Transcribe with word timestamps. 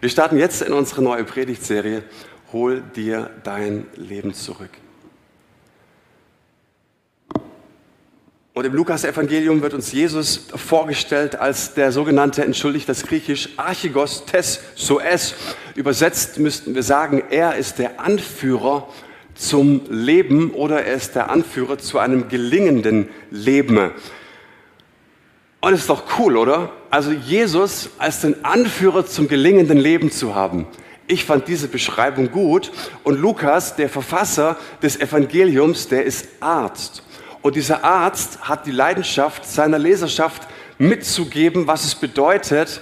Wir 0.00 0.08
starten 0.08 0.38
jetzt 0.38 0.62
in 0.62 0.72
unsere 0.72 1.02
neue 1.02 1.24
Predigtserie 1.24 2.04
Hol 2.52 2.82
dir 2.94 3.30
dein 3.42 3.86
Leben 3.96 4.32
zurück. 4.32 4.70
Und 8.54 8.64
im 8.64 8.74
Lukas-Evangelium 8.74 9.60
wird 9.60 9.74
uns 9.74 9.90
Jesus 9.90 10.46
vorgestellt 10.54 11.34
als 11.36 11.74
der 11.74 11.90
sogenannte, 11.90 12.44
entschuldigt 12.44 12.88
das 12.88 13.02
Griechisch, 13.02 13.50
Archigos 13.56 14.24
tes 14.24 14.60
soes. 14.76 15.34
Übersetzt 15.74 16.38
müssten 16.38 16.76
wir 16.76 16.84
sagen, 16.84 17.24
er 17.30 17.56
ist 17.56 17.78
der 17.80 17.98
Anführer 17.98 18.88
zum 19.34 19.82
Leben 19.90 20.52
oder 20.52 20.84
er 20.84 20.94
ist 20.94 21.16
der 21.16 21.28
Anführer 21.28 21.76
zu 21.78 21.98
einem 21.98 22.28
gelingenden 22.28 23.08
Leben. 23.30 23.90
Und 25.60 25.72
es 25.72 25.80
ist 25.80 25.90
doch 25.90 26.04
cool, 26.18 26.36
oder? 26.36 26.72
Also 26.90 27.12
Jesus 27.12 27.90
als 27.98 28.22
den 28.22 28.44
Anführer 28.44 29.04
zum 29.04 29.28
gelingenden 29.28 29.78
Leben 29.78 30.10
zu 30.10 30.34
haben. 30.34 30.66
Ich 31.06 31.24
fand 31.24 31.48
diese 31.48 31.68
Beschreibung 31.68 32.30
gut. 32.30 32.70
Und 33.04 33.20
Lukas, 33.20 33.76
der 33.76 33.88
Verfasser 33.88 34.56
des 34.82 34.98
Evangeliums, 35.00 35.88
der 35.88 36.04
ist 36.04 36.28
Arzt. 36.40 37.02
Und 37.42 37.56
dieser 37.56 37.84
Arzt 37.84 38.40
hat 38.42 38.66
die 38.66 38.72
Leidenschaft, 38.72 39.46
seiner 39.46 39.78
Leserschaft 39.78 40.48
mitzugeben, 40.78 41.66
was 41.66 41.84
es 41.84 41.94
bedeutet, 41.94 42.80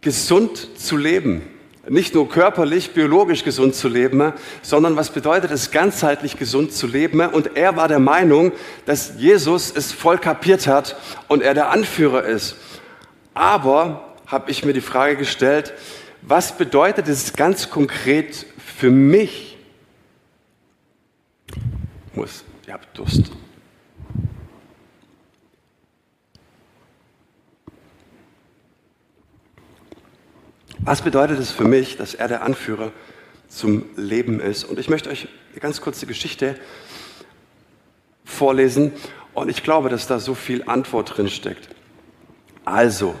gesund 0.00 0.78
zu 0.78 0.96
leben. 0.96 1.42
Nicht 1.88 2.14
nur 2.14 2.28
körperlich, 2.28 2.92
biologisch 2.92 3.44
gesund 3.44 3.74
zu 3.74 3.88
leben, 3.88 4.32
sondern 4.62 4.96
was 4.96 5.10
bedeutet 5.10 5.50
es, 5.50 5.70
ganzheitlich 5.70 6.36
gesund 6.36 6.72
zu 6.72 6.86
leben. 6.86 7.20
Und 7.20 7.56
er 7.56 7.76
war 7.76 7.88
der 7.88 7.98
Meinung, 7.98 8.52
dass 8.84 9.12
Jesus 9.16 9.72
es 9.74 9.92
voll 9.92 10.18
kapiert 10.18 10.66
hat 10.66 10.96
und 11.28 11.42
er 11.42 11.54
der 11.54 11.70
Anführer 11.70 12.24
ist. 12.24 12.56
Aber 13.38 14.16
habe 14.26 14.50
ich 14.50 14.64
mir 14.64 14.72
die 14.72 14.80
Frage 14.80 15.16
gestellt, 15.16 15.72
was 16.22 16.58
bedeutet 16.58 17.06
es 17.06 17.34
ganz 17.34 17.70
konkret 17.70 18.46
für 18.58 18.90
mich? 18.90 19.56
Muss, 22.14 22.42
ihr 22.66 22.72
habt 22.72 22.98
Durst. 22.98 23.30
Was 30.80 31.02
bedeutet 31.02 31.38
es 31.38 31.52
für 31.52 31.62
mich, 31.62 31.96
dass 31.96 32.14
er 32.14 32.26
der 32.26 32.42
Anführer 32.42 32.90
zum 33.46 33.84
Leben 33.94 34.40
ist? 34.40 34.64
Und 34.64 34.80
ich 34.80 34.90
möchte 34.90 35.10
euch 35.10 35.28
eine 35.52 35.60
ganz 35.60 35.80
kurze 35.80 36.06
Geschichte 36.06 36.58
vorlesen. 38.24 38.92
Und 39.32 39.48
ich 39.48 39.62
glaube, 39.62 39.90
dass 39.90 40.08
da 40.08 40.18
so 40.18 40.34
viel 40.34 40.64
Antwort 40.64 41.16
drin 41.16 41.28
steckt. 41.28 41.68
Also, 42.64 43.14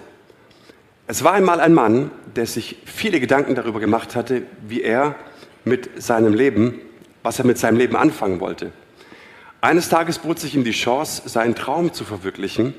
es 1.08 1.24
war 1.24 1.32
einmal 1.32 1.60
ein 1.60 1.74
Mann, 1.74 2.10
der 2.36 2.46
sich 2.46 2.76
viele 2.84 3.18
Gedanken 3.20 3.54
darüber 3.54 3.80
gemacht 3.80 4.14
hatte, 4.14 4.42
wie 4.66 4.82
er 4.82 5.16
mit 5.64 6.02
seinem 6.02 6.32
Leben, 6.32 6.80
was 7.22 7.38
er 7.38 7.46
mit 7.46 7.58
seinem 7.58 7.78
Leben 7.78 7.96
anfangen 7.96 8.40
wollte. 8.40 8.70
Eines 9.60 9.88
Tages 9.88 10.20
bot 10.20 10.38
sich 10.38 10.54
ihm 10.54 10.62
die 10.62 10.70
Chance, 10.70 11.28
seinen 11.28 11.56
Traum 11.56 11.92
zu 11.92 12.04
verwirklichen. 12.04 12.74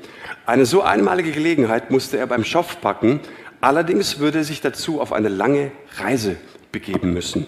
Eine 0.46 0.64
so 0.64 0.80
einmalige 0.80 1.30
Gelegenheit 1.30 1.90
musste 1.90 2.16
er 2.16 2.26
beim 2.26 2.42
Schopf 2.42 2.80
packen, 2.80 3.20
Allerdings 3.60 4.18
würde 4.18 4.38
er 4.38 4.44
sich 4.44 4.62
dazu 4.62 5.00
auf 5.00 5.12
eine 5.12 5.28
lange 5.28 5.70
Reise 5.98 6.36
begeben 6.72 7.12
müssen. 7.12 7.46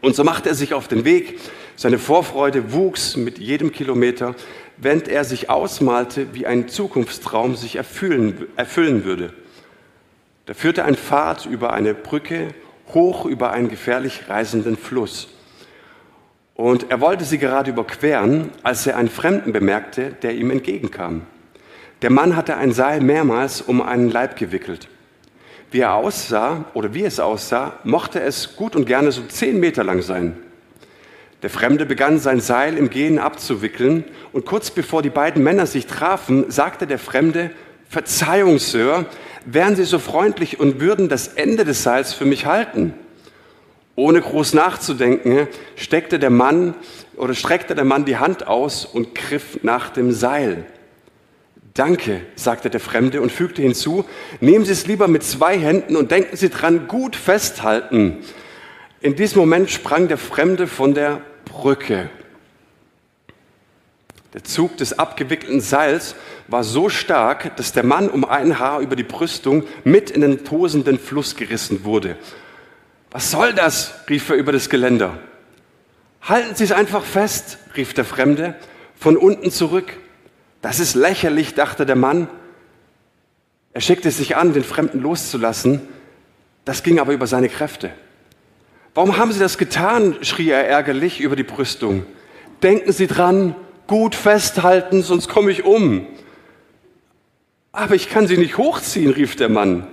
Und 0.00 0.16
so 0.16 0.24
machte 0.24 0.48
er 0.48 0.54
sich 0.56 0.74
auf 0.74 0.88
den 0.88 1.04
Weg. 1.04 1.38
Seine 1.76 1.98
Vorfreude 1.98 2.72
wuchs 2.72 3.16
mit 3.16 3.38
jedem 3.38 3.70
Kilometer, 3.70 4.34
während 4.76 5.06
er 5.06 5.24
sich 5.24 5.50
ausmalte, 5.50 6.34
wie 6.34 6.46
ein 6.46 6.68
Zukunftstraum 6.68 7.54
sich 7.54 7.76
erfüllen, 7.76 8.48
erfüllen 8.56 9.04
würde. 9.04 9.32
Da 10.46 10.54
führte 10.54 10.84
ein 10.84 10.96
Pfad 10.96 11.46
über 11.46 11.72
eine 11.72 11.94
Brücke 11.94 12.48
hoch 12.92 13.24
über 13.24 13.50
einen 13.52 13.68
gefährlich 13.68 14.28
reisenden 14.28 14.76
Fluss. 14.76 15.28
Und 16.54 16.90
er 16.90 17.00
wollte 17.00 17.24
sie 17.24 17.38
gerade 17.38 17.70
überqueren, 17.70 18.50
als 18.62 18.86
er 18.86 18.96
einen 18.96 19.08
Fremden 19.08 19.52
bemerkte, 19.52 20.12
der 20.22 20.34
ihm 20.34 20.50
entgegenkam. 20.50 21.22
Der 22.02 22.10
Mann 22.10 22.36
hatte 22.36 22.56
ein 22.56 22.72
Seil 22.72 23.00
mehrmals 23.00 23.62
um 23.62 23.80
einen 23.80 24.10
Leib 24.10 24.36
gewickelt. 24.36 24.88
Wie 25.70 25.80
er 25.80 25.94
aussah 25.94 26.66
oder 26.74 26.94
wie 26.94 27.04
es 27.04 27.18
aussah, 27.18 27.78
mochte 27.82 28.20
es 28.20 28.54
gut 28.54 28.76
und 28.76 28.84
gerne 28.84 29.10
so 29.10 29.22
zehn 29.22 29.58
Meter 29.58 29.82
lang 29.82 30.02
sein. 30.02 30.36
Der 31.42 31.50
Fremde 31.50 31.86
begann 31.86 32.18
sein 32.18 32.40
Seil 32.40 32.76
im 32.76 32.90
Gehen 32.90 33.18
abzuwickeln 33.18 34.04
und 34.32 34.46
kurz 34.46 34.70
bevor 34.70 35.02
die 35.02 35.10
beiden 35.10 35.42
Männer 35.42 35.66
sich 35.66 35.86
trafen, 35.86 36.50
sagte 36.50 36.86
der 36.86 36.98
Fremde, 36.98 37.50
Verzeihung, 37.88 38.58
Sir, 38.58 39.06
wären 39.46 39.76
Sie 39.76 39.84
so 39.84 39.98
freundlich 39.98 40.60
und 40.60 40.80
würden 40.80 41.08
das 41.08 41.28
Ende 41.28 41.64
des 41.64 41.82
Seils 41.82 42.12
für 42.12 42.24
mich 42.24 42.46
halten. 42.46 42.94
Ohne 43.96 44.20
groß 44.20 44.54
nachzudenken, 44.54 45.46
steckte 45.76 46.18
der 46.18 46.30
Mann 46.30 46.74
oder 47.16 47.34
streckte 47.34 47.74
der 47.74 47.84
Mann 47.84 48.04
die 48.04 48.16
Hand 48.16 48.46
aus 48.46 48.84
und 48.84 49.14
griff 49.14 49.60
nach 49.62 49.90
dem 49.90 50.10
Seil. 50.12 50.64
Danke, 51.74 52.20
sagte 52.36 52.70
der 52.70 52.80
Fremde 52.80 53.20
und 53.20 53.32
fügte 53.32 53.62
hinzu, 53.62 54.04
nehmen 54.40 54.64
Sie 54.64 54.72
es 54.72 54.86
lieber 54.86 55.08
mit 55.08 55.22
zwei 55.24 55.58
Händen 55.58 55.96
und 55.96 56.10
denken 56.10 56.36
Sie 56.36 56.48
dran, 56.48 56.86
gut 56.88 57.16
festhalten. 57.16 58.18
In 59.00 59.16
diesem 59.16 59.40
Moment 59.40 59.70
sprang 59.70 60.08
der 60.08 60.18
Fremde 60.18 60.66
von 60.66 60.94
der 60.94 61.20
Brücke. 61.44 62.10
Der 64.34 64.42
Zug 64.42 64.76
des 64.78 64.98
abgewickelten 64.98 65.60
Seils 65.60 66.16
war 66.48 66.64
so 66.64 66.88
stark, 66.88 67.56
dass 67.56 67.72
der 67.72 67.84
Mann 67.84 68.10
um 68.10 68.24
ein 68.24 68.58
Haar 68.58 68.80
über 68.80 68.96
die 68.96 69.04
Brüstung 69.04 69.62
mit 69.84 70.10
in 70.10 70.22
den 70.22 70.44
tosenden 70.44 70.98
Fluss 70.98 71.36
gerissen 71.36 71.84
wurde. 71.84 72.16
Was 73.12 73.30
soll 73.30 73.52
das? 73.52 73.94
rief 74.10 74.28
er 74.28 74.34
über 74.34 74.50
das 74.50 74.68
Geländer. 74.68 75.18
Halten 76.20 76.56
Sie 76.56 76.64
es 76.64 76.72
einfach 76.72 77.04
fest, 77.04 77.58
rief 77.76 77.94
der 77.94 78.04
Fremde 78.04 78.56
von 78.96 79.16
unten 79.16 79.52
zurück. 79.52 79.92
Das 80.62 80.80
ist 80.80 80.96
lächerlich, 80.96 81.54
dachte 81.54 81.86
der 81.86 81.94
Mann. 81.94 82.28
Er 83.72 83.80
schickte 83.80 84.10
sich 84.10 84.34
an, 84.34 84.52
den 84.52 84.64
Fremden 84.64 85.00
loszulassen. 85.00 85.80
Das 86.64 86.82
ging 86.82 86.98
aber 86.98 87.12
über 87.12 87.28
seine 87.28 87.48
Kräfte. 87.48 87.92
Warum 88.94 89.16
haben 89.16 89.30
Sie 89.30 89.38
das 89.38 89.58
getan? 89.58 90.16
schrie 90.22 90.50
er 90.50 90.66
ärgerlich 90.66 91.20
über 91.20 91.36
die 91.36 91.42
Brüstung. 91.44 92.04
Denken 92.62 92.90
Sie 92.90 93.06
dran, 93.06 93.54
gut 93.86 94.14
festhalten, 94.14 95.02
sonst 95.02 95.28
komme 95.28 95.50
ich 95.50 95.64
um. 95.64 96.06
Aber 97.72 97.94
ich 97.94 98.08
kann 98.08 98.26
Sie 98.26 98.36
nicht 98.36 98.56
hochziehen, 98.56 99.12
rief 99.12 99.36
der 99.36 99.48
Mann. 99.48 99.86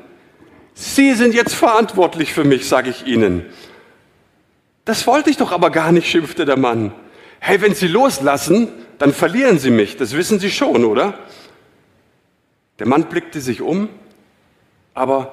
Sie 0.74 1.13
sind 1.13 1.34
jetzt 1.34 1.53
verantwortlich 1.53 2.34
für 2.34 2.44
mich, 2.44 2.68
sage 2.68 2.90
ich 2.90 3.06
Ihnen. 3.06 3.46
Das 4.85 5.06
wollte 5.07 5.29
ich 5.29 5.38
doch 5.38 5.52
aber 5.52 5.69
gar 5.69 5.91
nicht, 5.91 6.09
schimpfte 6.09 6.46
der 6.46 6.57
Mann. 6.57 6.94
Hey, 7.40 7.62
wenn 7.62 7.74
Sie 7.74 7.88
loslassen, 7.88 8.69
dann 8.97 9.13
verlieren 9.13 9.57
Sie 9.57 9.72
mich. 9.72 9.97
Das 9.97 10.16
wissen 10.16 10.40
Sie 10.40 10.52
schon, 10.52 10.85
oder? 10.85 11.16
Der 12.79 12.88
Mann 12.88 13.06
blickte 13.06 13.41
sich 13.41 13.62
um, 13.62 13.90
aber 14.94 15.31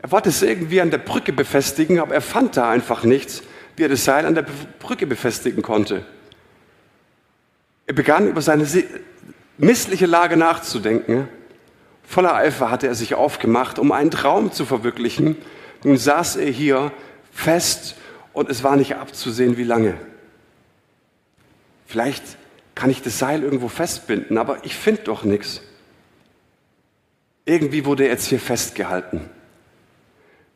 er 0.00 0.10
wollte 0.10 0.28
es 0.28 0.42
irgendwie 0.42 0.80
an 0.80 0.90
der 0.90 0.98
Brücke 0.98 1.32
befestigen, 1.32 2.00
aber 2.00 2.14
er 2.14 2.20
fand 2.20 2.56
da 2.56 2.70
einfach 2.70 3.04
nichts, 3.04 3.42
wie 3.76 3.84
er 3.84 3.88
das 3.88 4.04
Seil 4.04 4.26
an 4.26 4.34
der 4.34 4.46
Brücke 4.80 5.06
befestigen 5.06 5.62
konnte. 5.62 6.04
Er 7.86 7.94
begann 7.94 8.28
über 8.28 8.42
seine 8.42 8.66
missliche 9.58 10.06
Lage 10.06 10.36
nachzudenken. 10.36 11.28
Voller 12.04 12.34
Eifer 12.34 12.70
hatte 12.70 12.86
er 12.86 12.94
sich 12.94 13.14
aufgemacht, 13.14 13.78
um 13.78 13.92
einen 13.92 14.10
Traum 14.10 14.52
zu 14.52 14.64
verwirklichen. 14.64 15.36
Nun 15.84 15.96
saß 15.96 16.36
er 16.36 16.50
hier 16.50 16.92
fest 17.32 17.96
und 18.32 18.48
es 18.50 18.62
war 18.62 18.76
nicht 18.76 18.96
abzusehen, 18.96 19.56
wie 19.56 19.64
lange. 19.64 19.94
Vielleicht 21.86 22.22
kann 22.74 22.90
ich 22.90 23.02
das 23.02 23.18
Seil 23.18 23.42
irgendwo 23.42 23.68
festbinden, 23.68 24.38
aber 24.38 24.64
ich 24.64 24.74
finde 24.74 25.02
doch 25.02 25.24
nichts. 25.24 25.62
Irgendwie 27.44 27.84
wurde 27.84 28.04
er 28.04 28.10
jetzt 28.10 28.26
hier 28.26 28.40
festgehalten. 28.40 29.28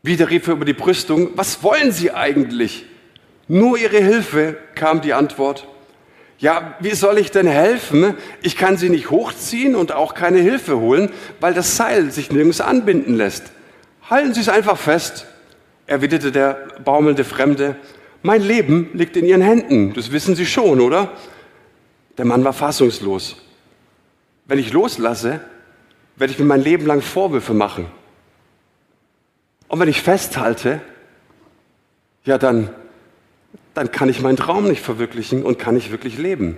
Wieder 0.03 0.31
rief 0.31 0.47
er 0.47 0.55
über 0.55 0.65
die 0.65 0.73
Brüstung, 0.73 1.31
was 1.35 1.63
wollen 1.63 1.91
Sie 1.91 2.13
eigentlich? 2.13 2.87
Nur 3.49 3.77
Ihre 3.77 3.99
Hilfe, 3.99 4.57
kam 4.75 5.01
die 5.01 5.13
Antwort. 5.13 5.67
Ja, 6.39 6.75
wie 6.81 6.95
soll 6.95 7.19
ich 7.19 7.31
denn 7.31 7.47
helfen? 7.47 8.15
Ich 8.43 8.57
kann 8.57 8.77
Sie 8.77 8.91
nicht 8.91 9.11
hochziehen 9.11 9.75
und 9.75 9.93
auch 9.93 10.15
keine 10.15 10.39
Hilfe 10.39 10.79
holen, 10.79 11.11
weil 11.41 11.55
das 11.55 11.77
Seil 11.77 12.11
sich 12.11 12.31
nirgends 12.31 12.61
anbinden 12.61 13.15
lässt. 13.15 13.45
Halten 14.09 14.35
Sie 14.35 14.41
es 14.41 14.49
einfach 14.49 14.77
fest, 14.77 15.27
erwiderte 15.87 16.33
der 16.33 16.69
baumelnde 16.85 17.25
Fremde. 17.25 17.77
Mein 18.23 18.43
Leben 18.43 18.91
liegt 18.93 19.17
in 19.17 19.25
Ihren 19.25 19.41
Händen, 19.41 19.95
das 19.95 20.13
wissen 20.13 20.37
Sie 20.37 20.47
schon, 20.47 20.81
oder? 20.81 21.13
Der 22.19 22.25
Mann 22.25 22.45
war 22.45 22.53
fassungslos. 22.53 23.37
Wenn 24.47 24.59
ich 24.59 24.73
loslasse, 24.73 25.41
werde 26.17 26.33
ich 26.33 26.39
mir 26.39 26.45
mein 26.45 26.63
Leben 26.63 26.87
lang 26.87 27.03
Vorwürfe 27.03 27.55
machen. 27.55 27.87
Und 29.69 29.81
wenn 29.81 29.89
ich 29.89 30.03
festhalte, 30.03 30.81
ja, 32.25 32.39
dann, 32.39 32.71
dann 33.77 33.93
kann 33.93 34.09
ich 34.09 34.23
meinen 34.23 34.39
Traum 34.39 34.67
nicht 34.67 34.81
verwirklichen 34.81 35.43
und 35.43 35.59
kann 35.59 35.75
nicht 35.75 35.91
wirklich 35.91 36.17
leben. 36.17 36.57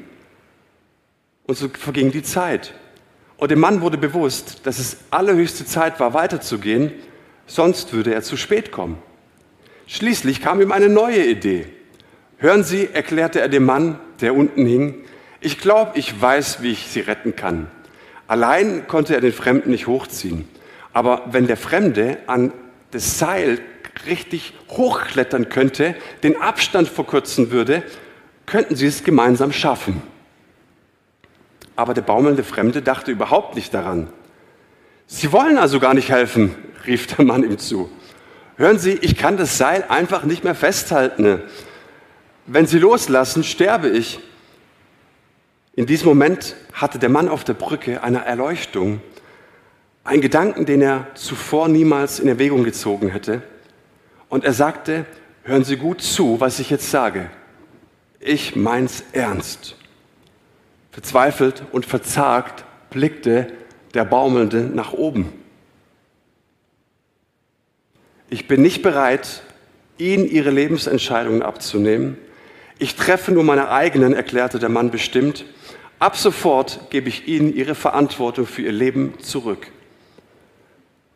Und 1.47 1.59
so 1.59 1.69
verging 1.69 2.13
die 2.13 2.23
Zeit. 2.23 2.75
Und 3.37 3.51
dem 3.51 3.59
Mann 3.59 3.81
wurde 3.81 3.99
bewusst, 3.99 4.61
dass 4.67 4.79
es 4.79 4.99
allerhöchste 5.11 5.67
Zeit 5.67 5.99
war, 5.99 6.15
weiterzugehen, 6.15 6.93
sonst 7.47 7.93
würde 7.93 8.15
er 8.15 8.23
zu 8.23 8.37
spät 8.37 8.71
kommen. 8.71 8.99
Schließlich 9.89 10.41
kam 10.41 10.61
ihm 10.61 10.71
eine 10.71 10.89
neue 10.89 11.27
Idee. 11.27 11.67
Hören 12.37 12.63
Sie, 12.63 12.89
erklärte 12.93 13.41
er 13.41 13.49
dem 13.49 13.65
Mann, 13.65 13.99
der 14.21 14.37
unten 14.37 14.65
hing, 14.65 15.05
ich 15.41 15.59
glaube, 15.59 15.93
ich 15.99 16.21
weiß, 16.21 16.63
wie 16.63 16.71
ich 16.71 16.87
Sie 16.87 17.01
retten 17.01 17.35
kann. 17.35 17.69
Allein 18.29 18.87
konnte 18.87 19.15
er 19.15 19.21
den 19.21 19.33
Fremden 19.33 19.71
nicht 19.71 19.89
hochziehen. 19.89 20.49
Aber 20.93 21.23
wenn 21.33 21.49
der 21.49 21.57
Fremde 21.57 22.19
an 22.27 22.53
das 22.93 23.19
Seil 23.19 23.59
richtig 24.07 24.55
hochklettern 24.71 25.49
könnte, 25.49 25.95
den 26.23 26.41
Abstand 26.41 26.89
verkürzen 26.89 27.51
würde, 27.51 27.83
könnten 28.47 28.77
sie 28.77 28.87
es 28.87 29.05
gemeinsam 29.05 29.53
schaffen. 29.53 30.03
Aber 31.77 31.95
der 31.95 32.03
baumelnde 32.03 32.43
Fremde 32.43 32.83
dachte 32.83 33.11
überhaupt 33.11 33.55
nicht 33.55 33.73
daran. 33.73 34.09
Sie 35.07 35.33
wollen 35.33 35.59
also 35.59 35.81
gar 35.81 35.95
nicht 35.95 36.11
helfen, 36.11 36.55
rief 36.87 37.07
der 37.07 37.25
Mann 37.25 37.45
ihm 37.45 37.59
zu. 37.59 37.91
Hören 38.57 38.79
Sie, 38.79 38.93
ich 38.93 39.17
kann 39.17 39.37
das 39.37 39.57
Seil 39.57 39.85
einfach 39.89 40.25
nicht 40.25 40.43
mehr 40.43 40.57
festhalten. 40.57 41.41
Wenn 42.47 42.67
Sie 42.67 42.79
loslassen, 42.79 43.45
sterbe 43.45 43.89
ich. 43.89 44.19
In 45.77 45.87
diesem 45.87 46.09
Moment 46.09 46.57
hatte 46.73 46.99
der 46.99 47.09
Mann 47.09 47.29
auf 47.29 47.45
der 47.45 47.55
Brücke 47.55 48.03
eine 48.03 48.25
Erleuchtung, 48.25 49.01
einen 50.03 50.23
Gedanken, 50.23 50.67
den 50.67 50.83
er 50.83 51.07
zuvor 51.15 51.69
niemals 51.69 52.19
in 52.19 52.27
Erwägung 52.27 52.65
gezogen 52.65 53.11
hätte. 53.11 53.43
Und 54.29 54.45
er 54.45 54.53
sagte, 54.53 55.07
hören 55.43 55.65
Sie 55.65 55.77
gut 55.77 56.03
zu, 56.03 56.41
was 56.41 56.59
ich 56.59 56.71
jetzt 56.71 56.91
sage. 56.91 57.31
Ich 58.21 58.57
mein's 58.57 59.05
ernst. 59.13 59.77
Verzweifelt 60.91 61.63
und 61.73 61.87
verzagt 61.87 62.65
blickte 62.91 63.47
der 63.95 64.05
Baumelnde 64.05 64.63
nach 64.63 64.93
oben. 64.93 65.33
Ich 68.31 68.49
bin 68.49 68.61
nicht 68.61 68.83
bereit, 68.83 69.43
Ihnen 69.97 70.29
Ihre 70.29 70.51
Lebensentscheidungen 70.51 71.43
abzunehmen. 71.43 72.19
Ich 72.79 72.95
treffe 72.95 73.33
nur 73.33 73.45
meine 73.45 73.71
eigenen, 73.71 74.13
erklärte 74.13 74.59
der 74.59 74.69
Mann 74.69 74.91
bestimmt. 74.91 75.45
Ab 75.99 76.17
sofort 76.17 76.91
gebe 76.91 77.09
ich 77.09 77.27
Ihnen 77.27 77.55
Ihre 77.55 77.75
Verantwortung 77.75 78.47
für 78.47 78.63
Ihr 78.63 78.73
Leben 78.73 79.15
zurück. 79.21 79.69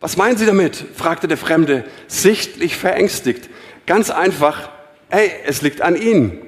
Was 0.03 0.17
meinen 0.17 0.37
Sie 0.37 0.47
damit? 0.47 0.75
fragte 0.97 1.29
der 1.29 1.37
Fremde, 1.37 1.85
sichtlich 2.09 2.77
verängstigt. 2.77 3.49
Ganz 3.87 4.11
einfach, 4.11 4.71
hey, 5.09 5.31
es 5.47 5.63
liegt 5.63 5.81
an 5.81 5.95
Ihnen. 5.95 6.43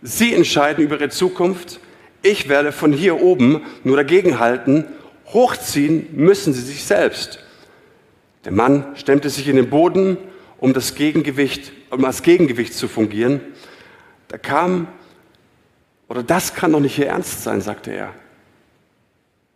Sie 0.00 0.32
entscheiden 0.32 0.84
über 0.84 0.94
Ihre 0.94 1.08
Zukunft. 1.08 1.80
Ich 2.22 2.48
werde 2.48 2.70
von 2.70 2.92
hier 2.92 3.20
oben 3.20 3.62
nur 3.82 3.96
dagegenhalten. 3.96 4.84
Hochziehen 5.26 6.06
müssen 6.12 6.52
Sie 6.52 6.60
sich 6.60 6.84
selbst. 6.84 7.40
Der 8.44 8.52
Mann 8.52 8.86
stemmte 8.94 9.28
sich 9.28 9.48
in 9.48 9.56
den 9.56 9.70
Boden, 9.70 10.16
um 10.58 10.72
das 10.72 10.94
Gegengewicht, 10.94 11.72
um 11.90 12.04
als 12.04 12.22
Gegengewicht 12.22 12.74
zu 12.74 12.86
fungieren. 12.86 13.40
Da 14.28 14.38
kam, 14.38 14.86
oder 16.08 16.22
das 16.22 16.54
kann 16.54 16.70
doch 16.70 16.80
nicht 16.80 16.96
Ihr 16.96 17.08
Ernst 17.08 17.42
sein, 17.42 17.60
sagte 17.60 17.90
er. 17.90 18.14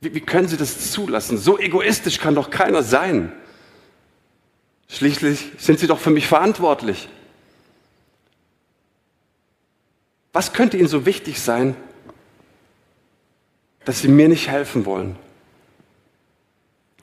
Wie, 0.00 0.14
wie 0.14 0.20
können 0.20 0.48
Sie 0.48 0.56
das 0.56 0.90
zulassen? 0.92 1.38
So 1.38 1.58
egoistisch 1.58 2.18
kann 2.18 2.34
doch 2.34 2.50
keiner 2.50 2.82
sein. 2.82 3.32
Schließlich 4.88 5.52
sind 5.58 5.78
Sie 5.78 5.86
doch 5.86 5.98
für 5.98 6.10
mich 6.10 6.26
verantwortlich. 6.26 7.08
Was 10.32 10.52
könnte 10.52 10.76
Ihnen 10.76 10.88
so 10.88 11.04
wichtig 11.04 11.40
sein, 11.40 11.74
dass 13.84 14.00
Sie 14.00 14.08
mir 14.08 14.28
nicht 14.28 14.48
helfen 14.48 14.86
wollen? 14.86 15.16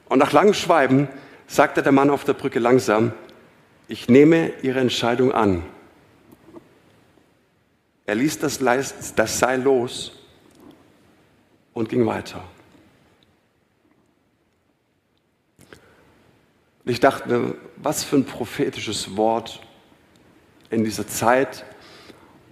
Und 0.07 0.19
nach 0.19 0.31
langem 0.31 0.53
Schweiben 0.53 1.09
sagte 1.47 1.83
der 1.83 1.92
Mann 1.92 2.09
auf 2.09 2.24
der 2.24 2.33
Brücke 2.33 2.59
langsam, 2.59 3.13
ich 3.88 4.07
nehme 4.07 4.53
Ihre 4.62 4.80
Entscheidung 4.80 5.31
an. 5.31 5.63
Er 8.06 8.15
ließ 8.15 8.39
das, 8.39 8.59
Seil 9.39 9.62
los 9.62 10.13
und 11.74 11.89
ging 11.89 12.06
weiter. 12.06 12.44
Und 16.86 16.92
ich 16.92 17.00
dachte 17.00 17.28
mir, 17.28 17.56
was 17.78 18.04
für 18.04 18.18
ein 18.18 18.26
prophetisches 18.26 19.18
Wort 19.18 19.60
in 20.70 20.84
dieser 20.84 21.08
Zeit 21.08 21.66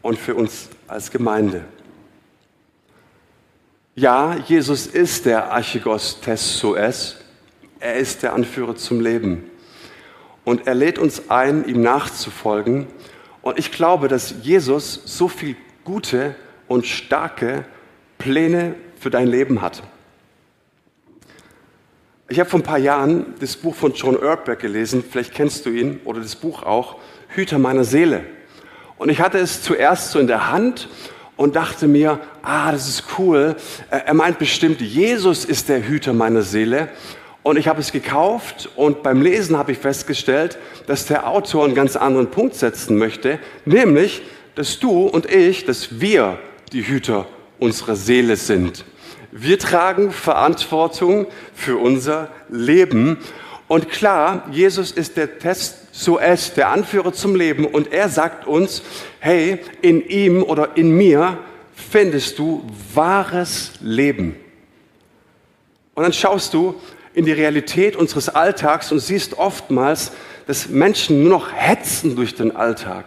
und 0.01 0.18
für 0.18 0.33
uns 0.33 0.69
als 0.88 1.12
Gemeinde. 1.12 1.65
Ja, 3.95 4.35
Jesus 4.47 4.88
ist 4.88 5.27
der 5.27 5.51
Archigos 5.51 6.19
Tessoes. 6.19 7.18
Er 7.80 7.95
ist 7.95 8.24
der 8.24 8.33
Anführer 8.33 8.75
zum 8.75 9.01
Leben. 9.01 9.51
Und 10.45 10.65
er 10.65 10.74
lädt 10.74 10.97
uns 10.97 11.29
ein, 11.29 11.68
ihm 11.68 11.81
nachzufolgen. 11.81 12.88
Und 13.44 13.59
ich 13.59 13.71
glaube, 13.71 14.07
dass 14.07 14.33
Jesus 14.41 15.01
so 15.06 15.27
viel 15.27 15.56
gute 15.83 16.36
und 16.68 16.88
starke 16.88 17.65
Pläne 18.18 18.74
für 19.00 19.12
dein 19.12 19.27
Leben 19.27 19.62
hat. 19.62 19.83
Ich 22.29 22.39
habe 22.39 22.49
vor 22.49 22.61
ein 22.61 22.63
paar 22.63 22.77
Jahren 22.77 23.33
das 23.41 23.57
Buch 23.57 23.75
von 23.75 23.93
John 23.93 24.17
Erdberg 24.17 24.59
gelesen, 24.59 25.03
vielleicht 25.07 25.33
kennst 25.33 25.65
du 25.65 25.69
ihn 25.69 25.99
oder 26.05 26.21
das 26.21 26.37
Buch 26.37 26.63
auch, 26.63 26.95
Hüter 27.27 27.59
meiner 27.59 27.83
Seele. 27.83 28.23
Und 28.97 29.09
ich 29.09 29.19
hatte 29.19 29.39
es 29.39 29.61
zuerst 29.61 30.11
so 30.11 30.19
in 30.19 30.27
der 30.27 30.49
Hand 30.49 30.87
und 31.35 31.57
dachte 31.57 31.85
mir, 31.85 32.21
ah, 32.41 32.71
das 32.71 32.87
ist 32.87 33.03
cool. 33.17 33.57
Er 33.89 34.13
meint 34.13 34.39
bestimmt, 34.39 34.79
Jesus 34.79 35.43
ist 35.43 35.67
der 35.67 35.85
Hüter 35.85 36.13
meiner 36.13 36.43
Seele. 36.43 36.87
Und 37.43 37.57
ich 37.57 37.67
habe 37.67 37.81
es 37.81 37.91
gekauft 37.91 38.69
und 38.77 39.03
beim 39.03 39.21
Lesen 39.21 39.57
habe 39.57 39.73
ich 39.73 39.77
festgestellt, 39.77 40.57
dass 40.87 41.07
der 41.07 41.27
Autor 41.27 41.65
einen 41.65 41.75
ganz 41.75 41.97
anderen 41.97 42.31
Punkt 42.31 42.55
setzen 42.55 42.97
möchte, 42.97 43.37
nämlich, 43.65 44.21
dass 44.55 44.79
du 44.79 45.07
und 45.07 45.29
ich, 45.29 45.65
dass 45.65 45.99
wir 45.99 46.39
die 46.71 46.87
Hüter 46.87 47.27
unserer 47.59 47.97
Seele 47.97 48.37
sind. 48.37 48.85
Wir 49.35 49.57
tragen 49.57 50.12
Verantwortung 50.12 51.25
für 51.56 51.77
unser 51.77 52.30
Leben. 52.50 53.18
Und 53.68 53.89
klar, 53.89 54.47
Jesus 54.51 54.91
ist 54.91 55.18
der 55.18 55.39
Test, 55.39 55.77
es, 56.21 56.53
der 56.53 56.69
Anführer 56.69 57.13
zum 57.13 57.35
Leben. 57.35 57.65
Und 57.65 57.91
er 57.91 58.09
sagt 58.09 58.45
uns, 58.45 58.83
hey, 59.19 59.57
in 59.81 60.07
ihm 60.07 60.44
oder 60.44 60.77
in 60.77 60.95
mir 60.95 61.39
findest 61.74 62.38
du 62.38 62.63
wahres 62.94 63.71
Leben. 63.81 64.35
Und 65.95 66.03
dann 66.03 66.13
schaust 66.13 66.53
du 66.53 66.75
in 67.15 67.25
die 67.25 67.31
Realität 67.31 67.95
unseres 67.95 68.29
Alltags 68.29 68.91
und 68.91 69.00
siehst 69.00 69.39
oftmals, 69.39 70.12
dass 70.45 70.69
Menschen 70.69 71.24
nur 71.24 71.31
noch 71.31 71.51
hetzen 71.51 72.15
durch 72.15 72.36
den 72.36 72.55
Alltag, 72.55 73.05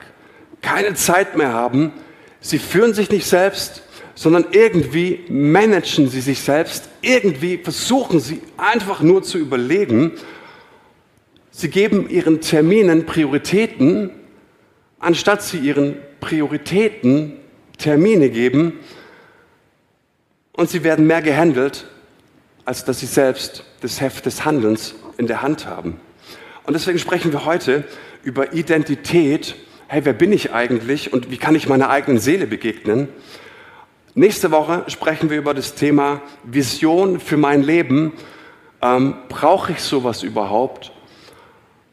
keine 0.60 0.94
Zeit 0.94 1.36
mehr 1.36 1.52
haben, 1.52 1.92
sie 2.40 2.58
führen 2.58 2.94
sich 2.94 3.10
nicht 3.10 3.26
selbst, 3.26 3.82
sondern 4.16 4.46
irgendwie 4.50 5.20
managen 5.28 6.08
sie 6.08 6.22
sich 6.22 6.40
selbst, 6.40 6.88
irgendwie 7.02 7.58
versuchen 7.58 8.18
sie 8.18 8.40
einfach 8.56 9.02
nur 9.02 9.22
zu 9.22 9.38
überleben. 9.38 10.12
Sie 11.50 11.68
geben 11.68 12.08
ihren 12.08 12.40
Terminen 12.40 13.04
Prioritäten, 13.04 14.10
anstatt 14.98 15.42
sie 15.42 15.58
ihren 15.58 15.96
Prioritäten 16.20 17.34
Termine 17.76 18.30
geben. 18.30 18.80
Und 20.52 20.70
sie 20.70 20.82
werden 20.82 21.06
mehr 21.06 21.20
gehandelt, 21.20 21.86
als 22.64 22.86
dass 22.86 23.00
sie 23.00 23.06
selbst 23.06 23.64
das 23.82 24.00
Heft 24.00 24.24
des 24.24 24.46
Handelns 24.46 24.94
in 25.18 25.26
der 25.26 25.42
Hand 25.42 25.66
haben. 25.66 26.00
Und 26.64 26.72
deswegen 26.72 26.98
sprechen 26.98 27.32
wir 27.32 27.44
heute 27.44 27.84
über 28.22 28.54
Identität. 28.54 29.56
Hey, 29.88 30.06
wer 30.06 30.14
bin 30.14 30.32
ich 30.32 30.52
eigentlich 30.52 31.12
und 31.12 31.30
wie 31.30 31.36
kann 31.36 31.54
ich 31.54 31.68
meiner 31.68 31.90
eigenen 31.90 32.18
Seele 32.18 32.46
begegnen? 32.46 33.08
Nächste 34.18 34.50
Woche 34.50 34.84
sprechen 34.86 35.28
wir 35.28 35.36
über 35.36 35.52
das 35.52 35.74
Thema 35.74 36.22
Vision 36.42 37.20
für 37.20 37.36
mein 37.36 37.62
Leben. 37.62 38.14
Ähm, 38.80 39.14
Brauche 39.28 39.72
ich 39.72 39.80
sowas 39.80 40.22
überhaupt? 40.22 40.90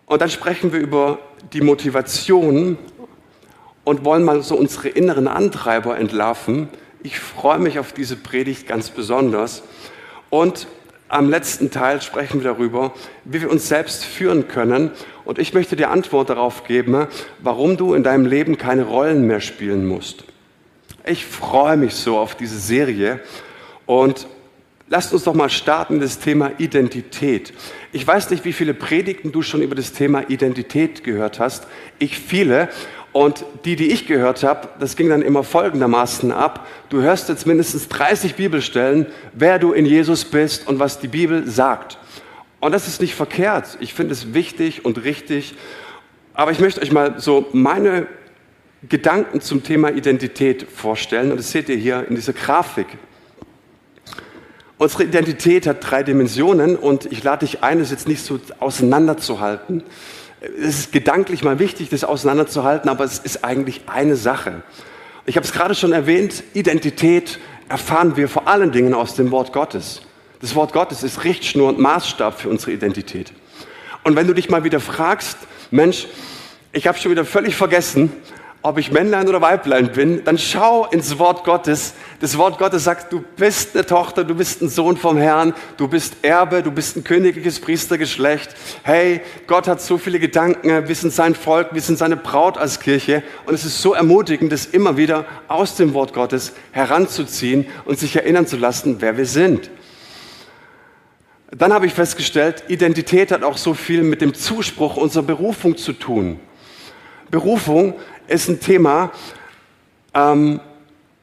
Und 0.06 0.22
dann 0.22 0.30
sprechen 0.30 0.72
wir 0.72 0.80
über 0.80 1.20
die 1.52 1.60
Motivation 1.60 2.78
und 3.84 4.06
wollen 4.06 4.24
mal 4.24 4.42
so 4.42 4.56
unsere 4.56 4.88
inneren 4.88 5.28
Antreiber 5.28 5.98
entlarven. 5.98 6.70
Ich 7.04 7.20
freue 7.20 7.60
mich 7.60 7.78
auf 7.78 7.92
diese 7.92 8.16
Predigt 8.16 8.70
ganz 8.70 8.90
besonders. 8.90 9.62
Und 10.30 10.68
am 11.10 11.30
letzten 11.30 11.72
Teil 11.72 12.02
sprechen 12.02 12.42
wir 12.42 12.54
darüber, 12.54 12.94
wie 13.26 13.42
wir 13.42 13.52
uns 13.52 13.68
selbst 13.68 14.06
führen 14.06 14.48
können. 14.48 14.92
Und 15.26 15.40
ich 15.40 15.54
möchte 15.54 15.76
dir 15.76 15.92
Antwort 15.92 16.30
darauf 16.30 16.64
geben, 16.64 17.06
warum 17.40 17.76
du 17.76 17.94
in 17.94 18.04
deinem 18.04 18.26
Leben 18.26 18.58
keine 18.58 18.84
Rollen 18.84 19.28
mehr 19.28 19.42
spielen 19.42 19.86
musst. 19.86 20.24
Ich 21.06 21.26
freue 21.26 21.76
mich 21.76 21.96
so 21.96 22.18
auf 22.18 22.36
diese 22.36 22.58
Serie 22.58 23.20
und 23.86 24.26
lasst 24.88 25.12
uns 25.12 25.26
doch 25.26 25.34
mal 25.34 25.50
starten 25.50 26.00
das 26.00 26.20
Thema 26.20 26.52
Identität. 26.60 27.52
Ich 27.92 28.08
weiß 28.08 28.30
nicht, 28.30 28.46
wie 28.46 28.54
viele 28.54 28.74
Predigten 28.74 29.34
du 29.34 29.42
schon 29.42 29.62
über 29.62 29.76
das 29.76 29.92
Thema 29.92 30.30
Identität 30.30 31.04
gehört 31.04 31.42
hast. 31.42 31.68
Ich 32.00 32.18
viele. 32.18 32.70
Und 33.12 33.46
die, 33.66 33.76
die 33.76 33.92
ich 33.92 34.08
gehört 34.08 34.44
habe, 34.44 34.70
das 34.80 34.96
ging 34.96 35.10
dann 35.10 35.22
immer 35.22 35.44
folgendermaßen 35.44 36.32
ab. 36.32 36.68
Du 36.90 37.02
hörst 37.02 37.28
jetzt 37.28 37.46
mindestens 37.46 37.90
30 37.90 38.36
Bibelstellen, 38.36 39.08
wer 39.34 39.60
du 39.60 39.74
in 39.74 39.86
Jesus 39.86 40.24
bist 40.24 40.68
und 40.68 40.80
was 40.80 41.00
die 41.00 41.10
Bibel 41.10 41.46
sagt. 41.48 42.00
Und 42.62 42.72
das 42.72 42.88
ist 42.88 43.02
nicht 43.02 43.14
verkehrt. 43.14 43.78
Ich 43.82 43.94
finde 43.94 44.14
es 44.14 44.34
wichtig 44.34 44.86
und 44.86 45.04
richtig. 45.04 45.54
Aber 46.34 46.52
ich 46.52 46.60
möchte 46.60 46.82
euch 46.82 46.94
mal 46.94 47.20
so 47.20 47.50
meine 47.52 48.08
Gedanken 48.90 49.42
zum 49.42 49.64
Thema 49.64 49.92
Identität 49.92 50.68
vorstellen. 50.70 51.32
Und 51.32 51.38
das 51.38 51.52
seht 51.52 51.70
ihr 51.70 51.78
hier 51.78 52.06
in 52.08 52.16
dieser 52.16 52.34
Grafik. 52.34 52.88
Unsere 54.78 55.04
Identität 55.04 55.68
hat 55.68 55.90
drei 55.90 56.04
Dimensionen 56.04 56.76
und 56.76 57.06
ich 57.12 57.24
lade 57.24 57.46
dich 57.46 57.64
ein, 57.64 57.80
es 57.80 57.92
jetzt 57.92 58.08
nicht 58.08 58.22
so 58.22 58.40
auseinanderzuhalten. 58.60 59.84
Es 60.60 60.80
ist 60.80 60.92
gedanklich 60.92 61.44
mal 61.44 61.60
wichtig, 61.60 61.90
das 61.90 62.04
auseinanderzuhalten, 62.04 62.90
aber 62.90 63.06
es 63.06 63.20
ist 63.20 63.46
eigentlich 63.46 63.84
eine 63.88 64.18
Sache. 64.18 64.64
Ich 65.26 65.38
habe 65.38 65.46
es 65.46 65.54
gerade 65.54 65.74
schon 65.74 65.94
erwähnt, 65.94 66.44
Identität 66.54 67.40
erfahren 67.70 68.18
wir 68.18 68.28
vor 68.28 68.50
allen 68.50 68.74
Dingen 68.74 68.94
aus 68.94 69.16
dem 69.16 69.32
Wort 69.32 69.54
Gottes. 69.54 70.02
Das 70.42 70.56
Wort 70.56 70.74
Gottes 70.74 71.04
ist 71.04 71.24
Richtschnur 71.24 71.70
und 71.70 71.80
Maßstab 71.80 72.42
für 72.42 72.50
unsere 72.50 72.74
Identität. 72.74 73.32
Und 74.04 74.18
wenn 74.18 74.28
du 74.28 74.34
dich 74.34 74.50
mal 74.50 74.66
wieder 74.66 74.82
fragst, 74.82 75.38
Mensch, 75.72 76.08
ich 76.74 76.88
habe 76.88 76.98
schon 76.98 77.12
wieder 77.12 77.24
völlig 77.24 77.56
vergessen, 77.56 78.12
ob 78.64 78.78
ich 78.78 78.94
Männlein 78.94 79.28
oder 79.28 79.42
Weiblein 79.42 79.92
bin, 79.92 80.24
dann 80.24 80.38
schau 80.38 80.86
ins 80.86 81.20
Wort 81.20 81.44
Gottes. 81.44 81.96
Das 82.22 82.38
Wort 82.38 82.58
Gottes 82.58 82.86
sagt, 82.86 83.12
du 83.12 83.22
bist 83.36 83.76
eine 83.76 83.86
Tochter, 83.86 84.24
du 84.24 84.36
bist 84.36 84.62
ein 84.62 84.70
Sohn 84.70 84.96
vom 84.96 85.18
Herrn, 85.18 85.54
du 85.76 85.90
bist 85.90 86.16
Erbe, 86.22 86.64
du 86.64 86.72
bist 86.72 86.96
ein 86.96 87.04
königliches 87.04 87.60
Priestergeschlecht. 87.60 88.56
Hey, 88.84 89.20
Gott 89.48 89.68
hat 89.68 89.82
so 89.82 89.98
viele 89.98 90.18
Gedanken, 90.18 90.88
wir 90.88 90.96
sind 90.96 91.12
sein 91.12 91.36
Volk, 91.36 91.74
wir 91.74 91.82
sind 91.82 91.98
seine 91.98 92.16
Braut 92.16 92.58
als 92.58 92.80
Kirche. 92.80 93.22
Und 93.46 93.54
es 93.54 93.66
ist 93.66 93.82
so 93.82 93.96
ermutigend, 93.96 94.54
das 94.54 94.66
immer 94.66 94.96
wieder 94.96 95.26
aus 95.50 95.76
dem 95.76 95.94
Wort 95.94 96.14
Gottes 96.14 96.54
heranzuziehen 96.72 97.66
und 97.84 98.00
sich 98.00 98.16
erinnern 98.16 98.48
zu 98.48 98.56
lassen, 98.56 98.96
wer 99.00 99.18
wir 99.18 99.26
sind. 99.26 99.70
Dann 101.52 101.74
habe 101.74 101.86
ich 101.86 101.94
festgestellt, 101.94 102.64
Identität 102.70 103.30
hat 103.34 103.44
auch 103.44 103.58
so 103.58 103.74
viel 103.74 104.04
mit 104.04 104.22
dem 104.22 104.34
Zuspruch 104.34 104.96
unserer 104.96 105.24
Berufung 105.24 105.76
zu 105.76 105.92
tun. 105.92 106.40
Berufung 107.34 107.96
ist 108.28 108.50
ein 108.50 108.60
Thema, 108.60 109.12
ähm, 110.14 110.60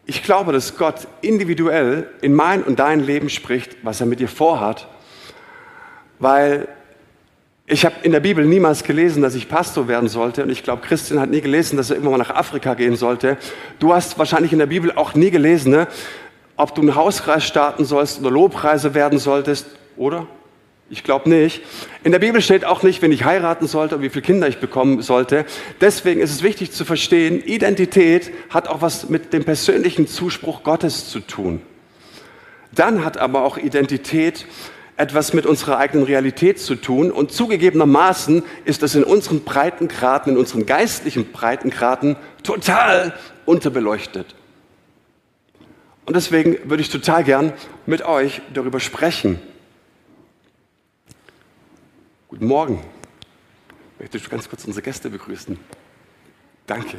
ich 0.06 0.22
glaube, 0.22 0.52
dass 0.52 0.76
Gott 0.76 1.06
individuell 1.20 2.08
in 2.20 2.34
mein 2.34 2.62
und 2.64 2.80
dein 2.80 3.00
Leben 3.00 3.30
spricht, 3.30 3.76
was 3.82 4.00
er 4.00 4.06
mit 4.06 4.18
dir 4.18 4.28
vorhat, 4.28 4.88
weil 6.18 6.66
ich 7.66 7.84
habe 7.84 7.94
in 8.02 8.10
der 8.10 8.18
Bibel 8.18 8.44
niemals 8.44 8.82
gelesen, 8.82 9.22
dass 9.22 9.36
ich 9.36 9.48
Pastor 9.48 9.86
werden 9.86 10.08
sollte 10.08 10.42
und 10.42 10.50
ich 10.50 10.64
glaube, 10.64 10.82
Christian 10.82 11.20
hat 11.20 11.30
nie 11.30 11.40
gelesen, 11.40 11.76
dass 11.76 11.90
er 11.90 11.96
irgendwann 11.96 12.18
mal 12.18 12.26
nach 12.26 12.34
Afrika 12.34 12.74
gehen 12.74 12.96
sollte. 12.96 13.38
Du 13.78 13.94
hast 13.94 14.18
wahrscheinlich 14.18 14.52
in 14.52 14.58
der 14.58 14.66
Bibel 14.66 14.90
auch 14.90 15.14
nie 15.14 15.30
gelesen, 15.30 15.70
ne, 15.70 15.86
ob 16.56 16.74
du 16.74 16.80
einen 16.80 16.96
Hauskreis 16.96 17.44
starten 17.44 17.84
sollst 17.84 18.20
oder 18.20 18.32
Lobpreise 18.32 18.94
werden 18.94 19.20
solltest, 19.20 19.66
oder? 19.96 20.26
Ich 20.92 21.04
glaube 21.04 21.30
nicht. 21.30 21.62
In 22.02 22.10
der 22.10 22.18
Bibel 22.18 22.42
steht 22.42 22.64
auch 22.64 22.82
nicht, 22.82 23.00
wenn 23.00 23.12
ich 23.12 23.24
heiraten 23.24 23.68
sollte 23.68 23.94
und 23.96 24.02
wie 24.02 24.10
viele 24.10 24.22
Kinder 24.22 24.48
ich 24.48 24.58
bekommen 24.58 25.02
sollte. 25.02 25.44
Deswegen 25.80 26.20
ist 26.20 26.32
es 26.32 26.42
wichtig 26.42 26.72
zu 26.72 26.84
verstehen, 26.84 27.40
Identität 27.44 28.32
hat 28.50 28.66
auch 28.66 28.82
was 28.82 29.08
mit 29.08 29.32
dem 29.32 29.44
persönlichen 29.44 30.08
Zuspruch 30.08 30.64
Gottes 30.64 31.08
zu 31.08 31.20
tun. 31.20 31.62
Dann 32.72 33.04
hat 33.04 33.18
aber 33.18 33.44
auch 33.44 33.56
Identität 33.56 34.46
etwas 34.96 35.32
mit 35.32 35.46
unserer 35.46 35.78
eigenen 35.78 36.04
Realität 36.04 36.58
zu 36.58 36.74
tun. 36.74 37.12
Und 37.12 37.30
zugegebenermaßen 37.30 38.42
ist 38.64 38.82
das 38.82 38.96
in 38.96 39.04
unseren 39.04 39.44
Breitengraden, 39.44 40.32
in 40.32 40.38
unseren 40.38 40.66
geistlichen 40.66 41.30
Breitengraden 41.30 42.16
total 42.42 43.14
unterbeleuchtet. 43.46 44.34
Und 46.04 46.16
deswegen 46.16 46.58
würde 46.68 46.82
ich 46.82 46.90
total 46.90 47.22
gern 47.22 47.52
mit 47.86 48.02
euch 48.02 48.42
darüber 48.52 48.80
sprechen. 48.80 49.40
Guten 52.30 52.46
Morgen. 52.46 52.80
Ich 53.98 54.12
möchte 54.12 54.30
ganz 54.30 54.48
kurz 54.48 54.64
unsere 54.64 54.82
Gäste 54.82 55.10
begrüßen. 55.10 55.58
Danke. 56.64 56.98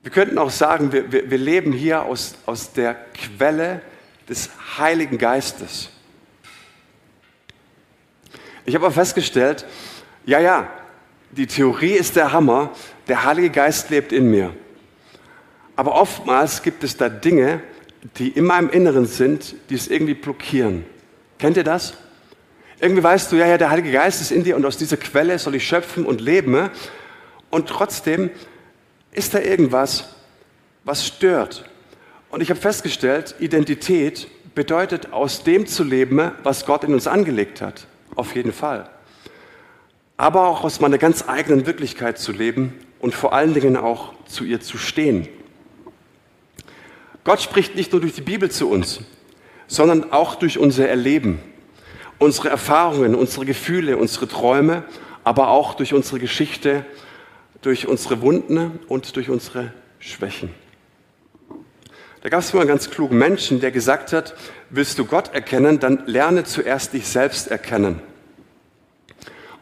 Wir 0.00 0.10
könnten 0.10 0.38
auch 0.38 0.48
sagen, 0.48 0.92
wir, 0.92 1.12
wir, 1.12 1.30
wir 1.30 1.36
leben 1.36 1.72
hier 1.72 2.04
aus, 2.04 2.36
aus 2.46 2.72
der 2.72 2.94
Quelle 2.94 3.82
des 4.30 4.48
Heiligen 4.78 5.18
Geistes. 5.18 5.90
Ich 8.64 8.74
habe 8.74 8.86
aber 8.86 8.94
festgestellt, 8.94 9.66
ja, 10.24 10.40
ja, 10.40 10.72
die 11.32 11.46
Theorie 11.46 11.92
ist 11.92 12.16
der 12.16 12.32
Hammer, 12.32 12.72
der 13.08 13.24
Heilige 13.24 13.50
Geist 13.50 13.90
lebt 13.90 14.12
in 14.12 14.30
mir. 14.30 14.56
Aber 15.76 15.96
oftmals 15.96 16.62
gibt 16.62 16.82
es 16.82 16.96
da 16.96 17.10
Dinge, 17.10 17.62
die 18.16 18.30
in 18.30 18.46
meinem 18.46 18.70
Inneren 18.70 19.04
sind, 19.04 19.54
die 19.68 19.74
es 19.74 19.86
irgendwie 19.86 20.14
blockieren. 20.14 20.86
Kennt 21.40 21.56
ihr 21.56 21.64
das? 21.64 21.94
Irgendwie 22.80 23.02
weißt 23.02 23.32
du, 23.32 23.36
ja, 23.36 23.46
ja, 23.46 23.56
der 23.56 23.70
Heilige 23.70 23.92
Geist 23.92 24.20
ist 24.20 24.30
in 24.30 24.44
dir 24.44 24.56
und 24.56 24.64
aus 24.66 24.76
dieser 24.76 24.98
Quelle 24.98 25.38
soll 25.38 25.54
ich 25.54 25.66
schöpfen 25.66 26.04
und 26.04 26.20
leben. 26.20 26.68
Und 27.48 27.68
trotzdem 27.68 28.30
ist 29.10 29.32
da 29.32 29.40
irgendwas, 29.40 30.10
was 30.84 31.06
stört. 31.06 31.64
Und 32.30 32.42
ich 32.42 32.50
habe 32.50 32.60
festgestellt, 32.60 33.34
Identität 33.38 34.28
bedeutet, 34.54 35.14
aus 35.14 35.42
dem 35.42 35.66
zu 35.66 35.82
leben, 35.82 36.30
was 36.42 36.66
Gott 36.66 36.84
in 36.84 36.92
uns 36.92 37.06
angelegt 37.06 37.62
hat. 37.62 37.86
Auf 38.16 38.34
jeden 38.34 38.52
Fall. 38.52 38.90
Aber 40.18 40.46
auch 40.46 40.62
aus 40.62 40.80
meiner 40.80 40.98
ganz 40.98 41.26
eigenen 41.26 41.64
Wirklichkeit 41.64 42.18
zu 42.18 42.32
leben 42.32 42.74
und 42.98 43.14
vor 43.14 43.32
allen 43.32 43.54
Dingen 43.54 43.78
auch 43.78 44.12
zu 44.26 44.44
ihr 44.44 44.60
zu 44.60 44.76
stehen. 44.76 45.26
Gott 47.24 47.40
spricht 47.40 47.76
nicht 47.76 47.92
nur 47.92 48.02
durch 48.02 48.14
die 48.14 48.20
Bibel 48.20 48.50
zu 48.50 48.68
uns, 48.68 49.00
sondern 49.70 50.12
auch 50.12 50.34
durch 50.34 50.58
unser 50.58 50.88
Erleben, 50.88 51.38
unsere 52.18 52.48
Erfahrungen, 52.48 53.14
unsere 53.14 53.46
Gefühle, 53.46 53.96
unsere 53.96 54.26
Träume, 54.26 54.82
aber 55.22 55.48
auch 55.50 55.74
durch 55.74 55.94
unsere 55.94 56.18
Geschichte, 56.18 56.84
durch 57.62 57.86
unsere 57.86 58.20
Wunden 58.20 58.80
und 58.88 59.14
durch 59.14 59.30
unsere 59.30 59.72
Schwächen. 60.00 60.50
Da 62.20 62.28
gab 62.28 62.40
es 62.40 62.52
mal 62.52 62.60
einen 62.60 62.68
ganz 62.68 62.90
klugen 62.90 63.16
Menschen, 63.16 63.60
der 63.60 63.70
gesagt 63.70 64.12
hat, 64.12 64.34
willst 64.70 64.98
du 64.98 65.04
Gott 65.04 65.32
erkennen, 65.32 65.78
dann 65.78 66.02
lerne 66.06 66.42
zuerst 66.42 66.92
dich 66.92 67.06
selbst 67.06 67.46
erkennen. 67.46 68.02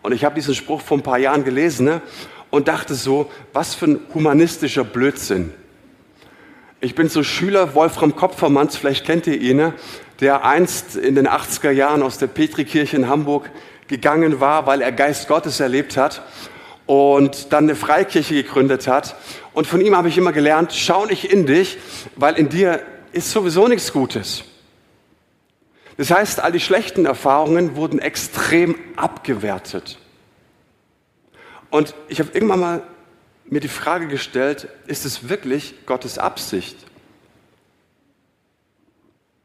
Und 0.03 0.13
ich 0.13 0.25
habe 0.25 0.37
diesen 0.37 0.55
Spruch 0.55 0.81
vor 0.81 0.97
ein 0.97 1.03
paar 1.03 1.19
Jahren 1.19 1.45
gelesen 1.45 1.85
ne, 1.85 2.01
und 2.49 2.67
dachte 2.67 2.95
so, 2.95 3.31
was 3.53 3.75
für 3.75 3.85
ein 3.85 4.01
humanistischer 4.15 4.85
Blödsinn. 4.85 5.53
Ich 6.81 6.95
bin 6.95 7.09
so 7.09 7.25
Schüler 7.25 7.75
Wolfram 7.75 8.15
Kopfermanns, 8.15 8.77
vielleicht 8.77 9.05
kennt 9.05 9.27
ihr 9.27 9.41
ihn, 9.41 9.57
ne? 9.57 9.75
der 10.21 10.45
einst 10.45 10.95
in 10.95 11.17
den 11.17 11.27
80er 11.27 11.73
Jahren 11.73 12.05
aus 12.05 12.19
der 12.19 12.29
Petrikirche 12.29 12.97
in 12.97 13.09
Hamburg 13.09 13.51
gegangen 13.89 14.39
war, 14.39 14.67
weil 14.67 14.81
er 14.81 14.93
Geist 14.93 15.27
Gottes 15.27 15.59
erlebt 15.59 15.97
hat 15.97 16.23
und 16.87 17.53
dann 17.53 17.65
eine 17.65 17.75
Freikirche 17.75 18.35
gegründet 18.35 18.87
hat. 18.87 19.17
Und 19.55 19.67
von 19.67 19.81
ihm 19.81 19.97
habe 19.97 20.09
ich 20.09 20.19
immer 20.19 20.31
gelernt, 20.31 20.73
schau 20.73 21.05
nicht 21.05 21.25
in 21.25 21.47
dich, 21.47 21.79
weil 22.15 22.37
in 22.37 22.49
dir 22.49 22.81
ist 23.11 23.33
sowieso 23.33 23.67
nichts 23.67 23.93
Gutes. 23.93 24.45
Das 25.97 26.13
heißt, 26.13 26.39
all 26.39 26.53
die 26.53 26.61
schlechten 26.61 27.07
Erfahrungen 27.07 27.75
wurden 27.75 27.99
extrem 27.99 28.77
abgewertet. 28.95 29.99
Und 31.71 31.97
ich 32.07 32.21
habe 32.21 32.31
irgendwann 32.33 32.61
mal 32.61 32.83
mir 33.51 33.61
die 33.61 33.69
Frage 33.69 34.09
gestellt, 34.09 34.69
ist 34.87 35.05
es 35.05 35.29
wirklich 35.29 35.75
Gottes 35.87 36.19
Absicht? 36.19 36.77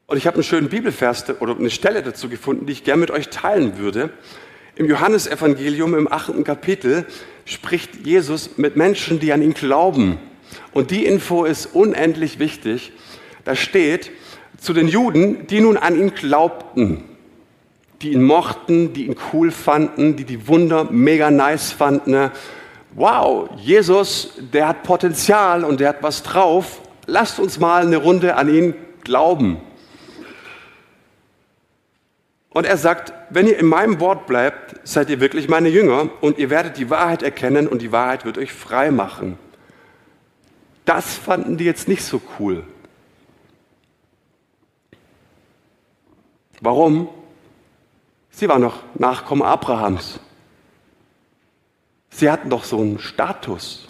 Und 0.06 0.18
ich 0.18 0.26
habe 0.26 0.36
einen 0.36 0.44
schönen 0.44 0.68
Bibelvers 0.68 1.24
oder 1.40 1.56
eine 1.56 1.70
Stelle 1.70 2.02
dazu 2.02 2.28
gefunden, 2.28 2.66
die 2.66 2.72
ich 2.72 2.84
gerne 2.84 3.00
mit 3.00 3.10
euch 3.10 3.30
teilen 3.30 3.78
würde. 3.78 4.10
Im 4.76 4.86
Johannesevangelium 4.86 5.94
im 5.94 6.12
achten 6.12 6.44
Kapitel 6.44 7.06
spricht 7.46 8.06
Jesus 8.06 8.58
mit 8.58 8.76
Menschen, 8.76 9.20
die 9.20 9.32
an 9.32 9.40
ihn 9.40 9.54
glauben. 9.54 10.18
Und 10.72 10.90
die 10.90 11.06
Info 11.06 11.44
ist 11.44 11.66
unendlich 11.66 12.38
wichtig. 12.38 12.92
Da 13.44 13.54
steht, 13.54 14.10
zu 14.58 14.72
den 14.72 14.88
Juden, 14.88 15.46
die 15.46 15.60
nun 15.60 15.76
an 15.76 15.98
ihn 15.98 16.14
glaubten, 16.14 17.04
die 18.02 18.12
ihn 18.12 18.22
mochten, 18.22 18.92
die 18.92 19.06
ihn 19.06 19.16
cool 19.32 19.50
fanden, 19.50 20.16
die 20.16 20.24
die 20.24 20.46
Wunder 20.48 20.84
mega 20.90 21.30
nice 21.30 21.72
fanden, 21.72 22.30
wow, 22.94 23.48
Jesus, 23.56 24.32
der 24.38 24.68
hat 24.68 24.82
Potenzial 24.82 25.64
und 25.64 25.80
der 25.80 25.90
hat 25.90 26.02
was 26.02 26.22
drauf, 26.22 26.80
lasst 27.06 27.38
uns 27.38 27.58
mal 27.58 27.82
eine 27.82 27.96
Runde 27.96 28.36
an 28.36 28.48
ihn 28.48 28.74
glauben. 29.02 29.60
Und 32.50 32.66
er 32.66 32.76
sagt, 32.76 33.12
wenn 33.30 33.48
ihr 33.48 33.58
in 33.58 33.66
meinem 33.66 33.98
Wort 33.98 34.26
bleibt, 34.26 34.76
seid 34.86 35.10
ihr 35.10 35.18
wirklich 35.18 35.48
meine 35.48 35.68
Jünger 35.68 36.08
und 36.20 36.38
ihr 36.38 36.50
werdet 36.50 36.78
die 36.78 36.88
Wahrheit 36.88 37.24
erkennen 37.24 37.66
und 37.66 37.82
die 37.82 37.90
Wahrheit 37.90 38.24
wird 38.24 38.38
euch 38.38 38.52
frei 38.52 38.92
machen. 38.92 39.38
Das 40.84 41.14
fanden 41.14 41.56
die 41.56 41.64
jetzt 41.64 41.88
nicht 41.88 42.04
so 42.04 42.20
cool. 42.38 42.62
Warum? 46.60 47.08
Sie 48.30 48.48
waren 48.48 48.62
noch 48.62 48.82
Nachkommen 48.94 49.42
Abrahams. 49.42 50.20
Sie 52.16 52.30
hatten 52.30 52.48
doch 52.48 52.62
so 52.62 52.78
einen 52.78 53.00
Status. 53.00 53.88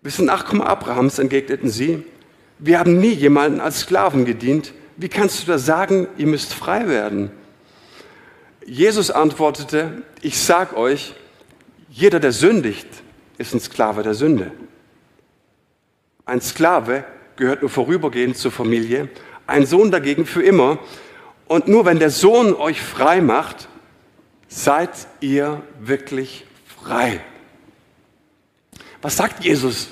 Wir 0.00 0.10
sind 0.10 0.24
Nachkommen 0.24 0.62
Abrahams, 0.62 1.18
entgegneten 1.18 1.68
sie. 1.68 2.02
Wir 2.58 2.78
haben 2.78 2.98
nie 2.98 3.12
jemanden 3.12 3.60
als 3.60 3.80
Sklaven 3.80 4.24
gedient. 4.24 4.72
Wie 4.96 5.10
kannst 5.10 5.42
du 5.42 5.46
da 5.46 5.58
sagen, 5.58 6.08
ihr 6.16 6.26
müsst 6.26 6.54
frei 6.54 6.88
werden? 6.88 7.30
Jesus 8.64 9.10
antwortete, 9.10 10.02
ich 10.22 10.38
sag 10.38 10.74
euch, 10.74 11.14
jeder, 11.90 12.20
der 12.20 12.32
sündigt, 12.32 12.88
ist 13.36 13.52
ein 13.52 13.60
Sklave 13.60 14.02
der 14.02 14.14
Sünde. 14.14 14.50
Ein 16.24 16.40
Sklave 16.40 17.04
gehört 17.36 17.60
nur 17.60 17.70
vorübergehend 17.70 18.38
zur 18.38 18.50
Familie, 18.50 19.10
ein 19.46 19.66
Sohn 19.66 19.90
dagegen 19.90 20.24
für 20.24 20.42
immer. 20.42 20.78
Und 21.48 21.66
nur 21.66 21.86
wenn 21.86 21.98
der 21.98 22.10
Sohn 22.10 22.54
euch 22.54 22.80
frei 22.80 23.20
macht, 23.22 23.68
seid 24.48 24.90
ihr 25.20 25.62
wirklich 25.80 26.44
frei. 26.82 27.20
Was 29.00 29.16
sagt 29.16 29.44
Jesus? 29.44 29.88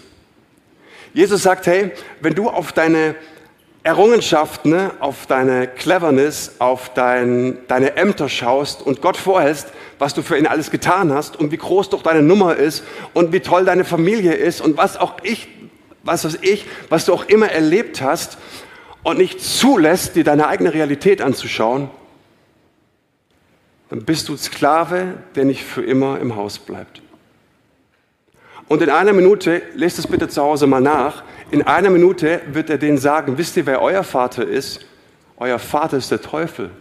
Jesus 1.15 1.43
sagt, 1.43 1.67
hey, 1.67 1.93
wenn 2.21 2.35
du 2.35 2.51
auf 2.51 2.73
deine 2.73 3.15
Errungenschaften, 3.83 4.73
ne, 4.73 4.91
auf 4.99 5.27
deine 5.27 5.67
Cleverness, 5.69 6.57
auf 6.59 6.93
dein, 6.93 7.59
deine 7.69 7.97
Ämter 7.97 8.29
schaust 8.29 8.83
und 8.83 9.01
Gott 9.01 9.17
vorhältst, 9.17 9.69
was 9.99 10.13
du 10.13 10.23
für 10.23 10.37
ihn 10.37 10.47
alles 10.47 10.71
getan 10.71 11.13
hast 11.13 11.37
und 11.37 11.53
wie 11.53 11.57
groß 11.57 11.89
doch 11.89 12.03
deine 12.03 12.21
Nummer 12.21 12.57
ist 12.57 12.83
und 13.15 13.33
wie 13.33 13.41
toll 13.41 13.65
deine 13.65 13.85
Familie 13.85 14.35
ist 14.35 14.61
und 14.61 14.77
was 14.77 14.97
auch 14.97 15.15
ich, 15.23 15.49
was 16.03 16.25
weiß 16.25 16.39
ich, 16.43 16.67
was 16.89 17.07
du 17.07 17.15
auch 17.15 17.27
immer 17.27 17.49
erlebt 17.49 18.03
hast 18.03 18.39
und 19.07 19.19
nicht 19.19 19.41
zulässt, 19.41 20.17
dir 20.17 20.25
deine 20.25 20.49
eigene 20.49 20.75
Realität 20.75 21.23
anzuschauen, 21.23 21.91
dann 23.89 24.05
bist 24.05 24.29
du 24.29 24.37
Sklave, 24.37 25.19
der 25.37 25.45
nicht 25.45 25.63
für 25.63 25.85
immer 25.85 26.19
im 26.19 26.35
Haus 26.35 26.59
bleibt. 26.59 27.03
Und 28.67 28.83
in 28.83 28.91
einer 28.91 29.13
Minute, 29.13 29.63
lest 29.75 30.01
es 30.01 30.09
bitte 30.09 30.27
zu 30.27 30.43
Hause 30.43 30.67
mal 30.67 30.81
nach, 30.81 31.23
in 31.53 31.63
einer 31.63 31.91
Minute 31.91 32.41
wird 32.49 32.69
er 32.69 32.79
denen 32.79 32.99
sagen, 32.99 33.39
wisst 33.39 33.57
ihr, 33.57 33.65
wer 33.67 33.81
euer 33.81 34.03
Vater 34.03 34.45
ist? 34.45 34.85
Euer 35.37 35.61
Vater 35.61 35.99
ist 35.99 36.11
der 36.11 36.21
Teufel. 36.21 36.73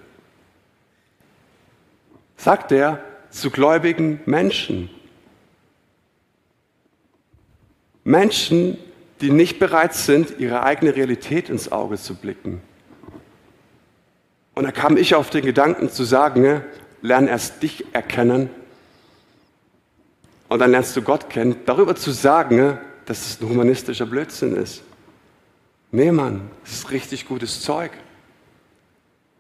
Sagt 2.37 2.71
er 2.71 3.01
zu 3.29 3.51
gläubigen 3.51 4.19
Menschen. 4.25 4.89
Menschen, 8.03 8.79
die 9.25 9.31
nicht 9.31 9.57
bereit 9.57 9.95
sind, 9.95 10.35
ihre 10.37 10.61
eigene 10.61 10.95
Realität 10.95 11.49
ins 11.49 11.71
Auge 11.71 11.97
zu 11.97 12.13
blicken. 12.13 12.61
Und 14.53 14.65
da 14.65 14.71
kam 14.71 14.97
ich 14.97 15.15
auf 15.15 15.31
den 15.31 15.43
Gedanken 15.43 15.89
zu 15.89 16.03
sagen, 16.03 16.43
ne, 16.43 16.63
lern 17.01 17.27
erst 17.27 17.63
dich 17.63 17.85
erkennen 17.91 18.51
und 20.47 20.59
dann 20.59 20.69
lernst 20.69 20.95
du 20.95 21.01
Gott 21.01 21.31
kennen. 21.31 21.55
Darüber 21.65 21.95
zu 21.95 22.11
sagen, 22.11 22.55
ne, 22.55 22.79
dass 23.07 23.25
es 23.25 23.41
ein 23.41 23.49
humanistischer 23.49 24.05
Blödsinn 24.05 24.55
ist. 24.55 24.83
Nee, 25.91 26.11
Mann, 26.11 26.51
das 26.63 26.73
ist 26.73 26.91
richtig 26.91 27.27
gutes 27.27 27.61
Zeug. 27.61 27.93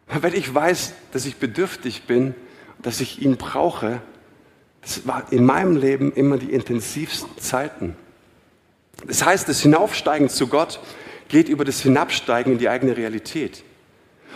Wenn 0.07 0.33
ich 0.33 0.51
weiß, 0.51 0.93
dass 1.11 1.27
ich 1.27 1.35
bedürftig 1.35 2.07
bin, 2.07 2.33
dass 2.81 3.01
ich 3.01 3.21
ihn 3.21 3.37
brauche, 3.37 4.01
das 4.81 5.05
war 5.05 5.31
in 5.31 5.45
meinem 5.45 5.77
Leben 5.77 6.11
immer 6.11 6.39
die 6.39 6.51
intensivsten 6.51 7.37
Zeiten. 7.37 7.95
Das 9.07 9.25
heißt, 9.25 9.47
das 9.47 9.61
Hinaufsteigen 9.61 10.29
zu 10.29 10.47
Gott 10.47 10.79
geht 11.27 11.49
über 11.49 11.65
das 11.65 11.81
Hinabsteigen 11.81 12.53
in 12.53 12.59
die 12.59 12.69
eigene 12.69 12.95
Realität. 12.97 13.63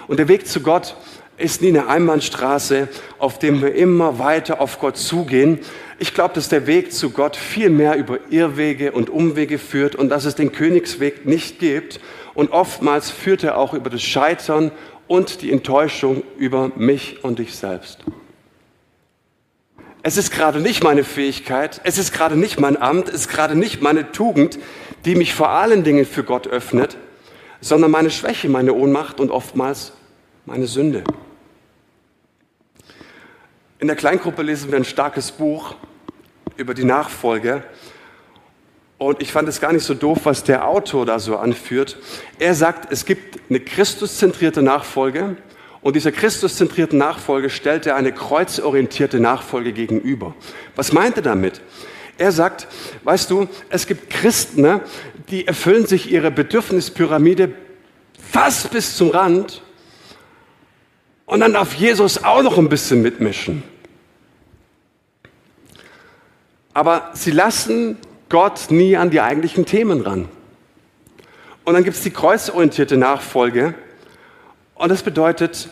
Und 0.08 0.18
der 0.18 0.28
Weg 0.28 0.48
zu 0.48 0.62
Gott 0.62 0.96
ist 1.38 1.62
nie 1.62 1.70
eine 1.70 1.88
Einbahnstraße, 1.88 2.88
auf 3.18 3.40
dem 3.40 3.62
wir 3.62 3.74
immer 3.76 4.20
weiter 4.20 4.60
auf 4.60 4.80
Gott 4.80 4.98
zugehen, 4.98 5.60
ich 6.02 6.14
glaube, 6.14 6.34
dass 6.34 6.48
der 6.48 6.66
Weg 6.66 6.94
zu 6.94 7.10
Gott 7.10 7.36
viel 7.36 7.70
mehr 7.70 7.98
über 7.98 8.20
Irrwege 8.30 8.94
und 8.94 9.10
Umwege 9.10 9.60
führt 9.60 9.96
und 9.96 10.08
dass 10.08 10.24
es 10.24 10.34
den 10.34 10.54
Königsweg 10.54 11.26
nicht 11.26 11.60
gibt. 11.60 12.00
Und 12.34 12.52
oftmals 12.52 13.10
führt 13.10 13.44
er 13.44 13.58
auch 13.58 13.74
über 13.74 13.90
das 13.90 14.02
Scheitern 14.02 14.72
und 15.08 15.42
die 15.42 15.52
Enttäuschung 15.52 16.24
über 16.38 16.72
mich 16.78 17.22
und 17.26 17.40
dich 17.40 17.54
selbst. 17.54 18.00
Es 20.02 20.16
ist 20.16 20.32
gerade 20.32 20.60
nicht 20.60 20.84
meine 20.84 21.04
Fähigkeit, 21.04 21.82
es 21.84 21.98
ist 21.98 22.14
gerade 22.14 22.38
nicht 22.38 22.60
mein 22.60 22.82
Amt, 22.82 23.10
es 23.10 23.16
ist 23.16 23.28
gerade 23.28 23.56
nicht 23.56 23.82
meine 23.82 24.12
Tugend, 24.14 24.58
die 25.04 25.16
mich 25.16 25.34
vor 25.34 25.50
allen 25.50 25.84
Dingen 25.84 26.06
für 26.06 26.24
Gott 26.24 26.48
öffnet, 26.48 26.96
sondern 27.60 27.92
meine 27.92 28.10
Schwäche, 28.10 28.48
meine 28.48 28.74
Ohnmacht 28.74 29.20
und 29.20 29.30
oftmals 29.30 29.92
meine 30.46 30.68
Sünde. 30.68 31.04
In 33.80 33.88
der 33.88 33.98
Kleingruppe 33.98 34.42
lesen 34.42 34.72
wir 34.72 34.78
ein 34.78 34.86
starkes 34.86 35.32
Buch 35.32 35.76
über 36.56 36.74
die 36.74 36.86
Nachfolge. 36.86 37.64
Und 38.98 39.22
ich 39.22 39.32
fand 39.32 39.48
es 39.48 39.62
gar 39.62 39.72
nicht 39.72 39.86
so 39.86 39.94
doof, 39.94 40.20
was 40.24 40.44
der 40.44 40.68
Autor 40.68 41.06
da 41.06 41.20
so 41.20 41.38
anführt. 41.38 41.98
Er 42.38 42.54
sagt, 42.54 42.92
es 42.92 43.06
gibt 43.06 43.40
eine 43.50 43.62
Christuszentrierte 43.62 44.62
Nachfolge 44.62 45.38
und 45.82 45.96
dieser 45.96 46.12
Christuszentrierten 46.12 46.98
Nachfolge 46.98 47.50
stellt 47.50 47.86
er 47.86 47.96
eine 47.96 48.12
kreuzorientierte 48.12 49.20
Nachfolge 49.20 49.74
gegenüber. 49.74 50.36
Was 50.76 50.92
meint 50.92 51.18
er 51.18 51.24
damit? 51.24 51.62
Er 52.18 52.32
sagt, 52.32 52.68
weißt 53.04 53.32
du, 53.32 53.48
es 53.70 53.88
gibt 53.88 54.10
Christen, 54.10 54.62
ne, 54.62 54.82
die 55.30 55.48
erfüllen 55.48 55.86
sich 55.86 56.12
ihre 56.12 56.32
Bedürfnispyramide 56.32 57.54
fast 58.32 58.72
bis 58.72 58.98
zum 58.98 59.10
Rand 59.10 59.62
und 61.26 61.40
dann 61.40 61.54
darf 61.54 61.76
Jesus 61.76 62.24
auch 62.24 62.44
noch 62.44 62.58
ein 62.58 62.70
bisschen 62.70 63.02
mitmischen. 63.02 63.64
aber 66.80 67.12
sie 67.14 67.32
lassen 67.32 67.98
Gott 68.30 68.68
nie 68.70 68.96
an 68.96 69.10
die 69.10 69.20
eigentlichen 69.20 69.66
Themen 69.66 70.00
ran. 70.00 70.30
Und 71.66 71.74
dann 71.74 71.84
gibt 71.84 71.98
es 71.98 72.04
die 72.04 72.10
kreuzorientierte 72.10 72.96
Nachfolge. 72.96 73.74
Und 74.80 74.88
das 74.88 75.04
bedeutet, 75.04 75.70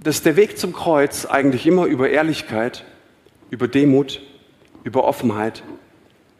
dass 0.00 0.22
der 0.22 0.36
Weg 0.36 0.58
zum 0.58 0.72
Kreuz 0.72 1.26
eigentlich 1.26 1.66
immer 1.66 1.86
über 1.86 2.08
Ehrlichkeit, 2.08 2.84
über 3.50 3.66
Demut, 3.66 4.22
über 4.84 5.02
Offenheit, 5.02 5.64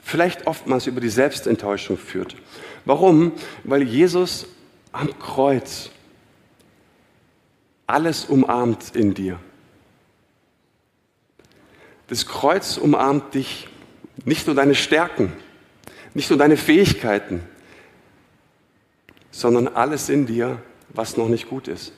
vielleicht 0.00 0.46
oftmals 0.46 0.86
über 0.86 1.00
die 1.00 1.08
Selbstenttäuschung 1.08 1.98
führt. 1.98 2.36
Warum? 2.84 3.32
Weil 3.64 3.82
Jesus 3.82 4.46
am 4.92 5.18
Kreuz 5.18 5.90
alles 7.88 8.26
umarmt 8.26 8.94
in 8.94 9.14
dir. 9.14 9.40
Das 12.06 12.26
Kreuz 12.26 12.76
umarmt 12.76 13.34
dich 13.34 13.66
nicht 14.24 14.46
nur 14.46 14.54
deine 14.54 14.76
Stärken, 14.76 15.32
nicht 16.14 16.30
nur 16.30 16.38
deine 16.38 16.56
Fähigkeiten, 16.56 17.42
sondern 19.32 19.66
alles 19.66 20.08
in 20.08 20.26
dir, 20.26 20.62
was 20.90 21.16
noch 21.16 21.28
nicht 21.28 21.48
gut 21.48 21.66
ist. 21.66 21.92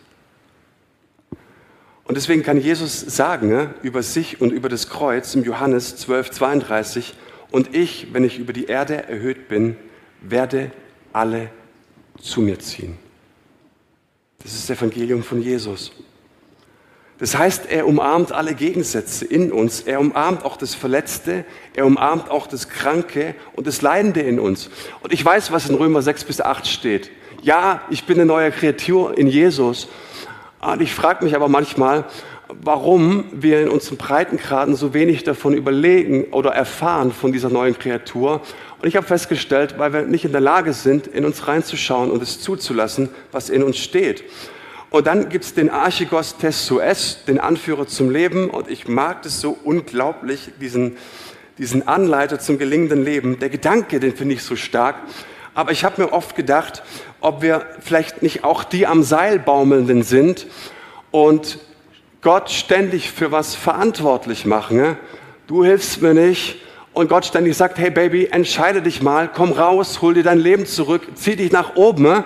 Und 2.06 2.16
deswegen 2.16 2.42
kann 2.42 2.60
Jesus 2.60 3.00
sagen 3.00 3.48
ne, 3.48 3.74
über 3.82 4.02
sich 4.02 4.40
und 4.40 4.52
über 4.52 4.68
das 4.68 4.88
Kreuz 4.88 5.34
im 5.34 5.42
Johannes 5.42 5.96
12, 5.96 6.30
32, 6.30 7.14
und 7.50 7.74
ich, 7.74 8.08
wenn 8.12 8.24
ich 8.24 8.38
über 8.38 8.52
die 8.52 8.66
Erde 8.66 9.08
erhöht 9.08 9.48
bin, 9.48 9.76
werde 10.20 10.70
alle 11.12 11.50
zu 12.20 12.40
mir 12.40 12.58
ziehen. 12.58 12.98
Das 14.42 14.52
ist 14.52 14.68
das 14.68 14.78
Evangelium 14.78 15.22
von 15.22 15.42
Jesus. 15.42 15.92
Das 17.18 17.36
heißt, 17.36 17.66
er 17.70 17.86
umarmt 17.86 18.30
alle 18.30 18.54
Gegensätze 18.54 19.24
in 19.24 19.50
uns. 19.50 19.80
Er 19.80 20.00
umarmt 20.00 20.44
auch 20.44 20.56
das 20.56 20.74
Verletzte, 20.74 21.44
er 21.74 21.86
umarmt 21.86 22.30
auch 22.30 22.46
das 22.46 22.68
Kranke 22.68 23.34
und 23.54 23.66
das 23.66 23.80
Leidende 23.80 24.20
in 24.20 24.38
uns. 24.38 24.68
Und 25.00 25.12
ich 25.12 25.24
weiß, 25.24 25.50
was 25.50 25.68
in 25.68 25.76
Römer 25.76 26.02
6 26.02 26.24
bis 26.24 26.40
8 26.40 26.66
steht. 26.66 27.10
Ja, 27.42 27.82
ich 27.90 28.04
bin 28.04 28.16
eine 28.16 28.26
neue 28.26 28.50
Kreatur 28.50 29.16
in 29.16 29.28
Jesus. 29.28 29.88
Und 30.60 30.80
ich 30.82 30.94
frage 30.94 31.24
mich 31.24 31.36
aber 31.36 31.48
manchmal, 31.48 32.04
warum 32.48 33.24
wir 33.32 33.60
in 33.62 33.68
unseren 33.68 33.96
Breitengraden 33.96 34.76
so 34.76 34.94
wenig 34.94 35.24
davon 35.24 35.54
überlegen 35.54 36.24
oder 36.32 36.50
erfahren 36.52 37.12
von 37.12 37.32
dieser 37.32 37.50
neuen 37.50 37.78
Kreatur. 37.78 38.40
Und 38.80 38.88
ich 38.88 38.96
habe 38.96 39.06
festgestellt, 39.06 39.74
weil 39.78 39.92
wir 39.92 40.02
nicht 40.02 40.24
in 40.24 40.32
der 40.32 40.40
Lage 40.40 40.72
sind, 40.72 41.06
in 41.06 41.24
uns 41.24 41.48
reinzuschauen 41.48 42.10
und 42.10 42.22
es 42.22 42.40
zuzulassen, 42.40 43.08
was 43.32 43.50
in 43.50 43.62
uns 43.62 43.78
steht. 43.78 44.24
Und 44.90 45.06
dann 45.06 45.28
gibt 45.28 45.44
es 45.44 45.54
den 45.54 45.68
Archigos 45.68 46.36
Tessues, 46.38 47.24
den 47.26 47.40
Anführer 47.40 47.86
zum 47.86 48.10
Leben. 48.10 48.48
Und 48.48 48.70
ich 48.70 48.86
mag 48.86 49.22
das 49.22 49.40
so 49.40 49.56
unglaublich, 49.64 50.52
diesen, 50.60 50.96
diesen 51.58 51.88
Anleiter 51.88 52.38
zum 52.38 52.58
gelingenden 52.58 53.04
Leben. 53.04 53.38
Der 53.40 53.50
Gedanke, 53.50 53.98
den 53.98 54.14
finde 54.14 54.34
ich 54.34 54.42
so 54.42 54.56
stark. 54.56 54.96
Aber 55.56 55.72
ich 55.72 55.84
habe 55.84 56.02
mir 56.02 56.12
oft 56.12 56.36
gedacht, 56.36 56.82
ob 57.22 57.40
wir 57.40 57.64
vielleicht 57.80 58.20
nicht 58.22 58.44
auch 58.44 58.62
die 58.62 58.86
am 58.86 59.02
Seil 59.02 59.38
baumelnden 59.38 60.02
sind 60.02 60.46
und 61.10 61.58
Gott 62.20 62.50
ständig 62.50 63.10
für 63.10 63.32
was 63.32 63.54
verantwortlich 63.54 64.44
machen. 64.44 64.76
Ne? 64.76 64.98
Du 65.46 65.64
hilfst 65.64 66.02
mir 66.02 66.12
nicht. 66.12 66.60
Und 66.92 67.08
Gott 67.08 67.24
ständig 67.24 67.56
sagt, 67.56 67.78
hey 67.78 67.90
Baby, 67.90 68.26
entscheide 68.26 68.82
dich 68.82 69.00
mal, 69.00 69.30
komm 69.34 69.52
raus, 69.52 70.02
hol 70.02 70.12
dir 70.12 70.22
dein 70.22 70.38
Leben 70.38 70.66
zurück, 70.66 71.02
zieh 71.14 71.36
dich 71.36 71.52
nach 71.52 71.74
oben. 71.74 72.02
Ne? 72.02 72.24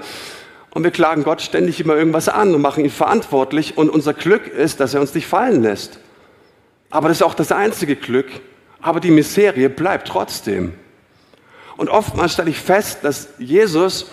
Und 0.71 0.83
wir 0.83 0.90
klagen 0.90 1.23
Gott 1.23 1.40
ständig 1.40 1.79
immer 1.79 1.95
irgendwas 1.95 2.29
an 2.29 2.53
und 2.53 2.61
machen 2.61 2.85
ihn 2.85 2.90
verantwortlich. 2.90 3.79
Und 3.79 3.90
unser 3.90 4.12
Glück 4.12 4.49
ist, 4.49 4.81
dass 4.81 4.95
er 4.95 5.01
uns 5.01 5.14
nicht 5.14 5.29
fallen 5.29 5.62
lässt. 5.62 6.01
Aber 6.90 7.07
das 7.07 7.19
ist 7.19 7.23
auch 7.23 7.35
das 7.35 7.53
einzige 7.53 7.95
Glück. 7.95 8.27
Aber 8.83 8.99
die 8.99 9.12
Miserie 9.12 9.69
bleibt 9.69 10.09
trotzdem. 10.09 10.75
Und 11.81 11.88
oftmals 11.88 12.35
stelle 12.35 12.51
ich 12.51 12.59
fest, 12.59 12.99
dass 13.05 13.31
Jesus 13.38 14.11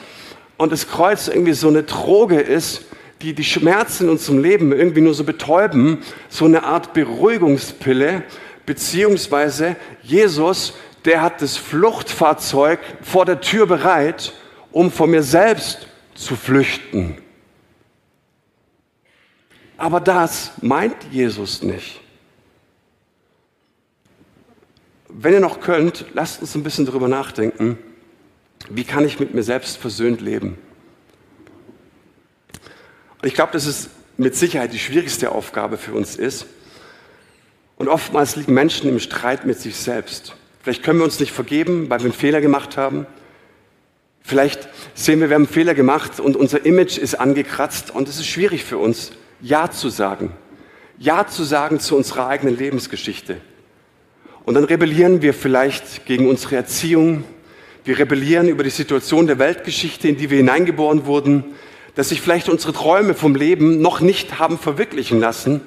und 0.56 0.71
das 0.71 0.88
Kreuz 0.88 1.27
irgendwie 1.27 1.51
so 1.51 1.67
eine 1.67 1.84
Droge 1.84 2.39
ist, 2.39 2.86
die 3.21 3.34
die 3.34 3.43
Schmerzen 3.43 4.06
in 4.06 4.10
unserem 4.12 4.41
Leben 4.41 4.71
irgendwie 4.71 5.01
nur 5.01 5.13
so 5.13 5.25
betäuben, 5.25 5.97
so 6.30 6.45
eine 6.45 6.63
Art 6.63 6.93
Beruhigungspille, 6.93 8.23
beziehungsweise 8.65 9.75
Jesus, 10.01 10.75
der 11.03 11.21
hat 11.21 11.41
das 11.41 11.58
Fluchtfahrzeug 11.58 12.80
vor 13.01 13.25
der 13.25 13.41
Tür 13.41 13.65
bereit, 13.65 14.32
um 14.71 14.89
vor 14.89 15.08
mir 15.08 15.21
selbst 15.21 15.88
zu 16.15 16.38
flüchten. 16.38 17.17
Aber 19.75 19.99
das 19.99 20.53
meint 20.62 20.95
Jesus 21.12 21.63
nicht. 21.63 21.99
Wenn 25.10 25.34
ihr 25.34 25.39
noch 25.39 25.62
könnt, 25.62 26.06
lasst 26.13 26.41
uns 26.41 26.56
ein 26.56 26.63
bisschen 26.63 26.86
darüber 26.86 27.08
nachdenken, 27.08 27.78
wie 28.70 28.84
kann 28.84 29.06
ich 29.06 29.20
mit 29.20 29.34
mir 29.34 29.43
selbst 29.43 29.78
versöhnt 29.78 30.22
leben? 30.22 30.58
Und 33.22 33.28
ich 33.28 33.34
glaube, 33.34 33.54
dass 33.54 33.65
es 33.65 33.89
mit 34.17 34.36
Sicherheit 34.36 34.74
die 34.74 34.80
schwierigste 34.80 35.32
Aufgabe 35.32 35.78
für 35.78 35.93
uns 35.93 36.15
ist. 36.15 36.48
Und 37.78 37.88
oftmals 37.88 38.36
liegen 38.36 38.54
Menschen 38.54 38.89
im 38.89 39.00
Streit 39.00 39.46
mit 39.46 39.60
sich 39.60 39.76
selbst. 39.76 40.36
Vielleicht 40.62 40.84
können 40.84 41.00
wir 41.00 41.06
uns 41.06 41.20
nicht 41.20 41.32
vergeben, 41.32 41.89
weil 41.89 42.00
wir 42.00 42.06
einen 42.06 42.13
Fehler 42.13 42.41
gemacht 42.41 42.76
haben. 42.76 43.06
Vielleicht 44.22 44.67
sehen 44.93 45.22
wir, 45.22 45.30
wir 45.30 45.36
haben 45.36 45.43
einen 45.43 45.54
Fehler 45.54 45.74
gemacht 45.74 46.20
und 46.20 46.36
unser 46.36 46.65
Image 46.65 46.98
ist 46.98 47.15
angekratzt 47.15 47.91
und 47.91 48.10
es 48.10 48.17
ist 48.17 48.28
schwierig 48.28 48.65
für 48.65 48.78
uns, 48.78 49.13
Ja 49.39 49.72
zu 49.72 49.89
sagen. 49.89 50.32
Ja 50.98 51.28
zu 51.28 51.43
sagen 51.43 51.80
zu 51.80 51.96
unserer 51.96 52.28
eigenen 52.28 52.58
Lebensgeschichte. 52.58 53.39
Und 54.47 54.55
dann 54.55 54.63
rebellieren 54.63 55.21
wir 55.21 55.36
vielleicht 55.36 56.07
gegen 56.07 56.27
unsere 56.27 56.55
Erziehung. 56.55 57.25
Wir 57.83 57.99
rebellieren 57.99 58.47
über 58.47 58.63
die 58.63 58.71
Situation 58.71 59.27
der 59.27 59.38
Weltgeschichte, 59.38 60.07
in 60.07 60.17
die 60.17 60.31
wir 60.31 60.38
hineingeboren 60.38 61.05
wurden 61.05 61.43
dass 61.97 62.10
sich 62.10 62.21
vielleicht 62.21 62.47
unsere 62.47 62.73
Träume 62.73 63.15
vom 63.15 63.33
Leben 63.33 63.81
noch 63.81 64.01
nicht 64.01 64.38
haben 64.38 64.60
verwirklichen 64.60 65.19
lassen, 65.19 65.62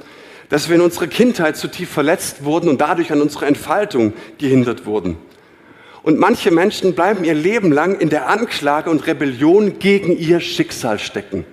dass 0.49 0.69
wir 0.69 0.77
in 0.77 0.81
unserer 0.81 1.09
Kindheit 1.09 1.57
zu 1.57 1.67
tief 1.67 1.91
verletzt 1.91 2.45
wurden 2.45 2.69
und 2.69 2.81
dadurch 2.81 3.11
an 3.11 3.21
unserer 3.21 3.49
Entfaltung 3.49 4.13
gehindert 4.39 4.87
wurden. 4.87 5.17
Und 6.05 6.21
manche 6.21 6.53
Menschen 6.53 6.95
bleiben 6.95 7.25
ihr 7.25 7.35
Leben 7.35 7.73
lang 7.73 7.99
in 7.99 8.11
der 8.11 8.29
Anklage 8.29 8.91
und 8.91 9.09
Rebellion 9.09 9.81
gegen 9.81 10.17
ihr 10.17 10.39
Schicksal 10.39 11.01
stecken. 11.01 11.45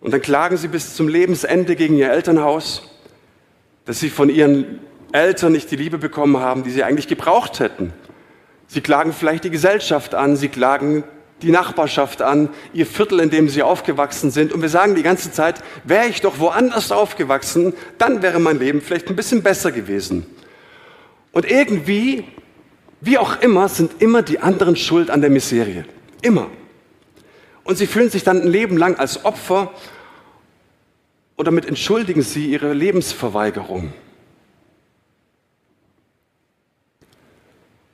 Und 0.00 0.12
dann 0.12 0.22
klagen 0.22 0.56
sie 0.56 0.68
bis 0.68 0.94
zum 0.94 1.08
Lebensende 1.08 1.74
gegen 1.74 1.96
ihr 1.96 2.12
Elternhaus, 2.12 2.84
dass 3.84 3.98
sie 3.98 4.10
von 4.10 4.30
ihren 4.30 4.78
Eltern 5.12 5.52
nicht 5.52 5.70
die 5.70 5.76
Liebe 5.76 5.98
bekommen 5.98 6.38
haben, 6.38 6.62
die 6.62 6.70
sie 6.70 6.84
eigentlich 6.84 7.08
gebraucht 7.08 7.60
hätten. 7.60 7.92
Sie 8.66 8.80
klagen 8.80 9.12
vielleicht 9.12 9.44
die 9.44 9.50
Gesellschaft 9.50 10.14
an, 10.14 10.36
sie 10.36 10.48
klagen 10.48 11.04
die 11.42 11.50
Nachbarschaft 11.50 12.20
an, 12.20 12.50
ihr 12.72 12.86
Viertel, 12.86 13.20
in 13.20 13.30
dem 13.30 13.48
sie 13.48 13.62
aufgewachsen 13.62 14.30
sind. 14.30 14.52
Und 14.52 14.60
wir 14.60 14.68
sagen 14.68 14.94
die 14.94 15.02
ganze 15.02 15.32
Zeit, 15.32 15.62
wäre 15.84 16.08
ich 16.08 16.20
doch 16.20 16.38
woanders 16.38 16.92
aufgewachsen, 16.92 17.74
dann 17.96 18.22
wäre 18.22 18.40
mein 18.40 18.58
Leben 18.58 18.80
vielleicht 18.80 19.08
ein 19.08 19.16
bisschen 19.16 19.42
besser 19.42 19.72
gewesen. 19.72 20.26
Und 21.32 21.50
irgendwie, 21.50 22.24
wie 23.00 23.18
auch 23.18 23.40
immer, 23.40 23.68
sind 23.68 24.02
immer 24.02 24.22
die 24.22 24.40
anderen 24.40 24.76
schuld 24.76 25.10
an 25.10 25.20
der 25.20 25.30
Miserie. 25.30 25.84
Immer. 26.22 26.48
Und 27.64 27.78
sie 27.78 27.86
fühlen 27.86 28.10
sich 28.10 28.24
dann 28.24 28.42
ein 28.42 28.48
Leben 28.48 28.76
lang 28.76 28.96
als 28.96 29.24
Opfer 29.24 29.70
und 31.36 31.44
damit 31.44 31.66
entschuldigen 31.66 32.22
sie 32.22 32.46
ihre 32.46 32.72
Lebensverweigerung. 32.72 33.92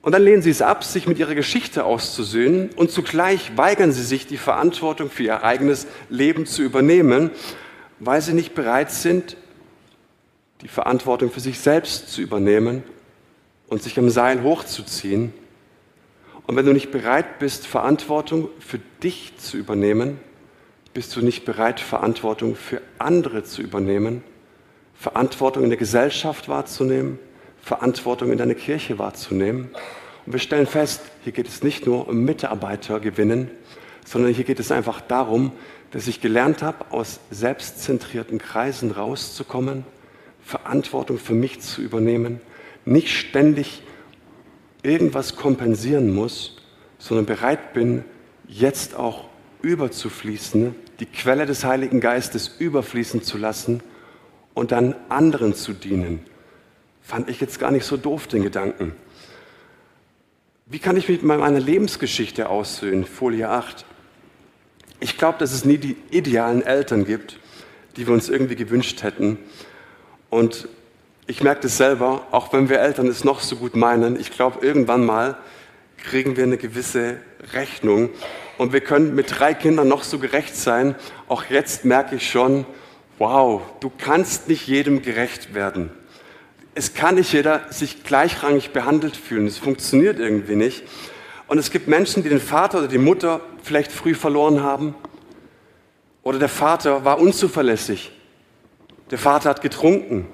Und 0.05 0.11
dann 0.11 0.21
lehnen 0.21 0.43
sie 0.43 0.51
es 0.51 0.61
ab, 0.61 0.83
sich 0.83 1.07
mit 1.07 1.17
ihrer 1.17 1.33
Geschichte 1.33 1.83
auszusöhnen 1.83 2.69
und 2.75 2.91
zugleich 2.91 3.57
weigern 3.57 3.91
sie 3.91 4.03
sich, 4.03 4.27
die 4.27 4.37
Verantwortung 4.37 5.09
für 5.09 5.23
ihr 5.23 5.43
eigenes 5.43 5.87
Leben 6.09 6.45
zu 6.45 6.61
übernehmen, 6.61 7.31
weil 7.97 8.21
sie 8.21 8.33
nicht 8.33 8.53
bereit 8.53 8.91
sind, 8.91 9.35
die 10.61 10.67
Verantwortung 10.67 11.31
für 11.31 11.39
sich 11.39 11.59
selbst 11.59 12.09
zu 12.09 12.21
übernehmen 12.21 12.83
und 13.67 13.81
sich 13.81 13.97
am 13.97 14.11
Seil 14.11 14.43
hochzuziehen. 14.43 15.33
Und 16.45 16.55
wenn 16.55 16.67
du 16.67 16.73
nicht 16.73 16.91
bereit 16.91 17.39
bist, 17.39 17.65
Verantwortung 17.65 18.49
für 18.59 18.79
dich 19.01 19.33
zu 19.39 19.57
übernehmen, 19.57 20.19
bist 20.93 21.15
du 21.15 21.21
nicht 21.21 21.45
bereit, 21.45 21.79
Verantwortung 21.79 22.55
für 22.55 22.79
andere 22.99 23.43
zu 23.43 23.63
übernehmen, 23.63 24.23
Verantwortung 24.93 25.63
in 25.63 25.69
der 25.69 25.79
Gesellschaft 25.79 26.47
wahrzunehmen, 26.47 27.17
Verantwortung 27.65 28.31
in 28.31 28.37
deiner 28.37 28.53
Kirche 28.53 28.99
wahrzunehmen. 28.99 29.71
Und 30.27 30.33
wir 30.33 30.39
stellen 30.39 30.67
fest, 30.67 31.01
hier 31.23 31.33
geht 31.33 31.47
es 31.47 31.63
nicht 31.63 31.87
nur 31.87 32.07
um 32.07 32.23
Mitarbeiter 32.23 32.99
gewinnen, 32.99 33.49
sondern 34.05 34.31
hier 34.35 34.43
geht 34.43 34.59
es 34.59 34.71
einfach 34.71 35.01
darum, 35.01 35.51
dass 35.89 36.05
ich 36.05 36.21
gelernt 36.21 36.61
habe, 36.61 36.91
aus 36.91 37.19
selbstzentrierten 37.31 38.37
Kreisen 38.37 38.91
rauszukommen, 38.91 39.83
Verantwortung 40.43 41.17
für 41.17 41.33
mich 41.33 41.59
zu 41.59 41.81
übernehmen, 41.81 42.39
nicht 42.85 43.09
ständig 43.09 43.81
irgendwas 44.83 45.35
kompensieren 45.35 46.13
muss, 46.13 46.57
sondern 46.99 47.25
bereit 47.25 47.73
bin, 47.73 48.05
jetzt 48.47 48.95
auch 48.95 49.25
überzufließen, 49.63 50.75
die 50.99 51.07
Quelle 51.07 51.47
des 51.47 51.65
Heiligen 51.65 51.99
Geistes 51.99 52.57
überfließen 52.59 53.23
zu 53.23 53.39
lassen 53.39 53.81
und 54.53 54.71
dann 54.71 54.93
anderen 55.09 55.55
zu 55.55 55.73
dienen, 55.73 56.19
Fand 57.05 57.29
ich 57.29 57.39
jetzt 57.39 57.59
gar 57.59 57.69
nicht 57.69 57.85
so 57.85 57.97
doof, 57.97 58.25
den 58.25 58.41
Gedanken. 58.41 58.95
Wie 60.65 60.79
kann 60.79 60.97
ich 60.97 61.07
mich 61.07 61.21
mit 61.21 61.37
meiner 61.37 61.59
Lebensgeschichte 61.59 62.49
aussöhnen? 62.49 63.05
Folie 63.05 63.47
8. 63.47 63.85
Ich 64.99 65.15
glaube, 65.15 65.37
dass 65.37 65.53
es 65.53 65.65
nie 65.65 65.77
die 65.77 65.97
idealen 66.09 66.63
Eltern 66.63 67.05
gibt, 67.05 67.39
die 67.95 68.07
wir 68.07 68.13
uns 68.15 68.27
irgendwie 68.27 68.55
gewünscht 68.55 69.03
hätten. 69.03 69.37
Und 70.31 70.67
ich 71.27 71.43
merke 71.43 71.61
das 71.61 71.77
selber, 71.77 72.25
auch 72.31 72.51
wenn 72.53 72.69
wir 72.69 72.79
Eltern 72.79 73.05
es 73.05 73.23
noch 73.23 73.39
so 73.39 73.57
gut 73.57 73.75
meinen, 73.75 74.19
ich 74.19 74.31
glaube, 74.31 74.65
irgendwann 74.65 75.05
mal 75.05 75.37
kriegen 75.97 76.35
wir 76.37 76.43
eine 76.43 76.57
gewisse 76.57 77.17
Rechnung. 77.53 78.09
Und 78.57 78.73
wir 78.73 78.81
können 78.81 79.13
mit 79.13 79.39
drei 79.39 79.53
Kindern 79.53 79.87
noch 79.87 80.01
so 80.01 80.17
gerecht 80.17 80.55
sein. 80.55 80.95
Auch 81.27 81.43
jetzt 81.51 81.85
merke 81.85 82.15
ich 82.15 82.27
schon, 82.27 82.65
wow, 83.19 83.61
du 83.79 83.91
kannst 83.95 84.49
nicht 84.49 84.65
jedem 84.65 85.03
gerecht 85.03 85.53
werden 85.53 85.91
es 86.75 86.93
kann 86.93 87.15
nicht 87.15 87.31
jeder 87.31 87.61
sich 87.71 88.03
gleichrangig 88.03 88.71
behandelt 88.71 89.15
fühlen. 89.15 89.47
Es 89.47 89.57
funktioniert 89.57 90.19
irgendwie 90.19 90.57
nicht. 90.57 90.83
Und 91.47 91.57
es 91.57 91.71
gibt 91.71 91.87
Menschen, 91.87 92.21
die 92.21 92.29
den 92.29 92.41
Vater 92.41 92.79
oder 92.79 92.87
die 92.89 92.97
Mutter 92.97 93.39
vielleicht 93.63 93.93
früh 93.93 94.13
verloren 94.13 94.61
haben. 94.61 94.93
Oder 96.21 96.37
der 96.37 96.49
Vater 96.49 97.05
war 97.05 97.19
unzuverlässig. 97.19 98.11
Der 99.09 99.17
Vater 99.17 99.49
hat 99.49 99.61
getrunken. 99.61 100.27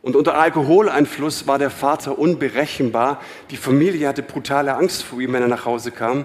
Und 0.00 0.16
unter 0.16 0.38
Alkoholeinfluss 0.38 1.46
war 1.46 1.58
der 1.58 1.70
Vater 1.70 2.18
unberechenbar. 2.18 3.20
Die 3.50 3.56
Familie 3.56 4.08
hatte 4.08 4.22
brutale 4.22 4.74
Angst 4.76 5.02
vor 5.02 5.20
ihm, 5.20 5.34
wenn 5.34 5.42
er 5.42 5.48
nach 5.48 5.66
Hause 5.66 5.90
kam. 5.90 6.24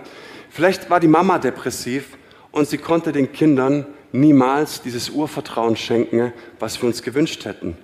Vielleicht 0.50 0.90
war 0.90 1.00
die 1.00 1.08
Mama 1.08 1.40
depressiv 1.40 2.18
und 2.52 2.70
sie 2.70 2.78
konnte 2.78 3.12
den 3.12 3.34
Kindern 3.34 3.86
niemals 4.14 4.82
dieses 4.82 5.10
Urvertrauen 5.10 5.76
schenken, 5.76 6.32
was 6.60 6.82
wir 6.82 6.88
uns 6.88 7.02
gewünscht 7.02 7.44
hätten. 7.44 7.76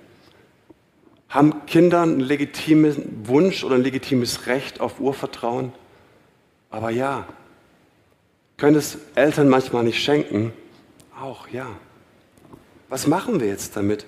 Haben 1.28 1.66
Kinder 1.66 2.02
einen 2.02 2.20
legitimen 2.20 3.26
Wunsch 3.26 3.62
oder 3.62 3.74
ein 3.74 3.82
legitimes 3.82 4.46
Recht 4.46 4.80
auf 4.80 4.98
Urvertrauen? 4.98 5.72
Aber 6.70 6.90
ja. 6.90 7.26
Können 8.56 8.76
es 8.76 8.98
Eltern 9.14 9.48
manchmal 9.48 9.84
nicht 9.84 10.02
schenken? 10.02 10.52
Auch 11.20 11.48
ja. 11.48 11.66
Was 12.88 13.06
machen 13.06 13.40
wir 13.40 13.46
jetzt 13.46 13.76
damit? 13.76 14.06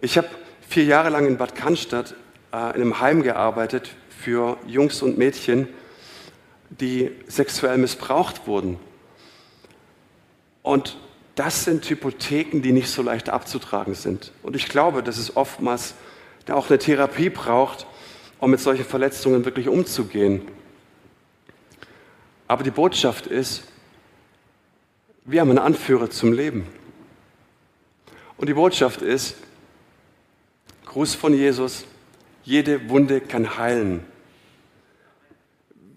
Ich 0.00 0.18
habe 0.18 0.28
vier 0.68 0.84
Jahre 0.84 1.10
lang 1.10 1.26
in 1.26 1.36
Bad 1.36 1.54
Cannstatt 1.54 2.14
äh, 2.52 2.56
in 2.56 2.82
einem 2.82 3.00
Heim 3.00 3.22
gearbeitet 3.22 3.94
für 4.08 4.58
Jungs 4.66 5.02
und 5.02 5.16
Mädchen, 5.16 5.68
die 6.68 7.12
sexuell 7.28 7.78
missbraucht 7.78 8.46
wurden. 8.46 8.78
Und 10.62 10.98
das 11.40 11.64
sind 11.64 11.88
Hypotheken, 11.88 12.60
die 12.60 12.70
nicht 12.70 12.90
so 12.90 13.00
leicht 13.00 13.30
abzutragen 13.30 13.94
sind. 13.94 14.30
Und 14.42 14.56
ich 14.56 14.68
glaube, 14.68 15.02
dass 15.02 15.16
es 15.16 15.38
oftmals 15.38 15.94
auch 16.50 16.68
eine 16.68 16.78
Therapie 16.78 17.30
braucht, 17.30 17.86
um 18.40 18.50
mit 18.50 18.60
solchen 18.60 18.84
Verletzungen 18.84 19.46
wirklich 19.46 19.66
umzugehen. 19.66 20.42
Aber 22.46 22.62
die 22.62 22.70
Botschaft 22.70 23.26
ist, 23.26 23.62
wir 25.24 25.40
haben 25.40 25.48
einen 25.48 25.60
Anführer 25.60 26.10
zum 26.10 26.34
Leben. 26.34 26.66
Und 28.36 28.50
die 28.50 28.54
Botschaft 28.54 29.00
ist, 29.00 29.36
Gruß 30.84 31.14
von 31.14 31.32
Jesus, 31.32 31.86
jede 32.44 32.90
Wunde 32.90 33.22
kann 33.22 33.56
heilen 33.56 34.04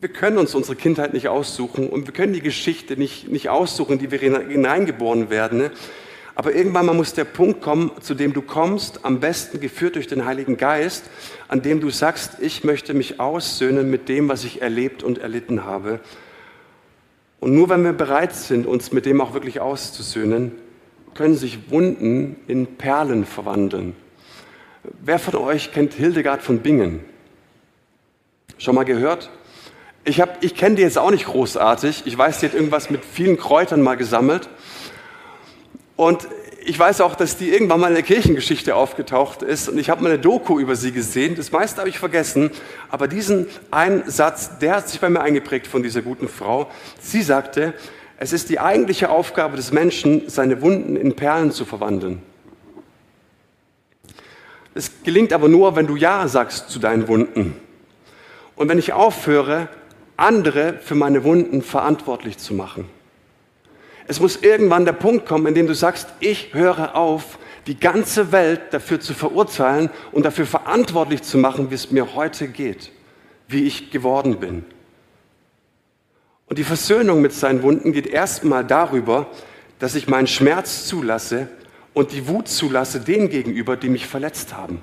wir 0.03 0.09
können 0.09 0.37
uns 0.37 0.53
unsere 0.53 0.75
Kindheit 0.75 1.13
nicht 1.13 1.29
aussuchen 1.29 1.87
und 1.87 2.05
wir 2.05 2.13
können 2.13 2.33
die 2.33 2.41
Geschichte 2.41 2.97
nicht, 2.97 3.31
nicht 3.31 3.47
aussuchen, 3.47 3.99
die 3.99 4.11
wir 4.11 4.19
hineingeboren 4.19 5.29
werden. 5.29 5.57
Ne? 5.57 5.71
Aber 6.35 6.53
irgendwann 6.53 6.85
mal 6.85 6.93
muss 6.93 7.13
der 7.13 7.23
Punkt 7.23 7.61
kommen, 7.61 7.89
zu 8.01 8.13
dem 8.13 8.33
du 8.33 8.41
kommst, 8.41 9.05
am 9.05 9.21
besten 9.21 9.61
geführt 9.61 9.95
durch 9.95 10.07
den 10.07 10.25
Heiligen 10.25 10.57
Geist, 10.57 11.05
an 11.47 11.61
dem 11.61 11.79
du 11.79 11.89
sagst, 11.89 12.33
ich 12.41 12.65
möchte 12.65 12.93
mich 12.93 13.21
aussöhnen 13.21 13.89
mit 13.89 14.09
dem, 14.09 14.27
was 14.27 14.43
ich 14.43 14.61
erlebt 14.61 15.03
und 15.03 15.19
erlitten 15.19 15.63
habe. 15.63 16.01
Und 17.39 17.55
nur 17.55 17.69
wenn 17.69 17.85
wir 17.85 17.93
bereit 17.93 18.35
sind, 18.35 18.67
uns 18.67 18.91
mit 18.91 19.05
dem 19.05 19.21
auch 19.21 19.33
wirklich 19.33 19.61
auszusöhnen, 19.61 20.51
können 21.13 21.35
sich 21.35 21.71
Wunden 21.71 22.35
in 22.47 22.75
Perlen 22.75 23.25
verwandeln. 23.25 23.95
Wer 24.83 25.17
von 25.17 25.35
euch 25.35 25.71
kennt 25.71 25.93
Hildegard 25.93 26.41
von 26.41 26.59
Bingen? 26.59 27.05
Schon 28.57 28.75
mal 28.75 28.83
gehört? 28.83 29.29
Ich, 30.05 30.19
hab, 30.19 30.43
ich 30.43 30.55
kenne 30.55 30.75
die 30.75 30.81
jetzt 30.81 30.97
auch 30.97 31.11
nicht 31.11 31.25
großartig. 31.25 32.03
Ich 32.05 32.17
weiß, 32.17 32.39
die 32.39 32.47
hat 32.47 32.53
irgendwas 32.53 32.89
mit 32.89 33.05
vielen 33.05 33.37
Kräutern 33.37 33.81
mal 33.81 33.95
gesammelt. 33.95 34.49
Und 35.95 36.27
ich 36.65 36.77
weiß 36.77 37.01
auch, 37.01 37.15
dass 37.15 37.37
die 37.37 37.49
irgendwann 37.49 37.79
mal 37.79 37.87
in 37.87 37.93
der 37.93 38.03
Kirchengeschichte 38.03 38.75
aufgetaucht 38.75 39.41
ist. 39.43 39.69
Und 39.69 39.77
ich 39.77 39.89
habe 39.89 40.03
mal 40.03 40.09
eine 40.09 40.19
Doku 40.19 40.59
über 40.59 40.75
sie 40.75 40.91
gesehen. 40.91 41.35
Das 41.35 41.51
meiste 41.51 41.79
habe 41.79 41.89
ich 41.89 41.99
vergessen. 41.99 42.51
Aber 42.89 43.07
diesen 43.07 43.47
einen 43.71 44.09
Satz, 44.09 44.59
der 44.59 44.75
hat 44.75 44.89
sich 44.89 44.99
bei 44.99 45.09
mir 45.09 45.21
eingeprägt 45.21 45.67
von 45.67 45.83
dieser 45.83 46.01
guten 46.01 46.27
Frau. 46.27 46.69
Sie 46.99 47.21
sagte, 47.21 47.73
es 48.17 48.33
ist 48.33 48.49
die 48.49 48.59
eigentliche 48.59 49.09
Aufgabe 49.09 49.55
des 49.55 49.71
Menschen, 49.71 50.23
seine 50.27 50.61
Wunden 50.61 50.97
in 50.97 51.15
Perlen 51.15 51.51
zu 51.51 51.63
verwandeln. 51.63 52.21
Es 54.75 54.91
gelingt 55.03 55.31
aber 55.31 55.47
nur, 55.47 55.75
wenn 55.75 55.87
du 55.87 55.95
Ja 55.95 56.27
sagst 56.27 56.69
zu 56.69 56.79
deinen 56.79 57.07
Wunden. 57.07 57.55
Und 58.55 58.69
wenn 58.69 58.79
ich 58.79 58.93
aufhöre, 58.93 59.67
andere 60.23 60.79
für 60.79 60.95
meine 60.95 61.23
Wunden 61.23 61.62
verantwortlich 61.62 62.38
zu 62.38 62.53
machen. 62.53 62.89
Es 64.07 64.19
muss 64.19 64.38
irgendwann 64.38 64.86
der 64.86 64.93
Punkt 64.93 65.25
kommen, 65.25 65.47
in 65.47 65.53
dem 65.53 65.67
du 65.67 65.75
sagst, 65.75 66.07
ich 66.19 66.53
höre 66.53 66.95
auf, 66.95 67.38
die 67.67 67.79
ganze 67.79 68.31
Welt 68.31 68.62
dafür 68.71 68.99
zu 68.99 69.13
verurteilen 69.13 69.89
und 70.12 70.25
dafür 70.25 70.45
verantwortlich 70.45 71.23
zu 71.23 71.38
machen, 71.38 71.69
wie 71.69 71.75
es 71.75 71.91
mir 71.91 72.15
heute 72.15 72.47
geht, 72.47 72.91
wie 73.47 73.63
ich 73.63 73.91
geworden 73.91 74.39
bin. 74.39 74.65
Und 76.47 76.57
die 76.57 76.63
Versöhnung 76.63 77.21
mit 77.21 77.33
seinen 77.33 77.62
Wunden 77.62 77.93
geht 77.93 78.07
erstmal 78.07 78.65
darüber, 78.65 79.27
dass 79.79 79.95
ich 79.95 80.07
meinen 80.07 80.27
Schmerz 80.27 80.86
zulasse 80.88 81.47
und 81.93 82.12
die 82.12 82.27
Wut 82.27 82.47
zulasse 82.47 82.99
denen 82.99 83.29
gegenüber, 83.29 83.77
die 83.77 83.89
mich 83.89 84.07
verletzt 84.07 84.53
haben. 84.53 84.81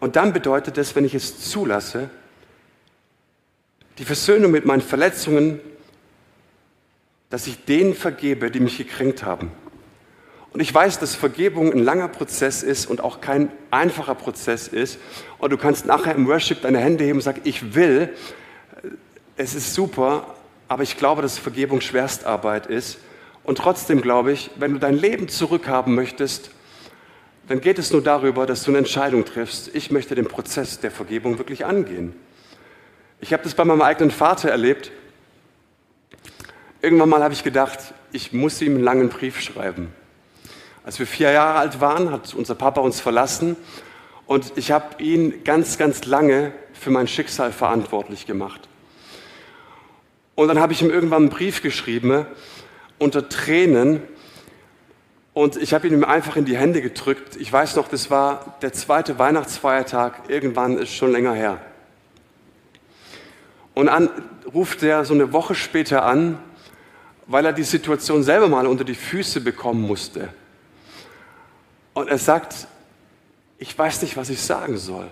Und 0.00 0.16
dann 0.16 0.32
bedeutet 0.32 0.78
es, 0.78 0.96
wenn 0.96 1.04
ich 1.04 1.14
es 1.14 1.50
zulasse, 1.50 2.10
die 3.98 4.04
Versöhnung 4.04 4.50
mit 4.50 4.64
meinen 4.64 4.80
Verletzungen, 4.80 5.60
dass 7.28 7.46
ich 7.46 7.64
denen 7.64 7.94
vergebe, 7.94 8.50
die 8.50 8.60
mich 8.60 8.78
gekränkt 8.78 9.22
haben. 9.22 9.52
Und 10.52 10.60
ich 10.60 10.74
weiß, 10.74 10.98
dass 10.98 11.14
Vergebung 11.14 11.72
ein 11.72 11.78
langer 11.78 12.08
Prozess 12.08 12.62
ist 12.62 12.86
und 12.86 13.02
auch 13.02 13.20
kein 13.20 13.52
einfacher 13.70 14.16
Prozess 14.16 14.66
ist. 14.66 14.98
Und 15.38 15.50
du 15.50 15.58
kannst 15.58 15.86
nachher 15.86 16.14
im 16.14 16.26
Worship 16.26 16.62
deine 16.62 16.78
Hände 16.78 17.04
heben 17.04 17.18
und 17.18 17.22
sagen, 17.22 17.42
ich 17.44 17.74
will, 17.74 18.08
es 19.36 19.54
ist 19.54 19.74
super, 19.74 20.34
aber 20.66 20.82
ich 20.82 20.96
glaube, 20.96 21.22
dass 21.22 21.38
Vergebung 21.38 21.80
Schwerstarbeit 21.80 22.66
ist. 22.66 22.98
Und 23.44 23.58
trotzdem 23.58 24.00
glaube 24.00 24.32
ich, 24.32 24.50
wenn 24.56 24.72
du 24.72 24.78
dein 24.78 24.96
Leben 24.96 25.28
zurückhaben 25.28 25.94
möchtest, 25.94 26.50
dann 27.50 27.60
geht 27.60 27.80
es 27.80 27.90
nur 27.90 28.00
darüber, 28.00 28.46
dass 28.46 28.62
du 28.62 28.70
eine 28.70 28.78
Entscheidung 28.78 29.24
triffst. 29.24 29.74
Ich 29.74 29.90
möchte 29.90 30.14
den 30.14 30.26
Prozess 30.26 30.78
der 30.78 30.92
Vergebung 30.92 31.38
wirklich 31.38 31.66
angehen. 31.66 32.14
Ich 33.20 33.32
habe 33.32 33.42
das 33.42 33.54
bei 33.54 33.64
meinem 33.64 33.82
eigenen 33.82 34.12
Vater 34.12 34.50
erlebt. 34.50 34.92
Irgendwann 36.80 37.08
mal 37.08 37.24
habe 37.24 37.34
ich 37.34 37.42
gedacht, 37.42 37.92
ich 38.12 38.32
muss 38.32 38.62
ihm 38.62 38.76
einen 38.76 38.84
langen 38.84 39.08
Brief 39.08 39.40
schreiben. 39.40 39.92
Als 40.84 41.00
wir 41.00 41.08
vier 41.08 41.32
Jahre 41.32 41.58
alt 41.58 41.80
waren, 41.80 42.12
hat 42.12 42.34
unser 42.34 42.54
Papa 42.54 42.82
uns 42.82 43.00
verlassen 43.00 43.56
und 44.26 44.52
ich 44.54 44.70
habe 44.70 45.02
ihn 45.02 45.42
ganz, 45.42 45.76
ganz 45.76 46.04
lange 46.04 46.52
für 46.72 46.90
mein 46.90 47.08
Schicksal 47.08 47.50
verantwortlich 47.50 48.26
gemacht. 48.26 48.68
Und 50.36 50.46
dann 50.46 50.60
habe 50.60 50.72
ich 50.72 50.82
ihm 50.82 50.90
irgendwann 50.90 51.22
einen 51.22 51.30
Brief 51.30 51.62
geschrieben 51.62 52.26
unter 53.00 53.28
Tränen 53.28 54.04
und 55.32 55.56
ich 55.56 55.72
habe 55.74 55.86
ihn 55.86 55.94
ihm 55.94 56.04
einfach 56.04 56.36
in 56.36 56.44
die 56.44 56.56
Hände 56.56 56.82
gedrückt. 56.82 57.36
Ich 57.36 57.52
weiß 57.52 57.76
noch, 57.76 57.88
das 57.88 58.10
war 58.10 58.56
der 58.62 58.72
zweite 58.72 59.18
Weihnachtsfeiertag, 59.18 60.28
irgendwann 60.28 60.78
ist 60.78 60.92
schon 60.92 61.12
länger 61.12 61.34
her. 61.34 61.60
Und 63.74 63.86
dann 63.86 64.10
ruft 64.52 64.82
er 64.82 65.04
so 65.04 65.14
eine 65.14 65.32
Woche 65.32 65.54
später 65.54 66.04
an, 66.04 66.38
weil 67.26 67.44
er 67.44 67.52
die 67.52 67.62
Situation 67.62 68.24
selber 68.24 68.48
mal 68.48 68.66
unter 68.66 68.84
die 68.84 68.96
Füße 68.96 69.40
bekommen 69.40 69.82
musste. 69.82 70.30
Und 71.94 72.08
er 72.08 72.18
sagt, 72.18 72.66
ich 73.58 73.78
weiß 73.78 74.02
nicht, 74.02 74.16
was 74.16 74.30
ich 74.30 74.40
sagen 74.40 74.76
soll. 74.76 75.08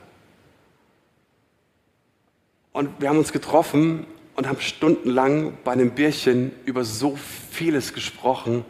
Und 2.72 3.00
wir 3.00 3.09
haben 3.09 3.18
uns 3.18 3.33
getroffen 3.33 4.07
und 4.35 4.48
haben 4.48 4.61
stundenlang 4.61 5.57
bei 5.64 5.72
einem 5.72 5.90
Bierchen 5.90 6.52
über 6.64 6.85
so 6.85 7.16
vieles 7.50 7.92
gesprochen, 7.92 8.64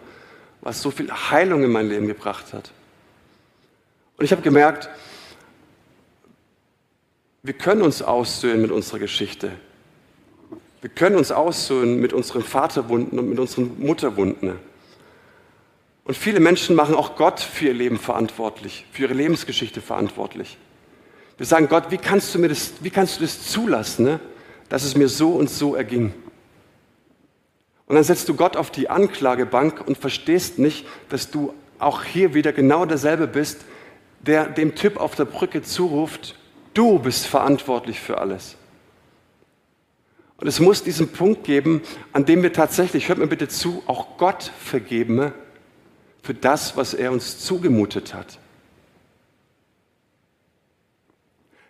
was 0.69 0.83
so 0.83 0.91
viel 0.91 1.11
Heilung 1.11 1.65
in 1.65 1.73
mein 1.73 1.89
Leben 1.89 2.07
gebracht 2.07 2.53
hat. 2.53 2.73
Und 4.19 4.27
ich 4.27 4.33
habe 4.33 4.43
gemerkt, 4.43 4.91
wir 7.43 7.55
können 7.55 7.81
uns 7.81 8.03
aussöhnen 8.03 8.61
mit 8.61 8.71
unserer 8.71 8.99
Geschichte. 8.99 9.51
Wir 10.83 10.91
können 10.91 11.17
uns 11.17 11.33
aussöhnen 11.33 11.99
mit 12.01 12.13
unseren 12.13 12.43
Vaterwunden 12.43 13.19
und 13.19 13.31
mit 13.31 13.39
unseren 13.39 13.81
Mutterwunden. 13.81 14.59
Und 16.05 16.15
viele 16.15 16.39
Menschen 16.39 16.77
machen 16.77 16.95
auch 16.95 17.17
Gott 17.17 17.41
für 17.41 17.69
ihr 17.69 17.75
Leben 17.75 17.99
verantwortlich, 17.99 18.85
für 18.93 19.05
ihre 19.05 19.15
Lebensgeschichte 19.15 19.81
verantwortlich. 19.81 20.59
Wir 21.39 21.47
sagen, 21.47 21.69
Gott, 21.69 21.91
wie 21.91 21.97
kannst 21.97 22.35
du 22.35 22.39
mir 22.41 22.49
das, 22.49 22.75
wie 22.83 22.91
kannst 22.91 23.17
du 23.17 23.23
das 23.23 23.43
zulassen, 23.43 24.05
ne, 24.05 24.21
dass 24.69 24.85
es 24.85 24.95
mir 24.95 25.09
so 25.09 25.31
und 25.31 25.49
so 25.49 25.75
erging? 25.75 26.13
Und 27.88 27.94
dann 27.94 28.05
setzt 28.05 28.29
du 28.29 28.35
Gott 28.35 28.57
auf 28.57 28.70
die 28.70 28.90
Anklagebank 28.90 29.87
und 29.87 29.96
verstehst 29.96 30.59
nicht, 30.59 30.87
dass 31.09 31.31
du 31.31 31.55
auch 31.79 32.05
hier 32.05 32.35
wieder 32.35 32.53
genau 32.53 32.85
derselbe 32.85 33.27
bist, 33.27 33.64
der 34.20 34.44
dem 34.44 34.74
Typ 34.74 34.98
auf 34.98 35.14
der 35.14 35.24
Brücke 35.24 35.62
zuruft, 35.62 36.37
du 36.74 36.98
bist 36.98 37.27
verantwortlich 37.27 37.98
für 37.98 38.18
alles. 38.18 38.57
Und 40.37 40.46
es 40.46 40.61
muss 40.61 40.85
diesen 40.85 41.09
Punkt 41.09 41.44
geben, 41.44 41.81
an 42.12 42.27
dem 42.27 42.42
wir 42.42 42.53
tatsächlich, 42.53 43.09
hört 43.09 43.18
mir 43.18 43.27
bitte 43.27 43.48
zu, 43.48 43.83
auch 43.87 44.18
Gott 44.18 44.53
vergeben 44.62 45.33
für 46.22 46.35
das, 46.35 46.77
was 46.77 46.92
er 46.92 47.11
uns 47.11 47.38
zugemutet 47.38 48.12
hat. 48.12 48.38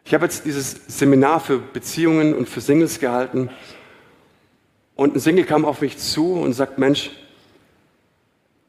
Ich 0.04 0.14
habe 0.14 0.24
jetzt 0.24 0.46
dieses 0.46 0.80
Seminar 0.88 1.38
für 1.38 1.58
Beziehungen 1.58 2.34
und 2.34 2.48
für 2.48 2.60
Singles 2.60 2.98
gehalten 2.98 3.50
und 4.98 5.14
ein 5.14 5.20
Single 5.20 5.44
kam 5.44 5.64
auf 5.64 5.80
mich 5.80 5.96
zu 5.96 6.32
und 6.32 6.54
sagt, 6.54 6.76
Mensch, 6.76 7.12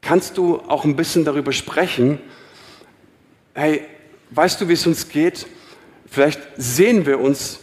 kannst 0.00 0.38
du 0.38 0.60
auch 0.68 0.84
ein 0.84 0.94
bisschen 0.94 1.24
darüber 1.24 1.50
sprechen? 1.50 2.20
Hey, 3.52 3.84
weißt 4.30 4.60
du, 4.60 4.68
wie 4.68 4.74
es 4.74 4.86
uns 4.86 5.08
geht? 5.08 5.48
Vielleicht 6.08 6.40
sehen 6.56 7.04
wir 7.04 7.18
uns 7.18 7.58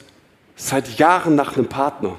seit 0.58 1.00
Jahren 1.00 1.36
nach 1.36 1.56
einem 1.56 1.68
Partner. 1.68 2.18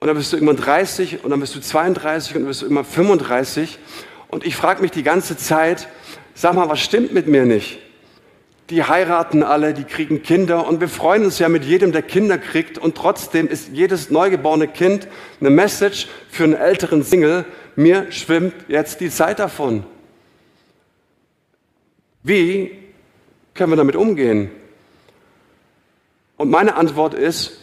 Und 0.00 0.08
dann 0.08 0.16
bist 0.16 0.32
du 0.32 0.36
irgendwann 0.36 0.56
30 0.56 1.22
und 1.22 1.30
dann 1.30 1.38
bist 1.38 1.54
du 1.54 1.60
32 1.60 2.34
und 2.34 2.40
dann 2.40 2.48
bist 2.48 2.62
du 2.62 2.66
irgendwann 2.66 2.86
35. 2.86 3.78
Und 4.26 4.44
ich 4.44 4.56
frage 4.56 4.82
mich 4.82 4.90
die 4.90 5.04
ganze 5.04 5.36
Zeit, 5.36 5.86
sag 6.34 6.54
mal, 6.54 6.68
was 6.68 6.80
stimmt 6.80 7.14
mit 7.14 7.28
mir 7.28 7.44
nicht? 7.44 7.78
Die 8.70 8.82
heiraten 8.82 9.44
alle, 9.44 9.74
die 9.74 9.84
kriegen 9.84 10.22
Kinder 10.22 10.66
und 10.66 10.80
wir 10.80 10.88
freuen 10.88 11.24
uns 11.24 11.38
ja 11.38 11.48
mit 11.48 11.64
jedem, 11.64 11.92
der 11.92 12.02
Kinder 12.02 12.36
kriegt. 12.36 12.78
Und 12.78 12.96
trotzdem 12.96 13.46
ist 13.46 13.68
jedes 13.72 14.10
neugeborene 14.10 14.66
Kind 14.66 15.06
eine 15.40 15.50
Message 15.50 16.08
für 16.28 16.44
einen 16.44 16.54
älteren 16.54 17.04
Single. 17.04 17.44
Mir 17.76 18.10
schwimmt 18.10 18.54
jetzt 18.66 19.00
die 19.00 19.10
Zeit 19.10 19.38
davon. 19.38 19.84
Wie 22.24 22.76
können 23.54 23.70
wir 23.70 23.76
damit 23.76 23.94
umgehen? 23.94 24.50
Und 26.36 26.50
meine 26.50 26.74
Antwort 26.74 27.14
ist, 27.14 27.62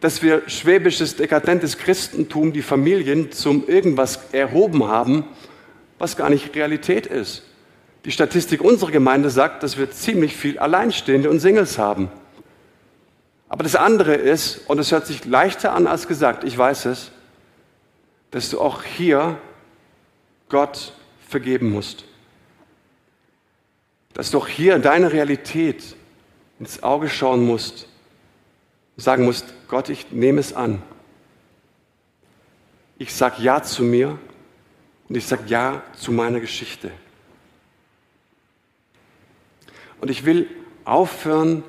dass 0.00 0.22
wir 0.22 0.42
schwäbisches, 0.48 1.16
dekadentes 1.16 1.78
Christentum 1.78 2.52
die 2.52 2.62
Familien 2.62 3.32
zum 3.32 3.66
irgendwas 3.66 4.20
erhoben 4.32 4.86
haben, 4.86 5.24
was 5.98 6.16
gar 6.16 6.28
nicht 6.28 6.54
Realität 6.54 7.06
ist. 7.06 7.47
Die 8.08 8.12
Statistik 8.12 8.62
unserer 8.62 8.90
Gemeinde 8.90 9.28
sagt, 9.28 9.62
dass 9.62 9.76
wir 9.76 9.90
ziemlich 9.90 10.34
viel 10.34 10.58
Alleinstehende 10.58 11.28
und 11.28 11.40
Singles 11.40 11.76
haben. 11.76 12.10
Aber 13.50 13.64
das 13.64 13.76
andere 13.76 14.14
ist, 14.14 14.66
und 14.66 14.78
es 14.78 14.92
hört 14.92 15.06
sich 15.06 15.26
leichter 15.26 15.74
an 15.74 15.86
als 15.86 16.08
gesagt, 16.08 16.42
ich 16.42 16.56
weiß 16.56 16.86
es, 16.86 17.10
dass 18.30 18.48
du 18.48 18.62
auch 18.62 18.82
hier 18.82 19.36
Gott 20.48 20.94
vergeben 21.28 21.70
musst. 21.70 22.04
Dass 24.14 24.30
du 24.30 24.38
auch 24.38 24.48
hier 24.48 24.78
deine 24.78 25.12
Realität 25.12 25.94
ins 26.58 26.82
Auge 26.82 27.10
schauen 27.10 27.44
musst 27.44 27.88
und 28.96 29.02
sagen 29.02 29.26
musst, 29.26 29.52
Gott, 29.68 29.90
ich 29.90 30.12
nehme 30.12 30.40
es 30.40 30.54
an. 30.54 30.82
Ich 32.96 33.12
sage 33.12 33.42
Ja 33.42 33.62
zu 33.62 33.82
mir 33.82 34.18
und 35.10 35.14
ich 35.14 35.26
sage 35.26 35.42
Ja 35.48 35.82
zu 35.94 36.10
meiner 36.10 36.40
Geschichte. 36.40 36.90
Und 40.00 40.10
ich 40.10 40.24
will 40.24 40.48
aufhören, 40.84 41.64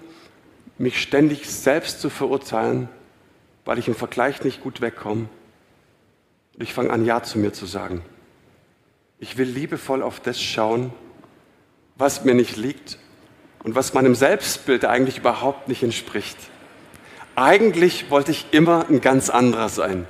mich 0.77 1.01
ständig 1.01 1.49
selbst 1.49 1.99
zu 1.99 2.09
verurteilen, 2.09 2.89
weil 3.65 3.77
ich 3.77 3.87
im 3.87 3.95
Vergleich 3.95 4.43
nicht 4.43 4.61
gut 4.61 4.81
wegkomme. 4.81 5.27
Und 6.55 6.63
ich 6.63 6.73
fange 6.73 6.91
an, 6.91 7.05
Ja 7.05 7.21
zu 7.21 7.37
mir 7.37 7.53
zu 7.53 7.65
sagen. 7.65 8.01
Ich 9.19 9.37
will 9.37 9.47
liebevoll 9.47 10.01
auf 10.01 10.19
das 10.19 10.41
schauen, 10.41 10.93
was 11.97 12.23
mir 12.23 12.33
nicht 12.33 12.55
liegt 12.55 12.97
und 13.63 13.75
was 13.75 13.93
meinem 13.93 14.15
Selbstbild 14.15 14.85
eigentlich 14.85 15.17
überhaupt 15.17 15.67
nicht 15.67 15.83
entspricht. 15.83 16.37
Eigentlich 17.35 18.09
wollte 18.09 18.31
ich 18.31 18.47
immer 18.51 18.87
ein 18.89 19.01
ganz 19.01 19.29
anderer 19.29 19.69
sein. 19.69 20.07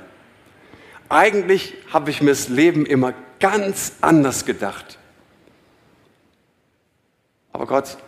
Eigentlich 1.08 1.74
habe 1.92 2.10
ich 2.10 2.22
mir 2.22 2.30
das 2.30 2.48
Leben 2.48 2.86
immer 2.86 3.14
ganz 3.40 3.94
anders 4.00 4.46
gedacht. 4.46 4.98
Aber 7.52 7.66
Gott, 7.66 7.98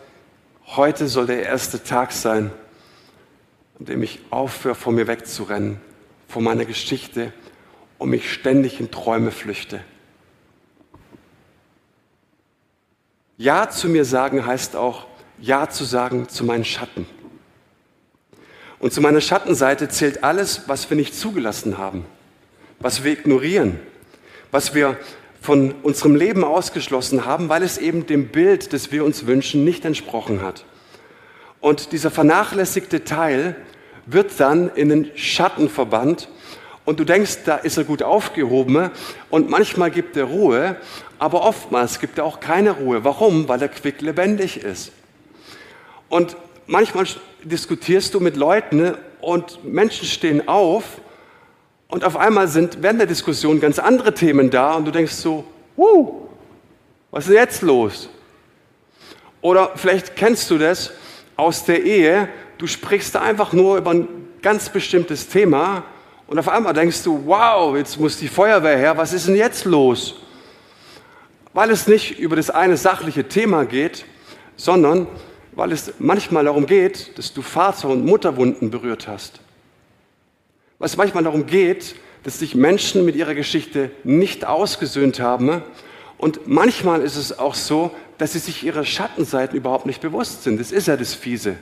heute 0.75 1.07
soll 1.07 1.27
der 1.27 1.43
erste 1.43 1.83
Tag 1.83 2.11
sein, 2.11 2.51
an 3.79 3.85
dem 3.85 4.03
ich 4.03 4.19
aufhöre, 4.29 4.75
vor 4.75 4.93
mir 4.93 5.07
wegzurennen, 5.07 5.79
vor 6.27 6.41
meiner 6.41 6.65
Geschichte 6.65 7.33
und 7.97 8.09
mich 8.09 8.31
ständig 8.31 8.79
in 8.79 8.91
Träume 8.91 9.31
flüchte. 9.31 9.81
Ja 13.37 13.69
zu 13.69 13.89
mir 13.89 14.05
sagen 14.05 14.45
heißt 14.45 14.75
auch 14.75 15.07
Ja 15.39 15.69
zu 15.69 15.83
sagen 15.83 16.29
zu 16.29 16.43
meinen 16.43 16.65
Schatten. 16.65 17.05
Und 18.79 18.93
zu 18.93 19.01
meiner 19.01 19.21
Schattenseite 19.21 19.89
zählt 19.89 20.23
alles, 20.23 20.67
was 20.67 20.89
wir 20.89 20.97
nicht 20.97 21.15
zugelassen 21.15 21.77
haben, 21.77 22.05
was 22.79 23.03
wir 23.03 23.13
ignorieren, 23.13 23.79
was 24.51 24.73
wir 24.73 24.97
von 25.43 25.75
unserem 25.83 26.15
Leben 26.15 26.45
ausgeschlossen 26.45 27.25
haben, 27.25 27.49
weil 27.49 27.63
es 27.63 27.77
eben 27.77 28.07
dem 28.07 28.29
Bild, 28.29 28.71
das 28.71 28.93
wir 28.93 29.03
uns 29.03 29.27
wünschen, 29.27 29.65
nicht 29.65 29.83
entsprochen 29.83 30.41
hat. 30.41 30.63
Und 31.59 31.91
dieser 31.91 32.11
vernachlässigte 32.11 33.03
Teil 33.03 33.57
wird 34.05 34.39
dann 34.39 34.71
in 34.73 34.87
den 34.87 35.11
Schatten 35.15 35.67
verbannt 35.67 36.29
und 36.85 37.01
du 37.01 37.03
denkst, 37.03 37.39
da 37.43 37.57
ist 37.57 37.75
er 37.75 37.83
gut 37.83 38.03
aufgehoben 38.03 38.89
und 39.29 39.49
manchmal 39.49 39.91
gibt 39.91 40.15
er 40.15 40.23
Ruhe, 40.23 40.77
aber 41.19 41.41
oftmals 41.43 41.99
gibt 41.99 42.19
er 42.19 42.23
auch 42.23 42.39
keine 42.39 42.71
Ruhe. 42.71 43.03
Warum? 43.03 43.49
Weil 43.49 43.61
er 43.61 43.67
quicklebendig 43.67 44.63
ist. 44.63 44.93
Und 46.07 46.37
manchmal 46.67 47.05
diskutierst 47.43 48.13
du 48.13 48.21
mit 48.21 48.37
Leuten 48.37 48.95
und 49.19 49.61
Menschen 49.65 50.07
stehen 50.07 50.47
auf 50.47 51.01
und 51.93 52.03
auf 52.03 52.17
einmal 52.17 52.47
sind 52.47 52.81
während 52.81 53.01
der 53.01 53.05
Diskussion 53.05 53.59
ganz 53.59 53.77
andere 53.77 54.15
Themen 54.15 54.49
da 54.49 54.73
und 54.73 54.85
du 54.85 54.89
denkst 54.89 55.13
so, 55.13 55.43
Wuh, 55.75 56.23
was 57.11 57.27
ist 57.27 57.35
jetzt 57.35 57.61
los? 57.61 58.09
Oder 59.41 59.73
vielleicht 59.75 60.15
kennst 60.15 60.49
du 60.49 60.57
das 60.57 60.91
aus 61.35 61.65
der 61.65 61.83
Ehe, 61.83 62.29
du 62.57 62.65
sprichst 62.65 63.15
einfach 63.15 63.53
nur 63.53 63.77
über 63.77 63.91
ein 63.91 64.07
ganz 64.41 64.69
bestimmtes 64.69 65.29
Thema 65.29 65.83
und 66.25 66.39
auf 66.39 66.49
einmal 66.49 66.73
denkst 66.73 67.03
du, 67.03 67.27
wow, 67.27 67.77
jetzt 67.77 67.99
muss 67.99 68.17
die 68.17 68.27
Feuerwehr 68.27 68.75
her, 68.75 68.97
was 68.97 69.13
ist 69.13 69.27
denn 69.27 69.35
jetzt 69.35 69.65
los? 69.65 70.15
Weil 71.53 71.69
es 71.69 71.85
nicht 71.85 72.17
über 72.17 72.35
das 72.35 72.49
eine 72.49 72.75
sachliche 72.75 73.27
Thema 73.27 73.65
geht, 73.65 74.05
sondern 74.55 75.05
weil 75.51 75.71
es 75.71 75.93
manchmal 75.99 76.45
darum 76.45 76.65
geht, 76.65 77.15
dass 77.19 77.33
du 77.33 77.43
Vater- 77.43 77.89
und 77.89 78.03
Mutterwunden 78.03 78.71
berührt 78.71 79.07
hast. 79.07 79.42
Es 80.83 80.97
manchmal 80.97 81.23
darum 81.23 81.45
geht, 81.45 81.95
dass 82.23 82.39
sich 82.39 82.55
Menschen 82.55 83.05
mit 83.05 83.15
ihrer 83.15 83.35
Geschichte 83.35 83.91
nicht 84.03 84.45
ausgesöhnt 84.45 85.19
haben. 85.19 85.61
Und 86.17 86.47
manchmal 86.47 87.01
ist 87.01 87.15
es 87.15 87.37
auch 87.37 87.55
so, 87.55 87.91
dass 88.17 88.33
sie 88.33 88.39
sich 88.39 88.63
ihrer 88.63 88.85
Schattenseiten 88.85 89.57
überhaupt 89.57 89.85
nicht 89.85 90.01
bewusst 90.01 90.43
sind. 90.43 90.59
Das 90.59 90.71
ist 90.71 90.87
ja 90.87 90.95
das 90.95 91.13
Fiese. 91.13 91.57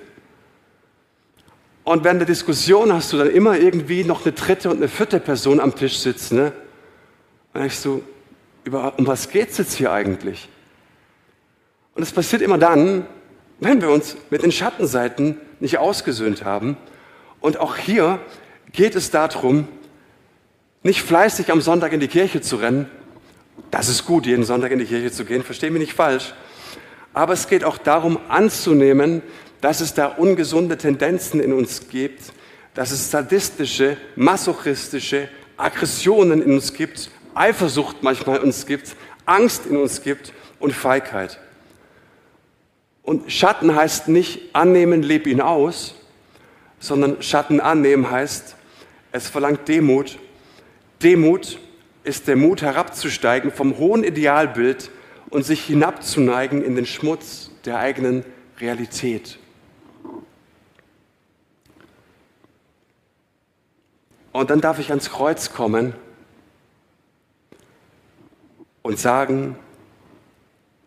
Und 1.83 2.03
während 2.03 2.19
der 2.19 2.27
Diskussion 2.27 2.93
hast 2.93 3.11
du 3.11 3.17
dann 3.17 3.31
immer 3.31 3.57
irgendwie 3.57 4.03
noch 4.03 4.23
eine 4.23 4.33
dritte 4.33 4.69
und 4.69 4.77
eine 4.77 4.87
vierte 4.87 5.19
Person 5.19 5.59
am 5.59 5.75
Tisch 5.75 5.97
sitzen. 5.97 6.37
Ne? 6.37 6.51
Und 7.53 7.65
ich 7.65 7.77
so, 7.77 8.03
über, 8.63 8.93
um 8.97 9.07
was 9.07 9.29
geht 9.29 9.49
es 9.49 9.57
jetzt 9.57 9.73
hier 9.73 9.91
eigentlich? 9.91 10.47
Und 11.95 12.03
es 12.03 12.11
passiert 12.11 12.41
immer 12.41 12.59
dann, 12.59 13.07
wenn 13.59 13.81
wir 13.81 13.89
uns 13.89 14.15
mit 14.29 14.43
den 14.43 14.51
Schattenseiten 14.51 15.37
nicht 15.59 15.79
ausgesöhnt 15.79 16.45
haben. 16.45 16.77
Und 17.39 17.59
auch 17.59 17.75
hier 17.75 18.19
geht 18.73 18.95
es 18.95 19.11
darum, 19.11 19.67
nicht 20.83 21.01
fleißig 21.01 21.51
am 21.51 21.61
Sonntag 21.61 21.93
in 21.93 21.99
die 21.99 22.07
Kirche 22.07 22.41
zu 22.41 22.55
rennen. 22.55 22.89
Das 23.69 23.87
ist 23.87 24.05
gut, 24.05 24.25
jeden 24.25 24.43
Sonntag 24.43 24.71
in 24.71 24.79
die 24.79 24.85
Kirche 24.85 25.11
zu 25.11 25.25
gehen, 25.25 25.43
verstehe 25.43 25.71
mich 25.71 25.81
nicht 25.81 25.93
falsch. 25.93 26.33
Aber 27.13 27.33
es 27.33 27.47
geht 27.47 27.63
auch 27.63 27.77
darum 27.77 28.19
anzunehmen, 28.29 29.21
dass 29.59 29.81
es 29.81 29.93
da 29.93 30.07
ungesunde 30.07 30.77
Tendenzen 30.77 31.39
in 31.39 31.53
uns 31.53 31.87
gibt, 31.89 32.33
dass 32.73 32.91
es 32.91 33.11
sadistische, 33.11 33.97
masochistische 34.15 35.29
Aggressionen 35.57 36.41
in 36.41 36.53
uns 36.53 36.73
gibt, 36.73 37.11
Eifersucht 37.35 38.01
manchmal 38.01 38.37
in 38.37 38.43
uns 38.43 38.65
gibt, 38.65 38.95
Angst 39.25 39.65
in 39.65 39.77
uns 39.77 40.01
gibt 40.01 40.33
und 40.59 40.73
Feigheit. 40.73 41.39
Und 43.03 43.31
Schatten 43.31 43.75
heißt 43.75 44.07
nicht 44.07 44.55
annehmen, 44.55 45.03
leb 45.03 45.27
ihn 45.27 45.41
aus, 45.41 45.95
sondern 46.79 47.21
Schatten 47.21 47.59
annehmen 47.59 48.09
heißt, 48.09 48.55
es 49.11 49.27
verlangt 49.29 49.67
Demut. 49.67 50.17
Demut 51.01 51.59
ist 52.03 52.27
der 52.27 52.35
Mut 52.35 52.61
herabzusteigen 52.61 53.51
vom 53.51 53.77
hohen 53.77 54.03
Idealbild 54.03 54.91
und 55.29 55.43
sich 55.43 55.63
hinabzuneigen 55.65 56.63
in 56.63 56.75
den 56.75 56.85
Schmutz 56.85 57.51
der 57.65 57.77
eigenen 57.77 58.25
Realität. 58.59 59.37
Und 64.31 64.49
dann 64.49 64.61
darf 64.61 64.79
ich 64.79 64.89
ans 64.89 65.09
Kreuz 65.09 65.51
kommen 65.51 65.93
und 68.81 68.97
sagen, 68.97 69.57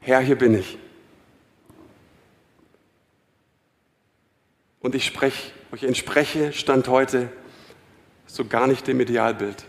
Herr, 0.01 0.21
hier 0.21 0.37
bin 0.37 0.55
ich. 0.55 0.79
Und 4.81 4.95
ich 4.95 5.05
spreche, 5.05 5.53
ich 5.75 5.85
entspreche 5.85 6.53
Stand 6.53 6.89
heute 6.89 7.31
so 8.35 8.45
gar 8.45 8.67
nicht 8.67 8.87
dem 8.89 9.01
Idealbild, 9.01 9.65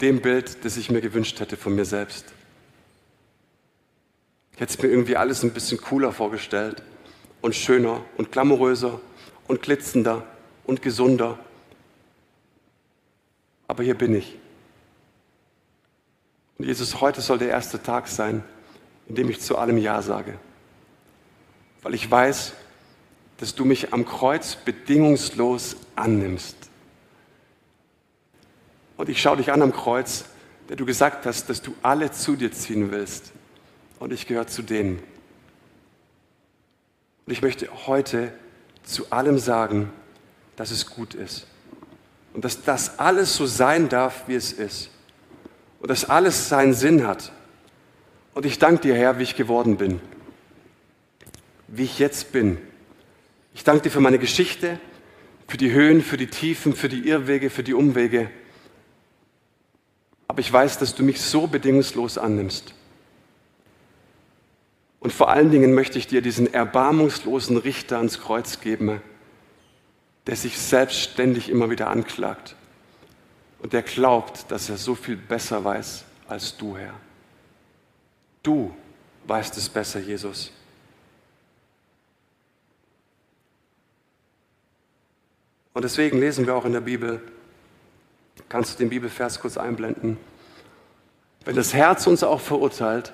dem 0.00 0.22
Bild, 0.22 0.64
das 0.64 0.78
ich 0.78 0.90
mir 0.90 1.02
gewünscht 1.02 1.38
hätte 1.40 1.58
von 1.58 1.74
mir 1.74 1.84
selbst. 1.84 2.24
Ich 4.54 4.60
hätte 4.60 4.72
es 4.72 4.82
mir 4.82 4.88
irgendwie 4.88 5.16
alles 5.16 5.42
ein 5.42 5.52
bisschen 5.52 5.80
cooler 5.80 6.12
vorgestellt 6.12 6.82
und 7.42 7.54
schöner 7.54 8.02
und 8.16 8.32
glamouröser 8.32 9.00
und 9.48 9.60
glitzender 9.60 10.26
und 10.64 10.80
gesunder 10.80 11.38
aber 13.70 13.84
hier 13.84 13.94
bin 13.94 14.16
ich. 14.16 14.36
Und 16.58 16.64
Jesus, 16.64 17.00
heute 17.00 17.20
soll 17.20 17.38
der 17.38 17.50
erste 17.50 17.80
Tag 17.80 18.08
sein, 18.08 18.42
in 19.06 19.14
dem 19.14 19.30
ich 19.30 19.40
zu 19.40 19.56
allem 19.58 19.78
Ja 19.78 20.02
sage. 20.02 20.40
Weil 21.82 21.94
ich 21.94 22.10
weiß, 22.10 22.52
dass 23.36 23.54
du 23.54 23.64
mich 23.64 23.92
am 23.92 24.04
Kreuz 24.04 24.56
bedingungslos 24.56 25.76
annimmst. 25.94 26.69
Und 29.00 29.08
ich 29.08 29.22
schaue 29.22 29.38
dich 29.38 29.50
an 29.50 29.62
am 29.62 29.72
Kreuz, 29.72 30.26
der 30.68 30.76
du 30.76 30.84
gesagt 30.84 31.24
hast, 31.24 31.48
dass 31.48 31.62
du 31.62 31.74
alle 31.80 32.10
zu 32.10 32.36
dir 32.36 32.52
ziehen 32.52 32.90
willst. 32.90 33.32
Und 33.98 34.12
ich 34.12 34.26
gehöre 34.26 34.46
zu 34.46 34.60
denen. 34.60 34.98
Und 37.24 37.32
ich 37.32 37.40
möchte 37.40 37.66
heute 37.86 38.30
zu 38.82 39.10
allem 39.10 39.38
sagen, 39.38 39.90
dass 40.56 40.70
es 40.70 40.84
gut 40.84 41.14
ist. 41.14 41.46
Und 42.34 42.44
dass 42.44 42.62
das 42.62 42.98
alles 42.98 43.34
so 43.34 43.46
sein 43.46 43.88
darf, 43.88 44.24
wie 44.28 44.34
es 44.34 44.52
ist. 44.52 44.90
Und 45.80 45.90
dass 45.90 46.10
alles 46.10 46.50
seinen 46.50 46.74
Sinn 46.74 47.06
hat. 47.06 47.32
Und 48.34 48.44
ich 48.44 48.58
danke 48.58 48.82
dir, 48.82 48.94
Herr, 48.94 49.18
wie 49.18 49.22
ich 49.22 49.34
geworden 49.34 49.78
bin. 49.78 49.98
Wie 51.68 51.84
ich 51.84 51.98
jetzt 51.98 52.32
bin. 52.32 52.58
Ich 53.54 53.64
danke 53.64 53.84
dir 53.84 53.90
für 53.90 54.00
meine 54.00 54.18
Geschichte, 54.18 54.78
für 55.48 55.56
die 55.56 55.72
Höhen, 55.72 56.02
für 56.02 56.18
die 56.18 56.26
Tiefen, 56.26 56.74
für 56.74 56.90
die 56.90 57.08
Irrwege, 57.08 57.48
für 57.48 57.62
die 57.62 57.72
Umwege. 57.72 58.30
Aber 60.30 60.38
ich 60.38 60.52
weiß, 60.52 60.78
dass 60.78 60.94
du 60.94 61.02
mich 61.02 61.20
so 61.20 61.48
bedingungslos 61.48 62.16
annimmst. 62.16 62.72
Und 65.00 65.12
vor 65.12 65.28
allen 65.28 65.50
Dingen 65.50 65.74
möchte 65.74 65.98
ich 65.98 66.06
dir 66.06 66.22
diesen 66.22 66.54
erbarmungslosen 66.54 67.56
Richter 67.56 67.96
ans 67.96 68.20
Kreuz 68.20 68.60
geben, 68.60 69.02
der 70.28 70.36
sich 70.36 70.56
selbstständig 70.56 71.48
immer 71.48 71.68
wieder 71.68 71.90
anklagt 71.90 72.54
und 73.58 73.72
der 73.72 73.82
glaubt, 73.82 74.48
dass 74.52 74.70
er 74.70 74.76
so 74.76 74.94
viel 74.94 75.16
besser 75.16 75.64
weiß 75.64 76.04
als 76.28 76.56
du, 76.56 76.76
Herr. 76.76 76.94
Du 78.44 78.72
weißt 79.26 79.56
es 79.56 79.68
besser, 79.68 79.98
Jesus. 79.98 80.52
Und 85.72 85.82
deswegen 85.82 86.20
lesen 86.20 86.46
wir 86.46 86.54
auch 86.54 86.66
in 86.66 86.72
der 86.72 86.82
Bibel, 86.82 87.20
kannst 88.50 88.74
du 88.74 88.78
den 88.78 88.90
Bibelvers 88.90 89.40
kurz 89.40 89.56
einblenden, 89.56 90.18
wenn 91.46 91.56
das 91.56 91.72
Herz 91.72 92.06
uns 92.06 92.22
auch 92.22 92.40
verurteilt, 92.40 93.12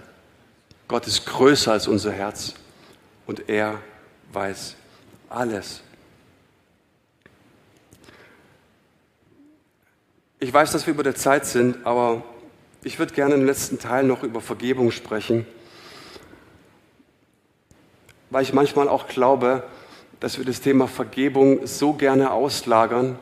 Gott 0.88 1.06
ist 1.06 1.26
größer 1.26 1.72
als 1.72 1.86
unser 1.86 2.10
Herz 2.10 2.54
und 3.26 3.48
er 3.48 3.78
weiß 4.32 4.74
alles. 5.28 5.82
Ich 10.40 10.52
weiß, 10.52 10.72
dass 10.72 10.86
wir 10.86 10.94
über 10.94 11.02
der 11.02 11.14
Zeit 11.14 11.46
sind, 11.46 11.86
aber 11.86 12.22
ich 12.82 12.98
würde 12.98 13.14
gerne 13.14 13.34
im 13.34 13.44
letzten 13.44 13.78
Teil 13.78 14.04
noch 14.04 14.22
über 14.22 14.40
Vergebung 14.40 14.90
sprechen, 14.90 15.46
weil 18.30 18.42
ich 18.42 18.52
manchmal 18.52 18.88
auch 18.88 19.06
glaube, 19.06 19.64
dass 20.18 20.38
wir 20.38 20.44
das 20.44 20.60
Thema 20.60 20.88
Vergebung 20.88 21.66
so 21.66 21.92
gerne 21.92 22.30
auslagern 22.30 23.18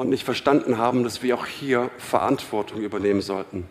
und 0.00 0.08
nicht 0.08 0.24
verstanden 0.24 0.78
haben, 0.78 1.04
dass 1.04 1.22
wir 1.22 1.34
auch 1.34 1.44
hier 1.44 1.90
Verantwortung 1.98 2.80
übernehmen 2.80 3.20
sollten. 3.20 3.68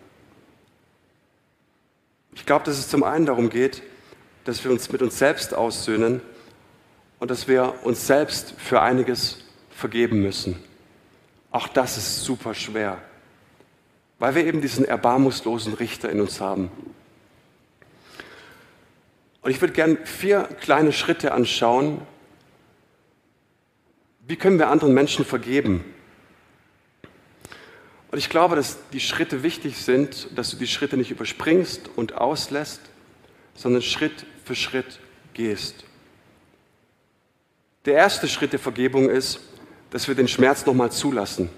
Ich 2.36 2.45
glaube, 2.45 2.65
dass 2.65 2.77
es 2.77 2.88
zum 2.88 3.03
einen 3.03 3.25
darum 3.25 3.49
geht, 3.49 3.82
dass 4.45 4.63
wir 4.63 4.69
uns 4.69 4.91
mit 4.91 5.01
uns 5.01 5.17
selbst 5.17 5.55
aussöhnen 5.55 6.21
und 7.17 7.32
dass 7.32 7.47
wir 7.47 7.73
uns 7.84 8.05
selbst 8.05 8.53
für 8.59 8.80
einiges 8.80 9.39
vergeben 9.71 10.21
müssen. 10.21 10.55
Auch 11.49 11.67
das 11.67 11.97
ist 11.97 12.23
super 12.23 12.53
schwer, 12.53 13.01
weil 14.19 14.36
wir 14.36 14.45
eben 14.45 14.61
diesen 14.61 14.86
erbarmungslosen 14.86 15.73
Richter 15.73 16.11
in 16.11 16.21
uns 16.21 16.39
haben. 16.39 16.69
Und 19.41 19.49
ich 19.49 19.59
würde 19.61 19.73
gerne 19.73 19.97
vier 20.05 20.43
kleine 20.43 20.91
Schritte 20.91 21.32
anschauen. 21.32 22.01
Wie 24.27 24.36
können 24.36 24.59
wir 24.59 24.69
anderen 24.69 24.93
Menschen 24.93 25.25
vergeben? 25.25 25.84
Und 28.12 28.18
ich 28.18 28.30
glaube, 28.30 28.55
dass 28.55 28.78
die 28.91 28.99
Schritte 28.99 29.43
wichtig 29.43 29.78
sind, 29.78 30.30
dass 30.36 30.49
du 30.49 30.57
die 30.57 30.68
Schritte 30.68 30.97
nicht 30.97 31.12
überspringst 31.12 31.89
und 31.95 32.16
auslässt, 32.16 32.82
sondern 33.53 33.82
Schritt 33.82 34.26
für 34.45 34.55
Schritt 34.55 34.99
gehst. 35.34 35.84
Der 37.86 37.93
erste 37.93 38.28
Schritt 38.28 38.51
der 38.51 38.60
Vergebung 38.60 39.10
ist, 39.10 39.39
dass 39.91 40.07
wir 40.07 40.16
den 40.16 40.28
Schmerz 40.28 40.66
nochmal 40.66 40.91
zulassen, 40.91 41.49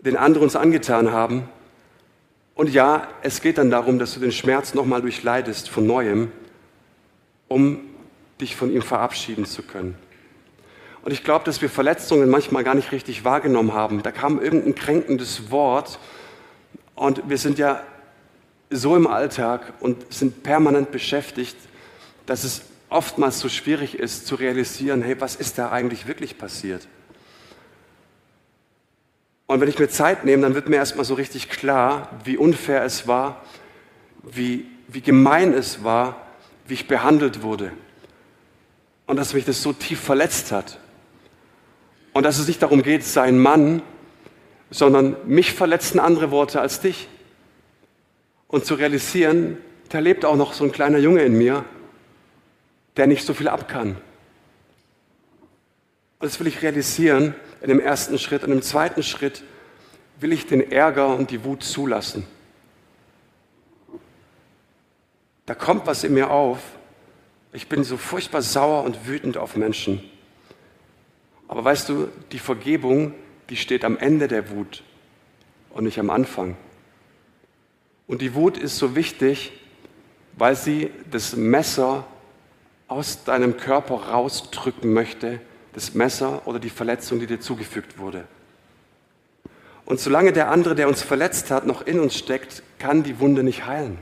den 0.00 0.16
andere 0.16 0.44
uns 0.44 0.56
angetan 0.56 1.12
haben. 1.12 1.48
Und 2.54 2.70
ja, 2.70 3.08
es 3.22 3.40
geht 3.40 3.58
dann 3.58 3.70
darum, 3.70 3.98
dass 3.98 4.14
du 4.14 4.20
den 4.20 4.32
Schmerz 4.32 4.74
nochmal 4.74 5.02
durchleidest 5.02 5.68
von 5.68 5.86
neuem, 5.86 6.32
um 7.48 7.80
dich 8.40 8.54
von 8.56 8.72
ihm 8.72 8.82
verabschieden 8.82 9.44
zu 9.44 9.62
können. 9.62 9.96
Und 11.02 11.12
ich 11.12 11.24
glaube, 11.24 11.44
dass 11.44 11.62
wir 11.62 11.70
Verletzungen 11.70 12.28
manchmal 12.28 12.64
gar 12.64 12.74
nicht 12.74 12.92
richtig 12.92 13.24
wahrgenommen 13.24 13.72
haben. 13.72 14.02
Da 14.02 14.10
kam 14.10 14.40
irgendein 14.40 14.74
kränkendes 14.74 15.50
Wort 15.50 15.98
und 16.94 17.28
wir 17.28 17.38
sind 17.38 17.58
ja 17.58 17.82
so 18.70 18.96
im 18.96 19.06
Alltag 19.06 19.72
und 19.80 20.12
sind 20.12 20.42
permanent 20.42 20.90
beschäftigt, 20.90 21.56
dass 22.26 22.44
es 22.44 22.62
oftmals 22.90 23.40
so 23.40 23.48
schwierig 23.48 23.98
ist 23.98 24.26
zu 24.26 24.34
realisieren, 24.34 25.02
hey, 25.02 25.20
was 25.20 25.36
ist 25.36 25.58
da 25.58 25.70
eigentlich 25.70 26.06
wirklich 26.06 26.38
passiert? 26.38 26.88
Und 29.46 29.60
wenn 29.60 29.68
ich 29.68 29.78
mir 29.78 29.88
Zeit 29.88 30.24
nehme, 30.24 30.42
dann 30.42 30.54
wird 30.54 30.68
mir 30.68 30.76
erstmal 30.76 31.06
so 31.06 31.14
richtig 31.14 31.48
klar, 31.48 32.10
wie 32.24 32.36
unfair 32.36 32.82
es 32.84 33.06
war, 33.06 33.42
wie, 34.22 34.66
wie 34.88 35.00
gemein 35.00 35.54
es 35.54 35.82
war, 35.82 36.26
wie 36.66 36.74
ich 36.74 36.86
behandelt 36.86 37.42
wurde. 37.42 37.72
Und 39.06 39.16
dass 39.16 39.32
mich 39.32 39.46
das 39.46 39.62
so 39.62 39.72
tief 39.72 40.00
verletzt 40.00 40.52
hat. 40.52 40.78
Und 42.18 42.24
dass 42.24 42.40
es 42.40 42.48
nicht 42.48 42.60
darum 42.60 42.82
geht, 42.82 43.04
sei 43.04 43.28
ein 43.28 43.38
Mann, 43.38 43.80
sondern 44.72 45.14
mich 45.28 45.52
verletzen 45.52 46.00
andere 46.00 46.32
Worte 46.32 46.60
als 46.60 46.80
dich. 46.80 47.06
Und 48.48 48.64
zu 48.64 48.74
realisieren, 48.74 49.56
da 49.90 50.00
lebt 50.00 50.24
auch 50.24 50.34
noch 50.34 50.52
so 50.52 50.64
ein 50.64 50.72
kleiner 50.72 50.98
Junge 50.98 51.22
in 51.22 51.38
mir, 51.38 51.64
der 52.96 53.06
nicht 53.06 53.24
so 53.24 53.34
viel 53.34 53.46
ab 53.46 53.68
kann. 53.68 53.90
Und 53.90 53.98
das 56.18 56.40
will 56.40 56.48
ich 56.48 56.60
realisieren 56.60 57.36
in 57.60 57.68
dem 57.68 57.78
ersten 57.78 58.18
Schritt. 58.18 58.42
Und 58.42 58.50
im 58.50 58.62
zweiten 58.62 59.04
Schritt 59.04 59.44
will 60.18 60.32
ich 60.32 60.44
den 60.44 60.72
Ärger 60.72 61.14
und 61.14 61.30
die 61.30 61.44
Wut 61.44 61.62
zulassen. 61.62 62.26
Da 65.46 65.54
kommt 65.54 65.86
was 65.86 66.02
in 66.02 66.14
mir 66.14 66.32
auf. 66.32 66.58
Ich 67.52 67.68
bin 67.68 67.84
so 67.84 67.96
furchtbar 67.96 68.42
sauer 68.42 68.82
und 68.82 69.06
wütend 69.06 69.36
auf 69.36 69.54
Menschen. 69.54 70.02
Aber 71.48 71.64
weißt 71.64 71.88
du, 71.88 72.08
die 72.30 72.38
Vergebung, 72.38 73.14
die 73.50 73.56
steht 73.56 73.84
am 73.84 73.96
Ende 73.96 74.28
der 74.28 74.50
Wut 74.50 74.84
und 75.70 75.84
nicht 75.84 75.98
am 75.98 76.10
Anfang. 76.10 76.56
Und 78.06 78.22
die 78.22 78.34
Wut 78.34 78.56
ist 78.58 78.76
so 78.78 78.94
wichtig, 78.94 79.52
weil 80.36 80.54
sie 80.54 80.90
das 81.10 81.34
Messer 81.34 82.06
aus 82.86 83.24
deinem 83.24 83.56
Körper 83.56 83.94
rausdrücken 83.94 84.92
möchte, 84.92 85.40
das 85.72 85.94
Messer 85.94 86.46
oder 86.46 86.58
die 86.58 86.70
Verletzung, 86.70 87.20
die 87.20 87.26
dir 87.26 87.40
zugefügt 87.40 87.98
wurde. 87.98 88.24
Und 89.84 90.00
solange 90.00 90.32
der 90.32 90.50
andere, 90.50 90.74
der 90.74 90.88
uns 90.88 91.02
verletzt 91.02 91.50
hat, 91.50 91.66
noch 91.66 91.86
in 91.86 91.98
uns 91.98 92.14
steckt, 92.14 92.62
kann 92.78 93.02
die 93.02 93.20
Wunde 93.20 93.42
nicht 93.42 93.66
heilen. 93.66 93.98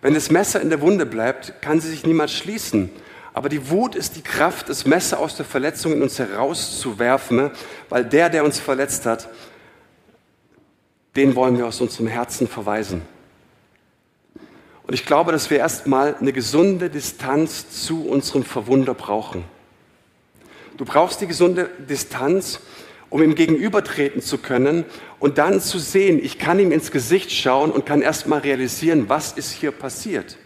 Wenn 0.00 0.14
das 0.14 0.30
Messer 0.30 0.60
in 0.60 0.70
der 0.70 0.80
Wunde 0.80 1.04
bleibt, 1.04 1.60
kann 1.60 1.80
sie 1.80 1.90
sich 1.90 2.06
niemals 2.06 2.32
schließen. 2.32 2.90
Aber 3.36 3.50
die 3.50 3.68
Wut 3.68 3.94
ist 3.94 4.16
die 4.16 4.22
Kraft, 4.22 4.70
das 4.70 4.86
Messer 4.86 5.18
aus 5.18 5.36
der 5.36 5.44
Verletzung 5.44 5.92
in 5.92 6.00
uns 6.00 6.18
herauszuwerfen, 6.18 7.50
weil 7.90 8.02
der, 8.02 8.30
der 8.30 8.46
uns 8.46 8.58
verletzt 8.58 9.04
hat, 9.04 9.28
den 11.16 11.36
wollen 11.36 11.58
wir 11.58 11.66
aus 11.66 11.82
unserem 11.82 12.06
Herzen 12.06 12.48
verweisen. 12.48 13.02
Und 14.86 14.94
ich 14.94 15.04
glaube, 15.04 15.32
dass 15.32 15.50
wir 15.50 15.58
erstmal 15.58 16.14
eine 16.18 16.32
gesunde 16.32 16.88
Distanz 16.88 17.68
zu 17.84 18.06
unserem 18.06 18.42
Verwunder 18.42 18.94
brauchen. 18.94 19.44
Du 20.78 20.86
brauchst 20.86 21.20
die 21.20 21.26
gesunde 21.26 21.68
Distanz, 21.90 22.60
um 23.10 23.22
ihm 23.22 23.34
gegenübertreten 23.34 24.22
zu 24.22 24.38
können 24.38 24.86
und 25.18 25.36
dann 25.36 25.60
zu 25.60 25.78
sehen, 25.78 26.24
ich 26.24 26.38
kann 26.38 26.58
ihm 26.58 26.72
ins 26.72 26.90
Gesicht 26.90 27.30
schauen 27.30 27.70
und 27.70 27.84
kann 27.84 28.00
erstmal 28.00 28.38
realisieren, 28.38 29.10
was 29.10 29.32
ist 29.32 29.50
hier 29.50 29.72
passiert. 29.72 30.38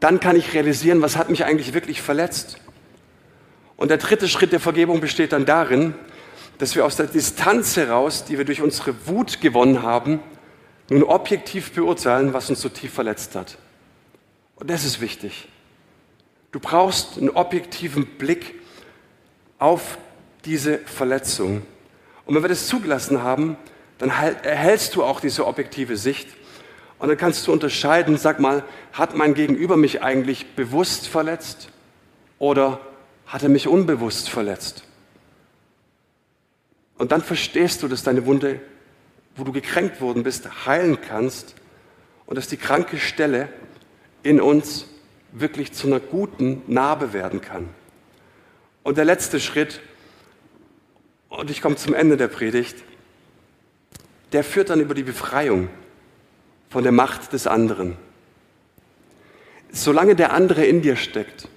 Dann 0.00 0.20
kann 0.20 0.36
ich 0.36 0.54
realisieren, 0.54 1.02
was 1.02 1.16
hat 1.16 1.30
mich 1.30 1.44
eigentlich 1.44 1.74
wirklich 1.74 2.02
verletzt. 2.02 2.58
Und 3.76 3.88
der 3.88 3.98
dritte 3.98 4.28
Schritt 4.28 4.52
der 4.52 4.60
Vergebung 4.60 5.00
besteht 5.00 5.32
dann 5.32 5.46
darin, 5.46 5.94
dass 6.58 6.74
wir 6.74 6.84
aus 6.84 6.96
der 6.96 7.06
Distanz 7.06 7.76
heraus, 7.76 8.24
die 8.24 8.38
wir 8.38 8.44
durch 8.44 8.62
unsere 8.62 8.94
Wut 9.06 9.40
gewonnen 9.40 9.82
haben, 9.82 10.20
nun 10.88 11.02
objektiv 11.02 11.72
beurteilen, 11.72 12.32
was 12.32 12.48
uns 12.48 12.60
so 12.60 12.68
tief 12.68 12.92
verletzt 12.92 13.34
hat. 13.34 13.58
Und 14.56 14.70
das 14.70 14.84
ist 14.84 15.00
wichtig. 15.00 15.48
Du 16.52 16.60
brauchst 16.60 17.18
einen 17.18 17.30
objektiven 17.30 18.06
Blick 18.06 18.54
auf 19.58 19.98
diese 20.44 20.78
Verletzung. 20.78 21.62
Und 22.24 22.34
wenn 22.34 22.42
wir 22.42 22.48
das 22.48 22.66
zugelassen 22.66 23.22
haben, 23.22 23.56
dann 23.98 24.10
erhältst 24.10 24.94
du 24.94 25.04
auch 25.04 25.20
diese 25.20 25.46
objektive 25.46 25.96
Sicht. 25.96 26.28
Und 26.98 27.08
dann 27.08 27.16
kannst 27.16 27.46
du 27.46 27.52
unterscheiden, 27.52 28.16
sag 28.16 28.40
mal, 28.40 28.64
hat 28.92 29.14
mein 29.14 29.34
Gegenüber 29.34 29.76
mich 29.76 30.02
eigentlich 30.02 30.54
bewusst 30.54 31.08
verletzt 31.08 31.70
oder 32.38 32.80
hat 33.26 33.42
er 33.42 33.48
mich 33.48 33.68
unbewusst 33.68 34.30
verletzt? 34.30 34.84
Und 36.96 37.12
dann 37.12 37.22
verstehst 37.22 37.82
du, 37.82 37.88
dass 37.88 38.02
deine 38.02 38.24
Wunde 38.24 38.60
wo 39.36 39.44
du 39.44 39.52
gekränkt 39.52 40.00
worden 40.00 40.22
bist, 40.22 40.66
heilen 40.66 40.98
kannst 41.00 41.54
und 42.24 42.36
dass 42.36 42.48
die 42.48 42.56
kranke 42.56 42.98
Stelle 42.98 43.48
in 44.22 44.40
uns 44.40 44.86
wirklich 45.32 45.72
zu 45.72 45.86
einer 45.86 46.00
guten 46.00 46.62
Narbe 46.66 47.12
werden 47.12 47.42
kann. 47.42 47.68
Und 48.82 48.96
der 48.96 49.04
letzte 49.04 49.38
Schritt, 49.38 49.80
und 51.28 51.50
ich 51.50 51.60
komme 51.60 51.76
zum 51.76 51.94
Ende 51.94 52.16
der 52.16 52.28
Predigt, 52.28 52.82
der 54.32 54.42
führt 54.42 54.70
dann 54.70 54.80
über 54.80 54.94
die 54.94 55.02
Befreiung 55.02 55.68
von 56.68 56.82
der 56.82 56.92
Macht 56.92 57.32
des 57.32 57.46
anderen. 57.46 57.96
Solange 59.70 60.16
der 60.16 60.32
andere 60.32 60.64
in 60.64 60.82
dir 60.82 60.96
steckt, 60.96 61.48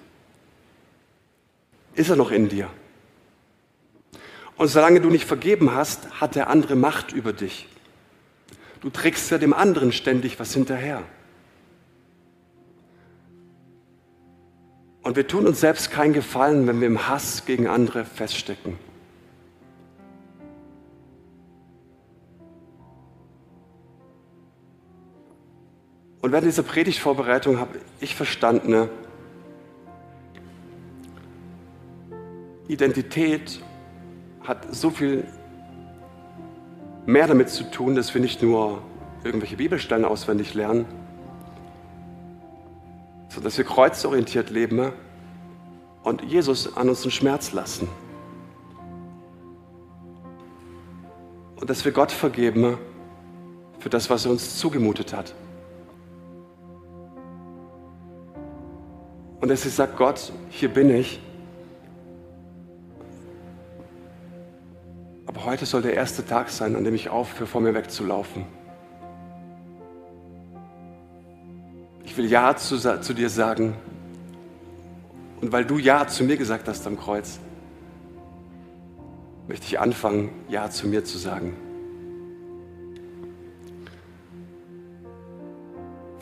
ist 1.96 2.10
er 2.10 2.16
noch 2.16 2.32
in 2.32 2.50
dir. 2.50 2.70
Und 4.58 4.68
solange 4.68 5.00
du 5.00 5.10
nicht 5.10 5.26
vergeben 5.26 5.74
hast, 5.74 6.20
hat 6.20 6.36
der 6.36 6.50
andere 6.50 6.76
Macht 6.76 7.14
über 7.14 7.34
dich. 7.34 7.68
Du 8.82 8.90
trägst 8.90 9.32
ja 9.32 9.38
dem 9.38 9.54
anderen 9.54 9.92
ständig 9.92 10.40
was 10.40 10.54
hinterher. 10.54 11.04
Und 15.02 15.16
wir 15.16 15.28
tun 15.28 15.48
uns 15.48 15.60
selbst 15.60 15.92
keinen 15.92 16.14
Gefallen, 16.14 16.68
wenn 16.68 16.82
wir 16.82 16.88
im 16.88 17.08
Hass 17.08 17.46
gegen 17.46 17.68
andere 17.68 18.06
feststecken. 18.06 18.78
Und 26.22 26.32
während 26.32 26.48
dieser 26.48 26.64
Predigtvorbereitung 26.64 27.60
habe 27.60 27.80
ich 28.00 28.16
verstanden, 28.16 28.72
ne, 28.72 28.90
Identität 32.68 33.62
hat 34.44 34.74
so 34.76 34.90
viel 34.90 35.26
mehr 37.06 37.28
damit 37.28 37.50
zu 37.50 37.64
tun, 37.72 37.96
dass 37.96 38.14
wir 38.14 38.22
nicht 38.22 38.44
nur 38.44 38.82
irgendwelche 39.24 39.56
Bibelstellen 39.56 40.06
auswendig 40.06 40.54
lernen, 40.54 40.86
sodass 43.30 43.58
wir 43.58 43.66
kreuzorientiert 43.66 44.50
leben 44.50 44.92
und 46.04 46.24
Jesus 46.24 46.78
an 46.78 46.90
uns 46.90 47.02
den 47.02 47.12
Schmerz 47.12 47.54
lassen. 47.54 47.88
Und 51.56 51.70
dass 51.70 51.84
wir 51.86 51.92
Gott 51.92 52.12
vergeben 52.12 52.78
für 53.80 53.90
das, 53.90 54.10
was 54.10 54.26
er 54.26 54.32
uns 54.32 54.58
zugemutet 54.58 55.14
hat. 55.14 55.34
Und 59.42 59.50
dass 59.50 59.66
ich 59.66 59.74
sage, 59.74 59.94
Gott, 59.96 60.34
hier 60.50 60.70
bin 60.70 60.90
ich. 60.90 61.20
Aber 65.26 65.46
heute 65.46 65.66
soll 65.66 65.82
der 65.82 65.94
erste 65.94 66.26
Tag 66.26 66.50
sein, 66.50 66.76
an 66.76 66.84
dem 66.84 66.96
ich 66.96 67.10
aufhöre, 67.10 67.48
vor 67.48 67.62
mir 67.62 67.74
wegzulaufen. 67.74 68.46
Ich 72.04 72.18
will 72.18 72.26
Ja 72.26 72.56
zu, 72.56 72.78
zu 72.78 73.14
dir 73.14 73.30
sagen. 73.30 73.76
Und 75.40 75.52
weil 75.52 75.64
du 75.64 75.78
Ja 75.78 76.08
zu 76.08 76.24
mir 76.24 76.36
gesagt 76.36 76.68
hast 76.68 76.86
am 76.86 77.00
Kreuz, 77.00 77.40
möchte 79.48 79.68
ich 79.68 79.80
anfangen, 79.80 80.30
Ja 80.50 80.70
zu 80.70 80.88
mir 80.88 81.06
zu 81.06 81.18
sagen. 81.18 81.56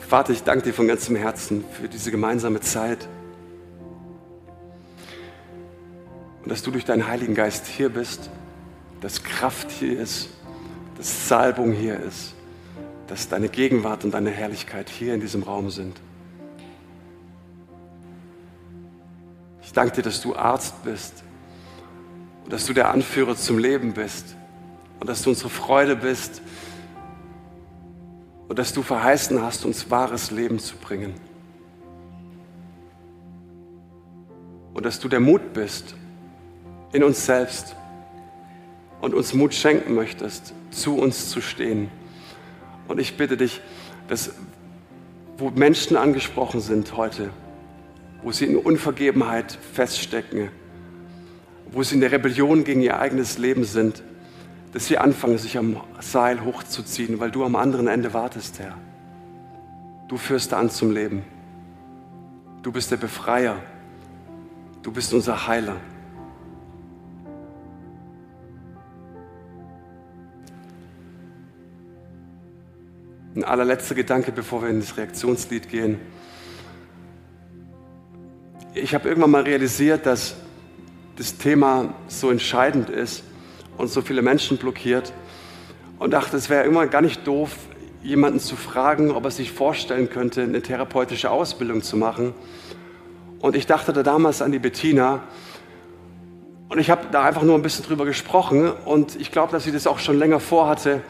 Vater, 0.08 0.32
ich 0.32 0.42
danke 0.42 0.64
dir 0.64 0.72
von 0.72 0.88
ganzem 0.88 1.16
Herzen 1.16 1.62
für 1.70 1.86
diese 1.86 2.10
gemeinsame 2.10 2.60
Zeit. 2.60 3.06
Und 6.42 6.50
dass 6.50 6.62
du 6.62 6.70
durch 6.70 6.86
deinen 6.86 7.06
Heiligen 7.06 7.34
Geist 7.34 7.66
hier 7.66 7.90
bist, 7.90 8.30
dass 9.02 9.22
Kraft 9.22 9.70
hier 9.70 10.00
ist, 10.00 10.30
dass 10.96 11.28
Salbung 11.28 11.72
hier 11.72 12.00
ist, 12.00 12.32
dass 13.06 13.28
deine 13.28 13.50
Gegenwart 13.50 14.02
und 14.02 14.14
deine 14.14 14.30
Herrlichkeit 14.30 14.88
hier 14.88 15.12
in 15.12 15.20
diesem 15.20 15.42
Raum 15.42 15.68
sind. 15.68 16.00
Ich 19.62 19.74
danke 19.74 19.96
dir, 19.96 20.02
dass 20.02 20.22
du 20.22 20.34
Arzt 20.34 20.84
bist 20.84 21.22
und 22.44 22.52
dass 22.54 22.64
du 22.64 22.72
der 22.72 22.92
Anführer 22.92 23.36
zum 23.36 23.58
Leben 23.58 23.92
bist 23.92 24.36
und 25.00 25.06
dass 25.06 25.20
du 25.20 25.28
unsere 25.28 25.50
Freude 25.50 25.96
bist 25.96 26.40
und 28.48 28.58
dass 28.58 28.72
du 28.72 28.82
verheißen 28.82 29.42
hast, 29.42 29.64
uns 29.64 29.90
wahres 29.90 30.30
Leben 30.30 30.58
zu 30.58 30.76
bringen. 30.76 31.14
Und 34.74 34.86
dass 34.86 35.00
du 35.00 35.08
der 35.08 35.20
Mut 35.20 35.52
bist 35.52 35.94
in 36.92 37.02
uns 37.02 37.26
selbst 37.26 37.76
und 39.00 39.14
uns 39.14 39.34
Mut 39.34 39.54
schenken 39.54 39.94
möchtest, 39.94 40.54
zu 40.70 40.96
uns 40.96 41.28
zu 41.30 41.40
stehen. 41.40 41.90
Und 42.86 42.98
ich 42.98 43.16
bitte 43.16 43.36
dich, 43.36 43.60
dass 44.08 44.32
wo 45.38 45.50
Menschen 45.50 45.96
angesprochen 45.96 46.60
sind 46.60 46.96
heute, 46.96 47.30
wo 48.22 48.32
sie 48.32 48.46
in 48.46 48.56
Unvergebenheit 48.56 49.56
feststecken, 49.72 50.50
wo 51.70 51.82
sie 51.84 51.94
in 51.94 52.00
der 52.00 52.10
Rebellion 52.10 52.64
gegen 52.64 52.80
ihr 52.80 52.98
eigenes 52.98 53.38
Leben 53.38 53.62
sind, 53.62 54.02
dass 54.72 54.86
sie 54.86 54.98
anfangen, 54.98 55.38
sich 55.38 55.56
am 55.56 55.80
Seil 56.00 56.44
hochzuziehen, 56.44 57.20
weil 57.20 57.30
du 57.30 57.44
am 57.44 57.56
anderen 57.56 57.88
Ende 57.88 58.12
wartest, 58.12 58.58
Herr. 58.58 58.76
Du 60.08 60.16
führst 60.16 60.52
an 60.54 60.70
zum 60.70 60.90
Leben. 60.90 61.22
Du 62.62 62.72
bist 62.72 62.90
der 62.90 62.96
Befreier. 62.96 63.56
Du 64.82 64.92
bist 64.92 65.12
unser 65.14 65.46
Heiler. 65.46 65.76
Ein 73.34 73.44
allerletzter 73.44 73.94
Gedanke, 73.94 74.32
bevor 74.32 74.62
wir 74.62 74.68
in 74.70 74.80
das 74.80 74.96
Reaktionslied 74.96 75.68
gehen. 75.68 76.00
Ich 78.74 78.94
habe 78.94 79.08
irgendwann 79.08 79.30
mal 79.30 79.42
realisiert, 79.42 80.06
dass 80.06 80.34
das 81.16 81.36
Thema 81.36 81.94
so 82.08 82.30
entscheidend 82.30 82.90
ist 82.90 83.22
und 83.78 83.88
so 83.88 84.02
viele 84.02 84.20
Menschen 84.20 84.58
blockiert 84.58 85.12
und 85.98 86.10
dachte, 86.12 86.36
es 86.36 86.50
wäre 86.50 86.64
immer 86.64 86.86
gar 86.86 87.00
nicht 87.00 87.26
doof, 87.26 87.56
jemanden 88.02 88.40
zu 88.40 88.56
fragen, 88.56 89.10
ob 89.10 89.24
er 89.24 89.30
sich 89.30 89.52
vorstellen 89.52 90.10
könnte, 90.10 90.42
eine 90.42 90.60
therapeutische 90.60 91.30
Ausbildung 91.30 91.82
zu 91.82 91.96
machen. 91.96 92.34
Und 93.40 93.56
ich 93.56 93.66
dachte 93.66 93.92
da 93.92 94.02
damals 94.02 94.42
an 94.42 94.52
die 94.52 94.58
Bettina 94.58 95.22
und 96.68 96.78
ich 96.78 96.90
habe 96.90 97.06
da 97.10 97.22
einfach 97.24 97.42
nur 97.42 97.54
ein 97.54 97.62
bisschen 97.62 97.84
drüber 97.84 98.04
gesprochen 98.04 98.70
und 98.84 99.16
ich 99.16 99.30
glaube, 99.30 99.52
dass 99.52 99.64
sie 99.64 99.72
das 99.72 99.86
auch 99.86 100.00
schon 100.00 100.18
länger 100.18 100.40
vorhatte 100.40 101.02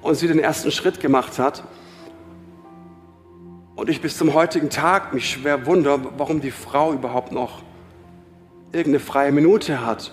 und 0.00 0.14
sie 0.14 0.28
den 0.28 0.38
ersten 0.38 0.70
Schritt 0.70 1.00
gemacht 1.00 1.38
hat. 1.38 1.64
Und 3.74 3.88
ich 3.90 4.00
bis 4.00 4.16
zum 4.16 4.34
heutigen 4.34 4.70
Tag 4.70 5.14
mich 5.14 5.30
schwer 5.30 5.66
wundere, 5.66 6.00
warum 6.16 6.40
die 6.40 6.50
Frau 6.50 6.92
überhaupt 6.92 7.32
noch 7.32 7.62
irgendeine 8.72 9.00
freie 9.00 9.32
Minute 9.32 9.84
hat. 9.84 10.12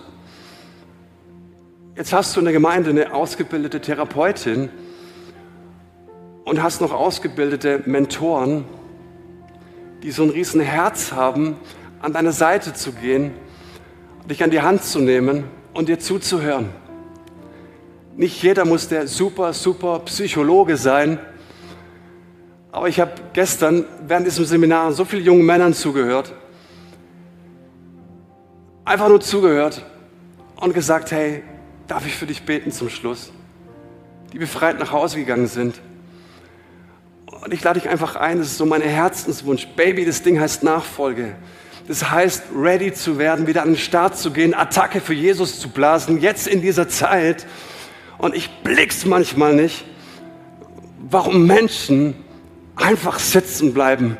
Jetzt 1.96 2.12
hast 2.12 2.36
du 2.36 2.40
in 2.40 2.44
der 2.44 2.52
Gemeinde 2.52 2.90
eine 2.90 3.14
ausgebildete 3.14 3.80
Therapeutin 3.80 4.68
und 6.44 6.62
hast 6.62 6.82
noch 6.82 6.92
ausgebildete 6.92 7.84
Mentoren, 7.86 8.66
die 10.02 10.10
so 10.10 10.22
ein 10.22 10.28
riesen 10.28 10.60
Herz 10.60 11.12
haben, 11.12 11.56
an 12.02 12.12
deine 12.12 12.32
Seite 12.32 12.74
zu 12.74 12.92
gehen, 12.92 13.32
dich 14.28 14.44
an 14.44 14.50
die 14.50 14.60
Hand 14.60 14.82
zu 14.82 14.98
nehmen 14.98 15.44
und 15.72 15.88
dir 15.88 15.98
zuzuhören. 15.98 16.68
Nicht 18.14 18.42
jeder 18.42 18.66
muss 18.66 18.88
der 18.88 19.06
super, 19.06 19.54
super 19.54 20.00
Psychologe 20.00 20.76
sein. 20.76 21.18
Aber 22.72 22.90
ich 22.90 23.00
habe 23.00 23.12
gestern 23.32 23.86
während 24.06 24.26
diesem 24.26 24.44
Seminar 24.44 24.92
so 24.92 25.06
vielen 25.06 25.24
jungen 25.24 25.46
Männern 25.46 25.72
zugehört. 25.72 26.34
Einfach 28.84 29.08
nur 29.08 29.22
zugehört 29.22 29.82
und 30.56 30.74
gesagt, 30.74 31.10
hey, 31.10 31.42
darf 31.86 32.06
ich 32.06 32.14
für 32.14 32.26
dich 32.26 32.42
beten 32.42 32.72
zum 32.72 32.88
Schluss? 32.88 33.32
Die 34.32 34.38
befreit 34.38 34.78
nach 34.78 34.92
Hause 34.92 35.18
gegangen 35.18 35.46
sind. 35.46 35.80
Und 37.26 37.52
ich 37.52 37.62
lade 37.62 37.80
dich 37.80 37.88
einfach 37.88 38.16
ein, 38.16 38.38
das 38.38 38.48
ist 38.48 38.58
so 38.58 38.66
mein 38.66 38.82
Herzenswunsch. 38.82 39.68
Baby, 39.76 40.04
das 40.04 40.22
Ding 40.22 40.40
heißt 40.40 40.62
Nachfolge. 40.62 41.36
Das 41.88 42.10
heißt, 42.10 42.44
ready 42.54 42.92
zu 42.92 43.18
werden, 43.18 43.46
wieder 43.46 43.62
an 43.62 43.70
den 43.70 43.76
Start 43.76 44.18
zu 44.18 44.32
gehen, 44.32 44.54
Attacke 44.54 45.00
für 45.00 45.14
Jesus 45.14 45.60
zu 45.60 45.68
blasen, 45.68 46.20
jetzt 46.20 46.48
in 46.48 46.60
dieser 46.60 46.88
Zeit 46.88 47.46
und 48.18 48.34
ich 48.34 48.50
blick's 48.64 49.04
manchmal 49.04 49.54
nicht, 49.54 49.84
warum 51.08 51.46
Menschen 51.46 52.14
einfach 52.74 53.20
sitzen 53.20 53.72
bleiben 53.72 54.16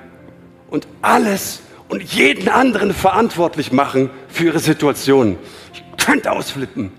und 0.70 0.86
alles 1.02 1.60
und 1.88 2.02
jeden 2.02 2.48
anderen 2.48 2.92
verantwortlich 2.92 3.72
machen 3.72 4.10
für 4.28 4.44
ihre 4.44 4.58
Situation. 4.60 5.36
Ich 5.72 5.82
könnte 6.04 6.30
ausflippen. 6.30 6.92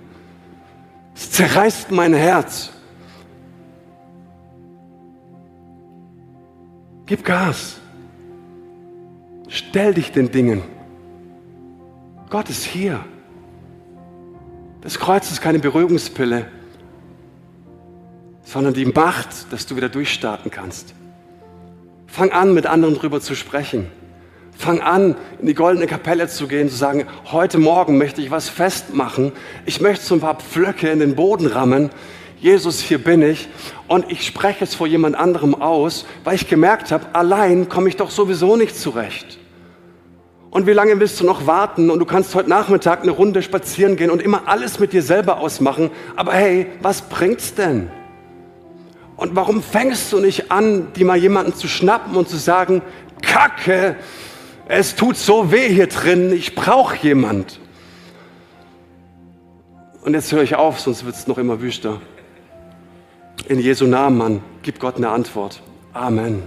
Es 1.18 1.32
zerreißt 1.32 1.92
mein 1.92 2.14
Herz. 2.14 2.72
Gib 7.08 7.26
Gas. 7.26 7.78
Stell 9.50 9.94
dich 9.96 10.14
den 10.14 10.32
Dingen. 10.32 10.62
Gott 12.30 12.50
ist 12.50 12.64
hier. 12.64 13.04
Das 14.82 14.98
Kreuz 15.00 15.30
ist 15.32 15.42
keine 15.42 15.60
Beruhigungspille 15.60 16.46
sondern 18.48 18.74
die 18.74 18.86
Macht, 18.86 19.52
dass 19.52 19.66
du 19.66 19.76
wieder 19.76 19.90
durchstarten 19.90 20.50
kannst. 20.50 20.94
Fang 22.08 22.32
an, 22.32 22.54
mit 22.54 22.66
anderen 22.66 22.96
darüber 22.96 23.20
zu 23.20 23.36
sprechen. 23.36 23.88
Fang 24.58 24.82
an, 24.82 25.16
in 25.40 25.46
die 25.46 25.54
goldene 25.54 25.86
Kapelle 25.86 26.28
zu 26.28 26.48
gehen, 26.48 26.68
zu 26.68 26.76
sagen, 26.76 27.06
heute 27.32 27.60
Morgen 27.60 28.00
möchte 28.00 28.22
ich 28.22 28.32
was 28.32 28.50
festmachen. 28.50 29.32
Ich 29.68 29.82
möchte 29.82 30.04
so 30.04 30.16
ein 30.16 30.20
paar 30.20 30.40
Pflöcke 30.40 30.90
in 30.90 31.00
den 31.00 31.16
Boden 31.16 31.46
rammen. 31.46 31.92
Jesus, 32.40 32.80
hier 32.80 32.98
bin 32.98 33.22
ich. 33.22 33.50
Und 33.88 34.12
ich 34.12 34.26
spreche 34.26 34.64
es 34.64 34.74
vor 34.74 34.88
jemand 34.88 35.16
anderem 35.16 35.54
aus, 35.54 36.08
weil 36.24 36.34
ich 36.34 36.48
gemerkt 36.48 36.92
habe, 36.92 37.06
allein 37.14 37.70
komme 37.70 37.88
ich 37.88 37.98
doch 37.98 38.10
sowieso 38.10 38.56
nicht 38.56 38.76
zurecht. 38.76 39.38
Und 40.50 40.66
wie 40.66 40.74
lange 40.74 41.00
willst 41.00 41.20
du 41.20 41.24
noch 41.24 41.46
warten? 41.46 41.92
Und 41.92 42.00
du 42.00 42.06
kannst 42.06 42.34
heute 42.34 42.50
Nachmittag 42.50 43.04
eine 43.04 43.12
Runde 43.12 43.44
spazieren 43.44 43.96
gehen 43.96 44.10
und 44.10 44.24
immer 44.24 44.48
alles 44.48 44.80
mit 44.80 44.92
dir 44.92 45.04
selber 45.04 45.38
ausmachen. 45.38 45.92
Aber 46.16 46.34
hey, 46.34 46.66
was 46.82 47.04
bringt's 47.04 47.54
denn? 47.54 47.92
Und 49.18 49.36
warum 49.36 49.62
fängst 49.62 50.12
du 50.12 50.20
nicht 50.20 50.52
an, 50.52 50.88
die 50.96 51.04
mal 51.04 51.18
jemanden 51.18 51.54
zu 51.54 51.68
schnappen 51.68 52.16
und 52.16 52.28
zu 52.28 52.38
sagen, 52.38 52.82
Kacke, 53.22 53.96
es 54.70 54.96
tut 54.96 55.18
so 55.18 55.52
weh 55.52 55.70
hier 55.70 55.88
drin, 55.88 56.32
ich 56.32 56.56
brauche 56.56 56.96
jemand. 56.98 57.60
Und 60.02 60.14
jetzt 60.14 60.32
höre 60.32 60.44
ich 60.44 60.56
auf, 60.56 60.80
sonst 60.80 61.06
wird 61.06 61.16
es 61.16 61.28
noch 61.28 61.38
immer 61.38 61.62
wüster. 61.62 62.02
In 63.48 63.60
Jesu 63.60 63.86
Namen, 63.86 64.18
Mann, 64.18 64.42
gib 64.64 64.80
Gott 64.80 64.98
eine 64.98 65.10
Antwort. 65.10 65.62
Amen. 65.94 66.44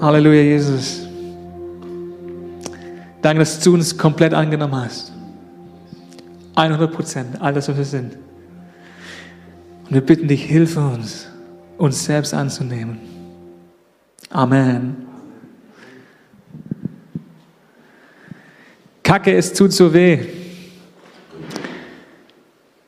Halleluja, 0.00 0.42
Jesus. 0.42 1.06
Danke, 3.22 3.40
dass 3.40 3.60
du 3.60 3.74
uns 3.74 3.96
komplett 3.96 4.34
angenommen 4.34 4.76
hast. 4.76 5.12
100 6.54 6.92
Prozent, 6.92 7.40
alles, 7.40 7.68
was 7.68 7.76
wir 7.76 7.84
sind. 7.84 8.16
Und 9.84 9.94
wir 9.94 10.00
bitten 10.00 10.28
dich, 10.28 10.44
hilfe 10.44 10.80
uns, 10.80 11.28
uns 11.78 12.04
selbst 12.04 12.34
anzunehmen. 12.34 12.98
Amen. 14.30 15.06
Kacke, 19.02 19.34
es 19.34 19.52
tut 19.52 19.72
so 19.72 19.92
weh. 19.94 20.18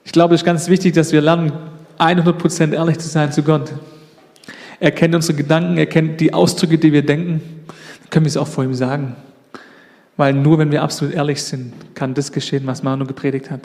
Ich 0.05 0.13
glaube, 0.13 0.35
es 0.35 0.41
ist 0.41 0.45
ganz 0.45 0.69
wichtig, 0.69 0.95
dass 0.95 1.13
wir 1.13 1.21
lernen, 1.21 1.53
100% 1.99 2.73
ehrlich 2.73 2.99
zu 2.99 3.09
sein 3.09 3.31
zu 3.33 3.43
Gott. 3.43 3.73
Er 4.81 4.93
kennt 4.93 5.15
unsere 5.15 5.37
Gedanken, 5.37 5.77
er 5.77 5.87
kennt 5.87 6.21
die 6.21 6.33
Ausdrücke, 6.33 6.79
die 6.79 6.93
wir 6.93 7.05
denken. 7.05 7.41
Dann 7.67 8.11
können 8.11 8.25
wir 8.25 8.31
es 8.31 8.37
auch 8.37 8.47
vor 8.47 8.65
ihm 8.65 8.75
sagen. 8.75 9.17
Weil 10.17 10.35
nur 10.35 10.59
wenn 10.59 10.71
wir 10.71 10.83
absolut 10.83 11.15
ehrlich 11.15 11.43
sind, 11.43 11.73
kann 11.95 12.15
das 12.15 12.33
geschehen, 12.33 12.67
was 12.67 12.83
Manu 12.83 13.07
gepredigt 13.07 13.51
hat. 13.51 13.63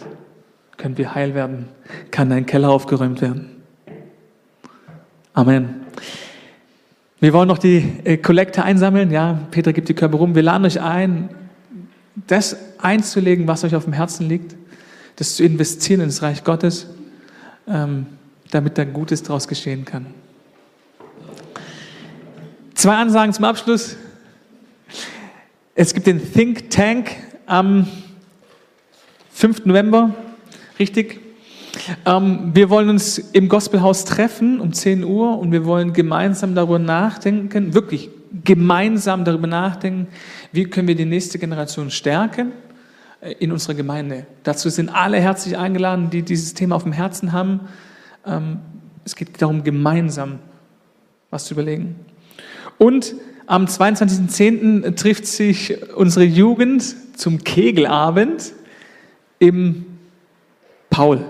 Können 0.77 0.97
wir 0.97 1.13
heil 1.15 1.35
werden, 1.35 1.67
kann 2.11 2.29
dein 2.29 2.45
Keller 2.45 2.69
aufgeräumt 2.69 3.21
werden. 3.21 3.49
Amen. 5.33 5.81
Wir 7.19 7.33
wollen 7.33 7.47
noch 7.47 7.57
die 7.57 7.99
äh, 8.03 8.17
Kollekte 8.17 8.63
einsammeln. 8.63 9.09
Ja, 9.09 9.39
Peter 9.49 9.71
gibt 9.71 9.89
die 9.89 9.93
Körper 9.93 10.17
rum. 10.17 10.35
Wir 10.35 10.43
laden 10.43 10.65
euch 10.65 10.81
ein, 10.81 11.29
das 12.27 12.57
einzulegen, 12.79 13.47
was 13.47 13.63
euch 13.63 13.75
auf 13.75 13.85
dem 13.85 13.93
Herzen 13.93 14.27
liegt, 14.27 14.55
das 15.15 15.35
zu 15.35 15.43
investieren 15.43 16.01
ins 16.01 16.21
Reich 16.21 16.43
Gottes, 16.43 16.87
ähm, 17.67 18.07
damit 18.51 18.77
da 18.77 18.83
Gutes 18.83 19.23
daraus 19.23 19.47
geschehen 19.47 19.85
kann. 19.85 20.07
Zwei 22.83 22.97
Ansagen 22.97 23.31
zum 23.31 23.45
Abschluss. 23.45 23.95
Es 25.73 25.93
gibt 25.93 26.05
den 26.05 26.33
Think 26.33 26.69
Tank 26.69 27.11
am 27.45 27.87
5. 29.31 29.63
November, 29.67 30.13
richtig? 30.77 31.21
Ähm, 32.05 32.51
wir 32.53 32.69
wollen 32.69 32.89
uns 32.89 33.19
im 33.19 33.47
Gospelhaus 33.47 34.03
treffen 34.03 34.59
um 34.59 34.73
10 34.73 35.05
Uhr 35.05 35.39
und 35.39 35.53
wir 35.53 35.63
wollen 35.63 35.93
gemeinsam 35.93 36.55
darüber 36.55 36.77
nachdenken, 36.77 37.73
wirklich 37.73 38.09
gemeinsam 38.43 39.23
darüber 39.23 39.47
nachdenken, 39.47 40.07
wie 40.51 40.65
können 40.65 40.89
wir 40.89 40.95
die 40.95 41.05
nächste 41.05 41.39
Generation 41.39 41.89
stärken 41.89 42.51
in 43.39 43.53
unserer 43.53 43.75
Gemeinde. 43.75 44.25
Dazu 44.43 44.67
sind 44.67 44.89
alle 44.89 45.21
herzlich 45.21 45.57
eingeladen, 45.57 46.09
die 46.09 46.21
dieses 46.21 46.53
Thema 46.53 46.75
auf 46.75 46.83
dem 46.83 46.91
Herzen 46.91 47.31
haben. 47.31 47.61
Ähm, 48.25 48.59
es 49.05 49.15
geht 49.15 49.41
darum, 49.41 49.63
gemeinsam 49.63 50.39
was 51.29 51.45
zu 51.45 51.53
überlegen. 51.53 51.95
Und 52.83 53.15
am 53.47 53.63
22.10. 53.63 54.95
trifft 54.97 55.25
sich 55.25 55.73
unsere 55.95 56.25
Jugend 56.25 56.83
zum 57.17 57.41
Kegelabend 57.41 58.51
im 59.39 59.85
Paul. 60.89 61.23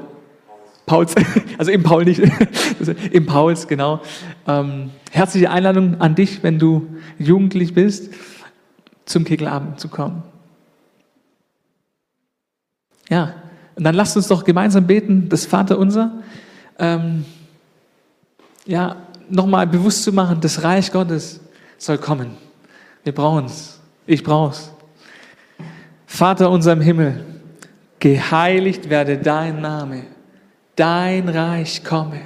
Pauls, 0.87 1.13
also 1.59 1.69
im 1.69 1.83
Paul 1.83 2.05
nicht, 2.05 2.23
im 3.11 3.27
Pauls, 3.27 3.67
genau. 3.67 4.01
Ähm, 4.47 4.89
herzliche 5.11 5.51
Einladung 5.51 6.01
an 6.01 6.15
dich, 6.15 6.41
wenn 6.41 6.57
du 6.57 6.87
jugendlich 7.19 7.75
bist, 7.75 8.11
zum 9.05 9.23
Kegelabend 9.23 9.79
zu 9.79 9.89
kommen. 9.89 10.23
Ja, 13.11 13.35
und 13.75 13.83
dann 13.83 13.93
lasst 13.93 14.17
uns 14.17 14.27
doch 14.27 14.43
gemeinsam 14.43 14.87
beten, 14.87 15.29
das 15.29 15.45
Vaterunser. 15.45 16.13
Ähm, 16.79 17.25
ja, 18.65 18.95
nochmal 19.29 19.67
bewusst 19.67 20.01
zu 20.03 20.11
machen, 20.13 20.41
das 20.41 20.63
Reich 20.63 20.91
Gottes 20.91 21.42
soll 21.83 21.97
kommen. 21.97 22.37
Wir 23.03 23.13
brauchen 23.13 23.45
es. 23.45 23.79
Ich 24.05 24.23
brauche 24.23 24.51
es. 24.51 24.71
Vater 26.05 26.49
unser 26.49 26.73
im 26.73 26.81
Himmel, 26.81 27.25
geheiligt 27.99 28.89
werde 28.89 29.17
dein 29.17 29.61
Name, 29.61 30.03
dein 30.75 31.27
Reich 31.27 31.83
komme, 31.83 32.21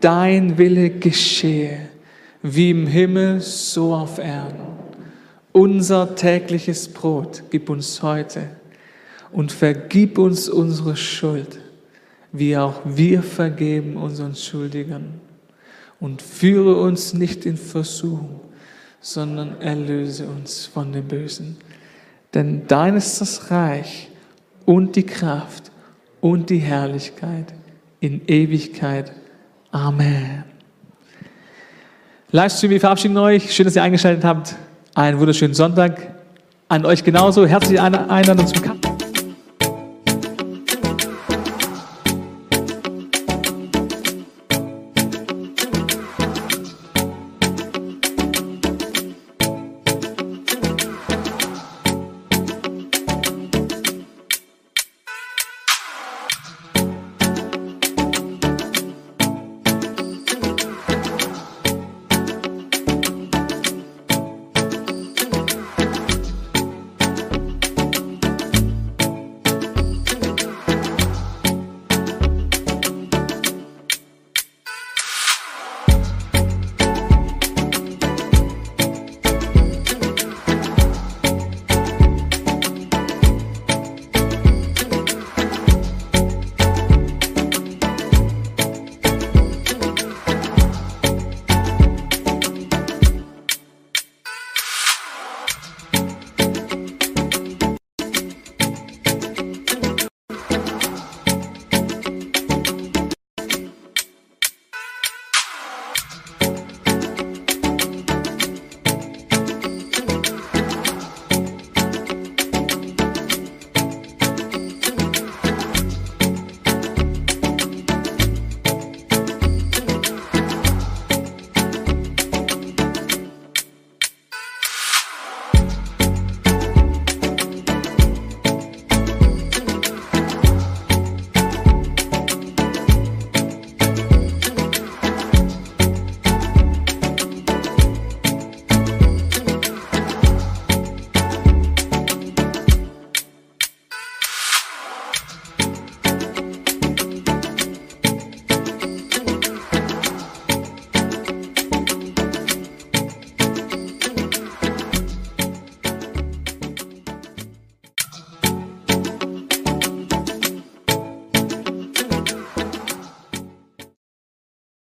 dein 0.00 0.58
Wille 0.58 0.90
geschehe, 0.90 1.90
wie 2.42 2.70
im 2.70 2.86
Himmel, 2.86 3.40
so 3.40 3.94
auf 3.94 4.18
Erden. 4.18 4.66
Unser 5.52 6.14
tägliches 6.16 6.88
Brot 6.88 7.44
gib 7.50 7.68
uns 7.68 8.02
heute 8.02 8.48
und 9.30 9.52
vergib 9.52 10.18
uns 10.18 10.48
unsere 10.48 10.96
Schuld, 10.96 11.60
wie 12.32 12.56
auch 12.56 12.80
wir 12.84 13.22
vergeben 13.22 13.96
unseren 13.96 14.34
Schuldigern. 14.34 15.20
Und 16.00 16.20
führe 16.20 16.80
uns 16.80 17.14
nicht 17.14 17.46
in 17.46 17.56
Versuchung, 17.56 18.40
sondern 19.02 19.60
erlöse 19.60 20.26
uns 20.26 20.64
von 20.64 20.92
dem 20.92 21.06
Bösen. 21.06 21.58
Denn 22.32 22.66
dein 22.66 22.96
ist 22.96 23.20
das 23.20 23.50
Reich 23.50 24.08
und 24.64 24.96
die 24.96 25.02
Kraft 25.02 25.70
und 26.20 26.48
die 26.48 26.58
Herrlichkeit 26.58 27.52
in 28.00 28.26
Ewigkeit. 28.26 29.12
Amen. 29.70 30.44
Livestream, 32.30 32.70
wir 32.70 32.80
verabschieden 32.80 33.18
euch. 33.18 33.52
Schön, 33.52 33.66
dass 33.66 33.76
ihr 33.76 33.82
eingeschaltet 33.82 34.24
habt. 34.24 34.54
Einen 34.94 35.18
wunderschönen 35.18 35.52
Sonntag. 35.52 36.14
An 36.68 36.86
euch 36.86 37.04
genauso. 37.04 37.44
Herzliche 37.44 37.82
Einladung 37.82 38.46
zum 38.46 38.62
Kaffee. 38.62 38.81